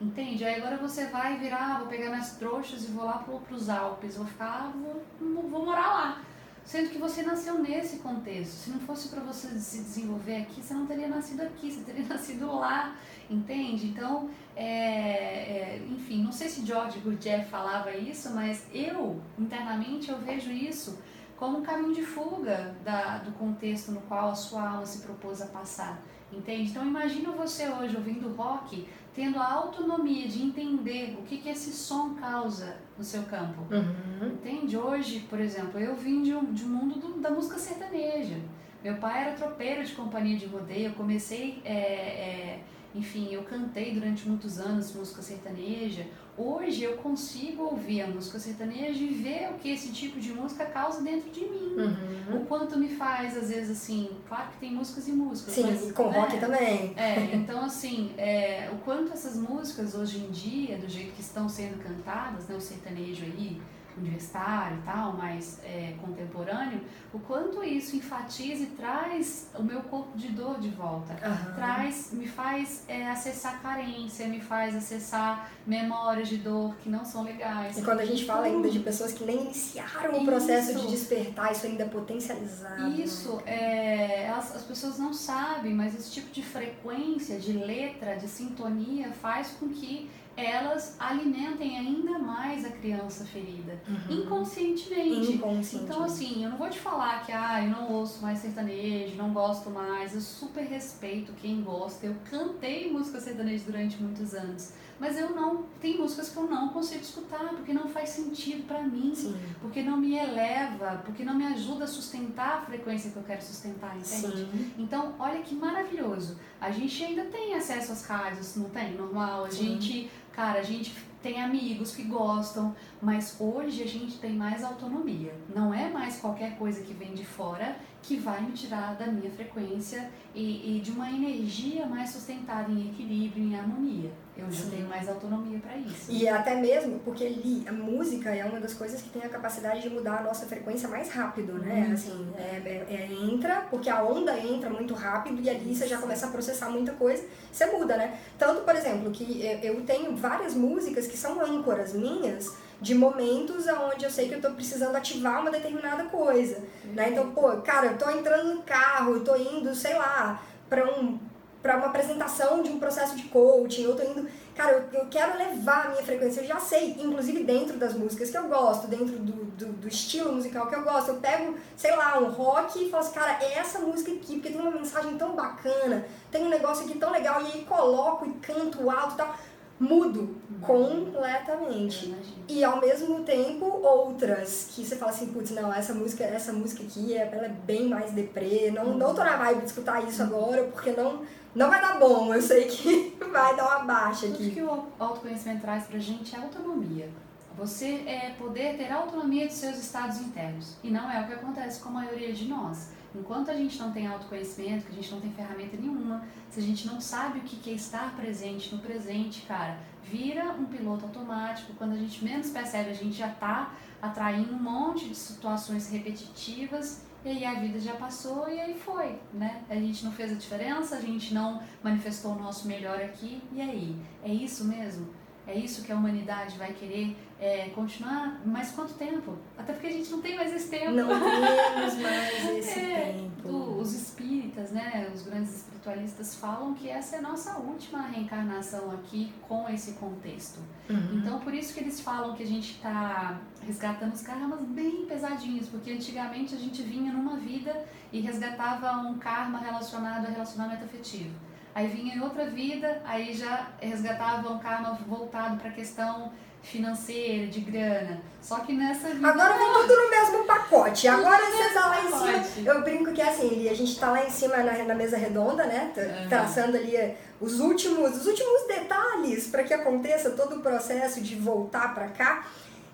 Entende? 0.00 0.42
Aí 0.46 0.54
agora 0.54 0.78
você 0.78 1.06
vai 1.06 1.36
virar, 1.36 1.74
ah, 1.74 1.78
vou 1.80 1.88
pegar 1.88 2.08
minhas 2.08 2.32
trouxas 2.32 2.84
e 2.84 2.86
vou 2.86 3.04
lá 3.04 3.18
para 3.18 3.54
os 3.54 3.68
Alpes, 3.68 4.16
vou 4.16 4.24
ficar, 4.24 4.72
vou, 4.74 5.02
vou 5.42 5.66
morar 5.66 5.88
lá. 5.88 6.22
Sendo 6.70 6.90
que 6.90 6.98
você 6.98 7.24
nasceu 7.24 7.58
nesse 7.58 7.96
contexto. 7.96 8.52
Se 8.52 8.70
não 8.70 8.78
fosse 8.78 9.08
para 9.08 9.18
você 9.22 9.48
se 9.58 9.78
desenvolver 9.78 10.36
aqui, 10.36 10.62
você 10.62 10.72
não 10.72 10.86
teria 10.86 11.08
nascido 11.08 11.40
aqui, 11.40 11.68
você 11.68 11.80
teria 11.80 12.06
nascido 12.06 12.46
lá, 12.46 12.94
entende? 13.28 13.88
Então, 13.88 14.30
é, 14.54 14.68
é, 14.68 15.86
enfim, 15.90 16.22
não 16.22 16.30
sei 16.30 16.48
se 16.48 16.64
George 16.64 17.00
Gurdjieff 17.00 17.50
falava 17.50 17.92
isso, 17.96 18.30
mas 18.30 18.64
eu, 18.72 19.20
internamente, 19.36 20.12
eu 20.12 20.18
vejo 20.18 20.52
isso 20.52 20.96
como 21.36 21.58
um 21.58 21.62
caminho 21.62 21.92
de 21.92 22.02
fuga 22.02 22.72
da, 22.84 23.18
do 23.18 23.32
contexto 23.32 23.90
no 23.90 24.02
qual 24.02 24.30
a 24.30 24.34
sua 24.36 24.68
alma 24.68 24.86
se 24.86 24.98
propôs 24.98 25.42
a 25.42 25.46
passar, 25.46 26.00
entende? 26.32 26.70
Então, 26.70 26.86
imagina 26.86 27.30
você 27.32 27.68
hoje 27.68 27.96
ouvindo 27.96 28.34
rock, 28.34 28.86
tendo 29.14 29.38
a 29.38 29.52
autonomia 29.52 30.28
de 30.28 30.42
entender 30.42 31.16
o 31.18 31.22
que, 31.22 31.38
que 31.38 31.48
esse 31.48 31.72
som 31.72 32.14
causa 32.14 32.76
no 32.96 33.04
seu 33.04 33.22
campo. 33.24 33.62
Uhum. 33.70 34.28
Entende? 34.28 34.76
Hoje, 34.76 35.20
por 35.28 35.40
exemplo, 35.40 35.78
eu 35.78 35.94
vim 35.94 36.22
de 36.22 36.34
um, 36.34 36.52
de 36.52 36.64
um 36.64 36.68
mundo 36.68 36.98
do, 36.98 37.20
da 37.20 37.30
música 37.30 37.58
sertaneja. 37.58 38.36
Meu 38.82 38.96
pai 38.96 39.22
era 39.26 39.36
tropeiro 39.36 39.84
de 39.84 39.92
companhia 39.92 40.38
de 40.38 40.46
rodeio, 40.46 40.86
eu 40.86 40.94
comecei, 40.94 41.60
é, 41.64 41.72
é, 41.72 42.60
enfim, 42.94 43.28
eu 43.32 43.42
cantei 43.44 43.94
durante 43.94 44.28
muitos 44.28 44.58
anos 44.58 44.94
música 44.94 45.22
sertaneja. 45.22 46.06
Hoje 46.36 46.82
eu 46.82 46.96
consigo 46.96 47.64
ouvir 47.64 48.02
a 48.02 48.06
música 48.06 48.38
sertaneja 48.38 49.02
e 49.02 49.08
ver 49.08 49.50
o 49.50 49.58
que 49.58 49.70
esse 49.70 49.92
tipo 49.92 50.18
de 50.18 50.32
música 50.32 50.64
causa 50.64 51.02
dentro 51.02 51.30
de 51.30 51.40
mim. 51.40 51.76
Uhum. 51.76 52.36
O 52.36 52.46
quanto 52.46 52.78
me 52.78 52.88
faz, 52.88 53.36
às 53.36 53.50
vezes, 53.50 53.70
assim, 53.70 54.10
claro 54.26 54.50
que 54.52 54.58
tem 54.58 54.72
músicas 54.72 55.06
e 55.06 55.12
músicas. 55.12 55.54
Sim, 55.54 55.64
mas, 55.66 55.88
e 55.88 55.92
com 55.92 56.10
né? 56.10 56.18
rock 56.18 56.38
também. 56.38 56.94
É, 56.96 57.34
então 57.34 57.64
assim, 57.64 58.12
é, 58.16 58.70
o 58.72 58.78
quanto 58.78 59.12
essas 59.12 59.36
músicas 59.36 59.94
hoje 59.94 60.18
em 60.18 60.30
dia, 60.30 60.78
do 60.78 60.88
jeito 60.88 61.12
que 61.12 61.20
estão 61.20 61.48
sendo 61.48 61.82
cantadas, 61.82 62.48
né, 62.48 62.56
o 62.56 62.60
sertanejo 62.60 63.24
aí, 63.24 63.60
universitário 63.96 64.78
e 64.78 64.82
tal, 64.82 65.12
mais 65.12 65.60
é, 65.64 65.94
contemporâneo, 66.00 66.80
o 67.12 67.18
quanto 67.18 67.62
isso 67.62 67.96
enfatiza 67.96 68.62
e 68.62 68.66
traz 68.66 69.50
o 69.54 69.62
meu 69.62 69.80
corpo 69.82 70.16
de 70.16 70.28
dor 70.28 70.60
de 70.60 70.68
volta. 70.68 71.12
Uhum. 71.14 71.54
Traz, 71.54 72.12
me 72.12 72.26
faz 72.26 72.84
é, 72.88 73.08
acessar 73.08 73.60
carência, 73.62 74.26
me 74.28 74.40
faz 74.40 74.74
acessar 74.76 75.50
memórias 75.66 76.28
de 76.28 76.38
dor 76.38 76.74
que 76.76 76.88
não 76.88 77.04
são 77.04 77.22
legais. 77.22 77.78
E 77.78 77.82
quando 77.82 78.00
a 78.00 78.04
gente 78.04 78.24
fala 78.24 78.46
ainda 78.46 78.70
de 78.70 78.78
pessoas 78.80 79.12
que 79.12 79.24
nem 79.24 79.42
iniciaram 79.42 80.22
o 80.22 80.24
processo 80.24 80.78
de 80.78 80.88
despertar, 80.88 81.52
isso 81.52 81.66
ainda 81.66 81.84
é 81.84 81.88
potencializado. 81.88 82.82
Né? 82.82 82.96
Isso, 83.04 83.40
é, 83.46 84.24
elas, 84.24 84.54
as 84.54 84.62
pessoas 84.62 84.98
não 84.98 85.12
sabem, 85.12 85.74
mas 85.74 85.94
esse 85.94 86.10
tipo 86.10 86.30
de 86.30 86.42
frequência, 86.42 87.38
de 87.38 87.52
letra, 87.52 88.16
de 88.16 88.28
sintonia 88.28 89.12
faz 89.12 89.48
com 89.58 89.68
que 89.68 90.08
elas 90.36 90.96
alimentem 90.98 91.78
ainda 91.78 92.18
mais 92.18 92.64
a 92.64 92.70
criança 92.70 93.24
ferida, 93.24 93.80
uhum. 93.88 94.18
inconscientemente. 94.18 95.32
inconscientemente. 95.32 95.76
Então, 95.76 96.04
assim, 96.04 96.44
eu 96.44 96.50
não 96.50 96.56
vou 96.56 96.70
te 96.70 96.78
falar 96.78 97.24
que 97.24 97.32
ah, 97.32 97.62
eu 97.62 97.70
não 97.70 97.92
ouço 97.92 98.22
mais 98.22 98.38
sertanejo, 98.38 99.16
não 99.16 99.32
gosto 99.32 99.70
mais, 99.70 100.14
eu 100.14 100.20
super 100.20 100.64
respeito 100.64 101.32
quem 101.34 101.62
gosta. 101.62 102.06
Eu 102.06 102.16
cantei 102.30 102.90
música 102.90 103.20
sertaneja 103.20 103.64
durante 103.64 104.02
muitos 104.02 104.34
anos, 104.34 104.72
mas 104.98 105.18
eu 105.18 105.30
não. 105.34 105.64
Tem 105.80 105.98
músicas 105.98 106.30
que 106.30 106.36
eu 106.36 106.44
não 106.44 106.68
consigo 106.68 107.00
escutar, 107.00 107.50
porque 107.50 107.72
não 107.72 107.88
faz 107.88 108.10
sentido 108.10 108.66
para 108.66 108.82
mim, 108.82 109.14
Sim. 109.14 109.36
porque 109.60 109.82
não 109.82 109.96
me 109.96 110.16
eleva, 110.16 111.02
porque 111.04 111.24
não 111.24 111.34
me 111.34 111.44
ajuda 111.46 111.84
a 111.84 111.88
sustentar 111.88 112.58
a 112.58 112.60
frequência 112.62 113.10
que 113.10 113.16
eu 113.16 113.22
quero 113.22 113.42
sustentar, 113.42 113.96
entende? 113.96 114.36
Sim. 114.36 114.72
Então, 114.78 115.14
olha 115.18 115.40
que 115.42 115.54
maravilhoso. 115.54 116.38
A 116.60 116.70
gente 116.70 117.02
ainda 117.02 117.24
tem 117.24 117.54
acesso 117.54 117.92
às 117.92 118.04
rádios, 118.04 118.56
não 118.56 118.68
tem? 118.68 118.94
Normal. 118.94 119.44
A 119.44 119.50
Sim. 119.50 119.80
gente 119.80 120.10
Cara, 120.40 120.60
a 120.60 120.62
gente 120.62 120.94
tem 121.22 121.38
amigos 121.42 121.94
que 121.94 122.02
gostam, 122.02 122.74
mas 123.02 123.36
hoje 123.38 123.82
a 123.82 123.86
gente 123.86 124.16
tem 124.16 124.32
mais 124.32 124.64
autonomia. 124.64 125.34
Não 125.54 125.74
é 125.74 125.90
mais 125.90 126.18
qualquer 126.18 126.56
coisa 126.56 126.80
que 126.82 126.94
vem 126.94 127.12
de 127.12 127.26
fora 127.26 127.76
que 128.02 128.16
vai 128.16 128.40
me 128.40 128.52
tirar 128.52 128.94
da 128.94 129.06
minha 129.06 129.30
frequência 129.30 130.10
e, 130.34 130.76
e 130.76 130.80
de 130.80 130.90
uma 130.90 131.10
energia 131.10 131.86
mais 131.86 132.10
sustentada 132.10 132.70
em 132.70 132.88
equilíbrio, 132.88 133.44
em 133.44 133.56
harmonia. 133.56 134.10
Eu 134.36 134.50
já 134.50 134.70
tenho 134.70 134.88
mais 134.88 135.06
autonomia 135.06 135.58
para 135.58 135.76
isso. 135.76 136.10
E 136.10 136.26
até 136.26 136.54
mesmo 136.54 136.98
porque 137.00 137.24
ali 137.24 137.62
a 137.68 137.72
música 137.72 138.34
é 138.34 138.42
uma 138.44 138.58
das 138.58 138.72
coisas 138.72 139.02
que 139.02 139.10
tem 139.10 139.22
a 139.22 139.28
capacidade 139.28 139.82
de 139.82 139.90
mudar 139.90 140.18
a 140.18 140.22
nossa 140.22 140.46
frequência 140.46 140.88
mais 140.88 141.10
rápido, 141.10 141.54
né? 141.54 141.86
Uhum. 141.86 141.92
Assim, 141.92 142.32
é, 142.38 142.62
é, 142.64 142.86
é, 142.88 143.12
entra, 143.12 143.66
porque 143.68 143.90
a 143.90 144.02
onda 144.02 144.38
entra 144.38 144.70
muito 144.70 144.94
rápido 144.94 145.42
e 145.42 145.50
ali 145.50 145.74
você 145.74 145.86
já 145.86 145.98
começa 145.98 146.26
a 146.26 146.30
processar 146.30 146.70
muita 146.70 146.92
coisa, 146.92 147.22
você 147.52 147.66
muda, 147.66 147.96
né? 147.98 148.18
Tanto, 148.38 148.62
por 148.62 148.74
exemplo, 148.74 149.10
que 149.10 149.42
eu 149.62 149.82
tenho 149.82 150.16
várias 150.16 150.54
músicas 150.54 151.06
que 151.06 151.18
são 151.18 151.40
âncoras 151.40 151.92
minhas 151.92 152.56
de 152.80 152.94
momentos 152.94 153.66
onde 153.68 154.04
eu 154.04 154.10
sei 154.10 154.28
que 154.28 154.34
eu 154.34 154.40
tô 154.40 154.50
precisando 154.50 154.96
ativar 154.96 155.40
uma 155.40 155.50
determinada 155.50 156.04
coisa, 156.04 156.58
uhum. 156.84 156.92
né? 156.94 157.10
Então, 157.10 157.30
pô, 157.32 157.56
cara, 157.58 157.88
eu 157.88 157.98
tô 157.98 158.10
entrando 158.10 158.54
no 158.54 158.62
carro, 158.62 159.14
eu 159.14 159.24
tô 159.24 159.36
indo, 159.36 159.74
sei 159.74 159.94
lá, 159.94 160.42
para 160.68 160.84
um 160.84 161.18
para 161.62 161.76
uma 161.76 161.88
apresentação 161.88 162.62
de 162.62 162.70
um 162.70 162.78
processo 162.78 163.14
de 163.14 163.24
coaching, 163.24 163.82
eu 163.82 163.94
tô 163.94 164.02
indo, 164.02 164.26
cara, 164.54 164.72
eu, 164.92 165.00
eu, 165.00 165.06
quero 165.08 165.36
levar 165.36 165.86
a 165.86 165.88
minha 165.90 166.02
frequência, 166.02 166.40
eu 166.40 166.46
já 166.46 166.58
sei, 166.58 166.96
inclusive 166.98 167.44
dentro 167.44 167.76
das 167.76 167.92
músicas 167.92 168.30
que 168.30 168.38
eu 168.38 168.48
gosto, 168.48 168.86
dentro 168.86 169.18
do, 169.18 169.44
do, 169.44 169.66
do, 169.66 169.88
estilo 169.88 170.32
musical 170.32 170.68
que 170.68 170.74
eu 170.74 170.82
gosto, 170.82 171.08
eu 171.08 171.16
pego, 171.16 171.54
sei 171.76 171.94
lá, 171.94 172.18
um 172.18 172.30
rock 172.30 172.82
e 172.82 172.90
falo 172.90 173.02
assim, 173.02 173.12
cara, 173.12 173.44
é 173.44 173.58
essa 173.58 173.78
música 173.78 174.10
aqui, 174.10 174.34
porque 174.36 174.48
tem 174.48 174.60
uma 174.60 174.70
mensagem 174.70 175.18
tão 175.18 175.36
bacana, 175.36 176.06
tem 176.30 176.44
um 176.44 176.48
negócio 176.48 176.86
aqui 176.86 176.98
tão 176.98 177.10
legal, 177.10 177.42
e 177.42 177.52
aí 177.52 177.64
coloco 177.66 178.24
e 178.24 178.32
canto 178.40 178.88
alto 178.88 179.14
e 179.14 179.16
tal, 179.18 179.36
mudo 179.80 180.36
completamente. 180.60 182.14
E 182.46 182.62
ao 182.62 182.78
mesmo 182.78 183.24
tempo 183.24 183.64
outras 183.64 184.68
que 184.70 184.84
você 184.84 184.94
fala 184.96 185.10
assim, 185.10 185.32
putz, 185.32 185.50
não, 185.52 185.72
essa 185.72 185.94
música, 185.94 186.22
essa 186.22 186.52
música 186.52 186.82
aqui, 186.82 187.16
ela 187.16 187.46
é 187.46 187.48
bem 187.48 187.88
mais 187.88 188.12
deprê, 188.12 188.70
não, 188.70 188.96
não 188.96 189.14
tô 189.14 189.24
na 189.24 189.36
vibe 189.36 189.60
de 189.60 189.66
escutar 189.66 190.06
isso 190.06 190.22
agora, 190.22 190.64
porque 190.64 190.92
não 190.92 191.22
não 191.52 191.68
vai 191.68 191.80
dar 191.80 191.98
bom, 191.98 192.32
eu 192.32 192.40
sei 192.40 192.66
que 192.66 193.16
vai 193.32 193.56
dar 193.56 193.64
uma 193.64 193.78
baixa 193.84 194.26
aqui. 194.26 194.50
Tudo 194.50 194.54
que 194.54 194.62
o 194.62 194.86
autoconhecimento 194.98 195.62
traz 195.62 195.84
pra 195.84 195.98
gente 195.98 196.36
é 196.36 196.38
autonomia. 196.38 197.08
Você 197.56 198.04
é 198.06 198.34
poder 198.38 198.76
ter 198.76 198.92
autonomia 198.92 199.48
de 199.48 199.54
seus 199.54 199.76
estados 199.76 200.20
internos. 200.20 200.76
E 200.82 200.90
não 200.90 201.10
é 201.10 201.20
o 201.20 201.26
que 201.26 201.32
acontece 201.32 201.80
com 201.80 201.88
a 201.88 201.92
maioria 201.92 202.32
de 202.32 202.46
nós. 202.46 202.90
Enquanto 203.14 203.50
a 203.50 203.54
gente 203.54 203.78
não 203.78 203.92
tem 203.92 204.06
autoconhecimento, 204.06 204.86
que 204.86 204.92
a 204.92 204.94
gente 204.94 205.10
não 205.10 205.20
tem 205.20 205.32
ferramenta 205.32 205.76
nenhuma, 205.76 206.24
se 206.48 206.60
a 206.60 206.62
gente 206.62 206.86
não 206.86 207.00
sabe 207.00 207.40
o 207.40 207.42
que 207.42 207.70
é 207.70 207.74
estar 207.74 208.14
presente 208.16 208.74
no 208.74 208.80
presente, 208.80 209.42
cara, 209.42 209.78
vira 210.02 210.52
um 210.52 210.66
piloto 210.66 211.06
automático. 211.06 211.72
Quando 211.74 211.92
a 211.92 211.96
gente 211.96 212.24
menos 212.24 212.50
percebe, 212.50 212.90
a 212.90 212.94
gente 212.94 213.16
já 213.16 213.28
está 213.28 213.74
atraindo 214.00 214.54
um 214.54 214.62
monte 214.62 215.08
de 215.08 215.14
situações 215.14 215.90
repetitivas 215.90 217.04
e 217.24 217.28
aí 217.28 217.44
a 217.44 217.54
vida 217.54 217.78
já 217.78 217.94
passou 217.94 218.48
e 218.48 218.58
aí 218.58 218.74
foi, 218.78 219.18
né? 219.34 219.62
A 219.68 219.74
gente 219.74 220.04
não 220.04 220.12
fez 220.12 220.32
a 220.32 220.36
diferença, 220.36 220.96
a 220.96 221.00
gente 221.00 221.34
não 221.34 221.60
manifestou 221.82 222.32
o 222.32 222.38
nosso 222.38 222.66
melhor 222.66 222.98
aqui, 222.98 223.42
e 223.52 223.60
aí? 223.60 223.96
É 224.22 224.32
isso 224.32 224.64
mesmo? 224.64 225.08
É 225.46 225.54
isso 225.54 225.82
que 225.82 225.92
a 225.92 225.96
humanidade 225.96 226.56
vai 226.56 226.72
querer 226.72 227.16
é, 227.40 227.70
continuar? 227.70 228.40
Mas 228.44 228.70
quanto 228.72 228.94
tempo? 228.94 229.38
Até 229.56 229.72
porque 229.72 229.86
a 229.86 229.92
gente 229.92 230.10
não 230.10 230.20
tem 230.20 230.36
mais 230.36 230.54
esse 230.54 230.68
tempo. 230.68 230.92
Não 230.92 231.08
temos 231.08 231.94
mais 231.98 232.48
esse 232.50 232.78
é, 232.78 233.14
tempo. 233.14 233.48
os 233.80 233.94
espíritas, 233.94 234.70
né, 234.70 235.10
os 235.14 235.22
grandes 235.22 235.56
espiritualistas 235.56 236.34
falam 236.34 236.74
que 236.74 236.88
essa 236.88 237.16
é 237.16 237.18
a 237.18 237.22
nossa 237.22 237.56
última 237.56 238.02
reencarnação 238.02 238.90
aqui 238.92 239.32
com 239.48 239.68
esse 239.68 239.92
contexto. 239.92 240.60
Uhum. 240.88 241.18
Então, 241.18 241.40
por 241.40 241.54
isso 241.54 241.72
que 241.72 241.80
eles 241.80 242.00
falam 242.00 242.36
que 242.36 242.42
a 242.42 242.46
gente 242.46 242.72
está 242.72 243.40
resgatando 243.66 244.12
os 244.12 244.22
karmas 244.22 244.60
bem 244.60 245.06
pesadinhos, 245.06 245.68
porque 245.68 245.92
antigamente 245.92 246.54
a 246.54 246.58
gente 246.58 246.82
vinha 246.82 247.12
numa 247.12 247.36
vida 247.36 247.84
e 248.12 248.20
resgatava 248.20 248.92
um 248.98 249.18
karma 249.18 249.58
relacionado 249.58 250.26
a 250.26 250.30
relacionamento 250.30 250.84
afetivo 250.84 251.50
Aí 251.74 251.86
vinha 251.86 252.16
em 252.16 252.20
outra 252.20 252.46
vida, 252.46 253.00
aí 253.04 253.32
já 253.32 253.68
resgatava 253.80 254.50
um 254.50 254.58
karma 254.58 254.98
voltado 255.06 255.56
para 255.56 255.70
a 255.70 255.72
questão 255.72 256.32
financeira, 256.62 257.46
de 257.46 257.60
grana. 257.60 258.20
Só 258.40 258.60
que 258.60 258.72
nessa 258.72 259.08
vida. 259.08 259.28
Agora 259.28 259.56
vem 259.56 259.72
tudo 259.72 259.96
no 259.96 260.10
mesmo 260.10 260.44
pacote. 260.44 261.08
Agora 261.08 261.42
você 261.44 261.74
tá 261.74 261.86
lá 261.86 262.04
em 262.04 262.44
cima. 262.44 262.72
Eu 262.72 262.82
brinco 262.82 263.12
que 263.12 263.20
é 263.20 263.28
assim, 263.28 263.68
a 263.68 263.74
gente 263.74 263.98
tá 263.98 264.10
lá 264.10 264.24
em 264.24 264.30
cima 264.30 264.56
na, 264.58 264.84
na 264.84 264.94
mesa 264.94 265.16
redonda, 265.16 265.64
né? 265.64 265.92
Traçando 266.28 266.76
ali 266.76 266.96
eh, 266.96 267.16
os 267.40 267.60
últimos, 267.60 268.16
os 268.16 268.26
últimos 268.26 268.66
detalhes 268.66 269.46
para 269.48 269.62
que 269.62 269.74
aconteça 269.74 270.30
todo 270.30 270.56
o 270.56 270.60
processo 270.60 271.20
de 271.20 271.34
voltar 271.36 271.94
para 271.94 272.08
cá. 272.08 272.46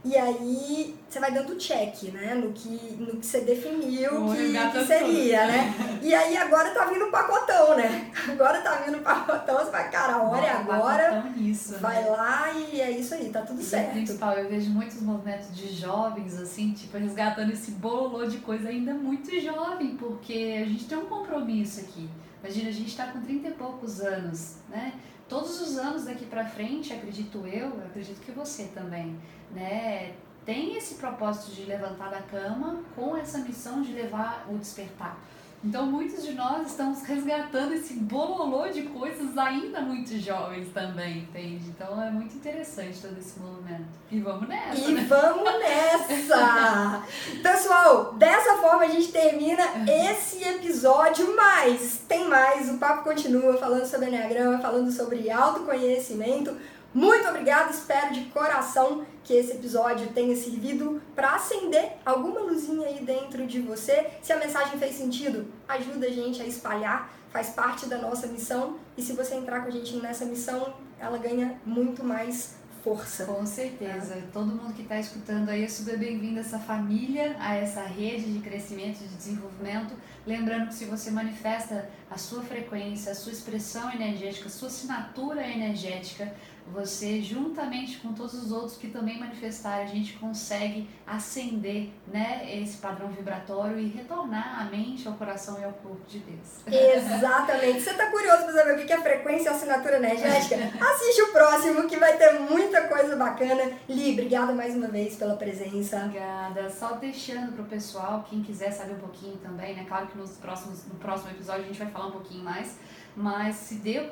E 0.07 0.16
aí 0.16 0.94
você 1.09 1.18
vai 1.18 1.32
dando 1.32 1.57
check, 1.57 2.12
né? 2.12 2.32
No 2.36 2.52
que, 2.52 2.96
no 2.96 3.16
que 3.16 3.26
você 3.26 3.40
definiu 3.40 4.11
que, 4.30 4.52
que, 4.70 4.86
seria, 4.86 5.46
né? 5.48 5.98
E 6.00 6.14
aí 6.14 6.36
agora 6.36 6.70
tá 6.70 6.84
vindo 6.84 7.07
o 7.07 7.11
pacotão, 7.11 7.76
né? 7.76 8.12
Agora 8.30 8.61
tá 8.61 8.76
vindo 8.86 8.98
o 8.98 9.00
pacotão, 9.00 9.59
você 9.59 9.70
vai, 9.72 9.90
cara, 9.90 10.14
a 10.14 10.22
hora 10.22 10.46
é 10.46 10.50
agora. 10.50 11.24
Isso, 11.36 11.76
vai 11.80 12.04
né? 12.04 12.11
lá 12.11 12.52
e 12.52 12.80
é 12.80 12.90
isso 12.92 13.14
aí, 13.14 13.30
tá 13.30 13.42
tudo 13.42 13.61
e 13.61 13.64
certo. 13.64 13.94
principal, 13.94 14.34
eu 14.34 14.48
vejo 14.48 14.70
muitos 14.70 15.02
movimentos 15.02 15.52
de 15.52 15.74
jovens, 15.74 16.38
assim, 16.40 16.72
tipo, 16.72 16.96
resgatando 16.96 17.52
esse 17.52 17.72
bololô 17.72 18.26
de 18.26 18.38
coisa 18.38 18.68
ainda 18.68 18.94
muito 18.94 19.40
jovem, 19.40 19.96
porque 19.96 20.61
a 20.62 20.66
gente 20.66 20.84
tem 20.84 20.98
um 20.98 21.07
compromisso 21.07 21.80
aqui. 21.80 22.09
Imagina, 22.44 22.68
a 22.68 22.72
gente 22.72 22.96
tá 22.96 23.07
com 23.07 23.20
30 23.22 23.48
e 23.48 23.52
poucos 23.52 24.00
anos, 24.00 24.59
né? 24.68 24.92
Todos 25.29 25.61
os 25.61 25.77
anos 25.77 26.05
daqui 26.05 26.24
para 26.24 26.45
frente, 26.45 26.93
acredito 26.93 27.45
eu, 27.47 27.68
acredito 27.85 28.20
que 28.20 28.31
você 28.31 28.64
também, 28.68 29.18
né, 29.51 30.14
tem 30.45 30.77
esse 30.77 30.95
propósito 30.95 31.53
de 31.53 31.64
levantar 31.64 32.11
da 32.11 32.22
cama 32.22 32.81
com 32.95 33.16
essa 33.16 33.39
missão 33.39 33.83
de 33.83 33.93
levar 33.93 34.47
o 34.49 34.57
despertar. 34.57 35.18
Então, 35.64 35.86
muitos 35.86 36.24
de 36.24 36.32
nós 36.32 36.68
estamos 36.68 37.02
resgatando 37.02 37.72
esse 37.72 37.94
bololô 37.94 38.68
de 38.68 38.82
coisas 38.82 39.36
ainda 39.36 39.80
muito 39.80 40.16
jovens 40.18 40.68
também, 40.72 41.18
entende? 41.18 41.64
Então, 41.68 42.00
é 42.00 42.11
muito 42.11 42.36
interessante 42.36 43.00
todo 43.00 43.18
esse 43.18 43.40
movimento. 43.40 43.86
E 44.11 44.20
vamos 44.20 44.48
nessa! 44.48 44.80
E 44.80 44.94
né? 44.94 45.07
vamos 45.09 45.59
nessa! 45.59 47.02
Pessoal, 47.42 48.14
dessa 48.14 48.59
forma 48.59 48.84
a 48.84 48.88
gente 48.88 49.11
termina 49.11 49.64
esse 49.88 50.44
episódio, 50.44 51.34
mas 51.34 52.02
tem 52.09 52.28
mais, 52.28 52.70
o 52.70 52.78
papo 52.78 53.02
continua 53.02 53.57
falando 53.57 53.86
sobre 53.86 54.07
Enneagrama, 54.07 54.59
falando 54.59 54.90
sobre 54.92 55.30
autoconhecimento, 55.30 56.57
muito 56.97 57.28
obrigada, 57.28 57.70
espero 57.70 58.14
de 58.14 58.22
coração 58.30 59.05
que 59.22 59.34
esse 59.34 59.53
episódio 59.53 60.09
tenha 60.14 60.34
servido 60.34 61.03
para 61.14 61.34
acender 61.34 61.92
alguma 62.07 62.40
luzinha 62.40 62.88
aí 62.88 63.05
dentro 63.05 63.47
de 63.47 63.61
você. 63.61 64.07
Se 64.22 64.32
a 64.32 64.38
mensagem 64.38 64.78
fez 64.78 64.97
sentido, 64.97 65.47
ajuda 65.68 66.07
a 66.07 66.11
gente 66.11 66.40
a 66.40 66.47
espalhar, 66.47 67.12
faz 67.30 67.51
parte 67.51 67.84
da 67.84 67.99
nossa 67.99 68.26
missão. 68.28 68.78
E 68.97 69.03
se 69.03 69.12
você 69.12 69.34
entrar 69.34 69.61
com 69.61 69.68
a 69.68 69.70
gente 69.70 69.94
nessa 69.97 70.24
missão, 70.24 70.72
ela 70.99 71.18
ganha 71.18 71.61
muito 71.66 72.03
mais 72.03 72.55
força. 72.82 73.26
Com 73.26 73.44
certeza. 73.44 74.14
É. 74.14 74.22
Todo 74.32 74.47
mundo 74.47 74.72
que 74.72 74.80
está 74.80 74.99
escutando 74.99 75.51
aí 75.51 75.64
é 75.64 75.68
super 75.68 75.99
bem-vindo 75.99 76.38
a 76.38 76.40
essa 76.40 76.59
família, 76.59 77.36
a 77.38 77.57
essa 77.57 77.82
rede 77.82 78.32
de 78.32 78.38
crescimento, 78.38 79.01
de 79.01 79.09
desenvolvimento. 79.09 79.94
Lembrando 80.27 80.68
que 80.68 80.74
se 80.74 80.85
você 80.87 81.11
manifesta 81.11 81.89
a 82.11 82.18
sua 82.18 82.43
frequência, 82.43 83.12
a 83.12 83.14
sua 83.14 83.33
expressão 83.33 83.93
energética, 83.93 84.47
a 84.47 84.51
sua 84.51 84.68
assinatura 84.68 85.47
energética, 85.47 86.33
você 86.72 87.22
juntamente 87.22 87.99
com 87.99 88.12
todos 88.12 88.35
os 88.35 88.51
outros 88.51 88.77
que 88.77 88.89
também 88.89 89.20
manifestaram, 89.20 89.85
a 89.85 89.87
gente 89.87 90.14
consegue 90.14 90.89
acender 91.07 91.91
né, 92.09 92.45
esse 92.61 92.79
padrão 92.79 93.09
vibratório 93.09 93.79
e 93.79 93.87
retornar 93.89 94.61
a 94.61 94.64
mente, 94.64 95.07
ao 95.07 95.14
coração 95.14 95.61
e 95.61 95.64
ao 95.64 95.72
corpo 95.72 96.05
de 96.09 96.18
Deus. 96.18 96.66
Exatamente. 96.66 97.83
Você 97.83 97.91
está 97.91 98.11
curioso 98.11 98.45
para 98.45 98.53
saber 98.53 98.74
o 98.74 98.87
que 98.87 98.93
é 98.93 99.01
frequência 99.01 99.51
e 99.51 99.53
assinatura 99.53 99.97
energética? 99.97 100.57
Assiste 100.57 101.22
o 101.22 101.33
próximo 101.33 101.89
que 101.89 101.97
vai 101.97 102.16
ter 102.16 102.41
muita 102.41 102.89
coisa 102.89 103.14
bacana. 103.14 103.72
Li, 103.89 104.12
obrigada 104.12 104.53
mais 104.53 104.74
uma 104.74 104.89
vez 104.89 105.14
pela 105.14 105.37
presença. 105.37 105.99
Obrigada. 105.99 106.68
Só 106.68 106.95
deixando 106.95 107.53
para 107.53 107.62
o 107.62 107.66
pessoal, 107.66 108.27
quem 108.29 108.43
quiser 108.43 108.72
saber 108.72 108.95
um 108.95 108.99
pouquinho 108.99 109.37
também, 109.37 109.74
né? 109.74 109.85
Claro 109.87 110.09
que 110.09 110.15
nos 110.16 110.32
próximos, 110.32 110.86
no 110.86 110.94
próximo 110.94 111.30
episódio 111.30 111.64
a 111.64 111.66
gente 111.66 111.78
vai 111.78 111.90
falar 111.90 112.06
um 112.06 112.12
pouquinho 112.12 112.42
mais 112.42 112.78
mas 113.16 113.56
se 113.56 113.76
deu 113.76 114.04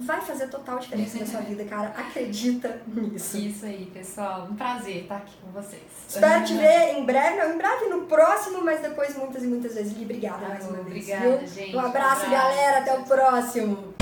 Vai 0.00 0.20
fazer 0.20 0.48
total 0.48 0.78
diferença 0.78 1.18
na 1.18 1.26
sua 1.26 1.40
vida, 1.40 1.64
cara. 1.64 1.88
Acredita 1.88 2.80
nisso. 2.86 3.36
Isso 3.36 3.66
aí, 3.66 3.90
pessoal. 3.92 4.46
Um 4.50 4.54
prazer 4.54 5.02
estar 5.02 5.16
aqui 5.16 5.34
com 5.42 5.50
vocês. 5.50 5.82
Espero 6.08 6.44
te 6.44 6.54
ver 6.54 6.96
em 6.96 7.04
breve, 7.04 7.36
não 7.36 7.54
em 7.54 7.58
breve, 7.58 7.86
no 7.86 8.02
próximo, 8.06 8.62
mas 8.62 8.80
depois 8.80 9.16
muitas 9.16 9.42
e 9.42 9.46
muitas 9.46 9.74
vezes. 9.74 9.92
Obrigada 9.92 10.46
mais 10.48 10.64
uma 10.66 10.82
vez. 10.82 10.86
Obrigada, 10.86 11.36
viu? 11.38 11.46
gente. 11.48 11.76
Um 11.76 11.80
abraço, 11.80 12.22
Um 12.22 12.26
abraço. 12.26 12.30
galera. 12.30 12.78
Até 12.78 12.98
o 12.98 13.02
próximo. 13.02 13.97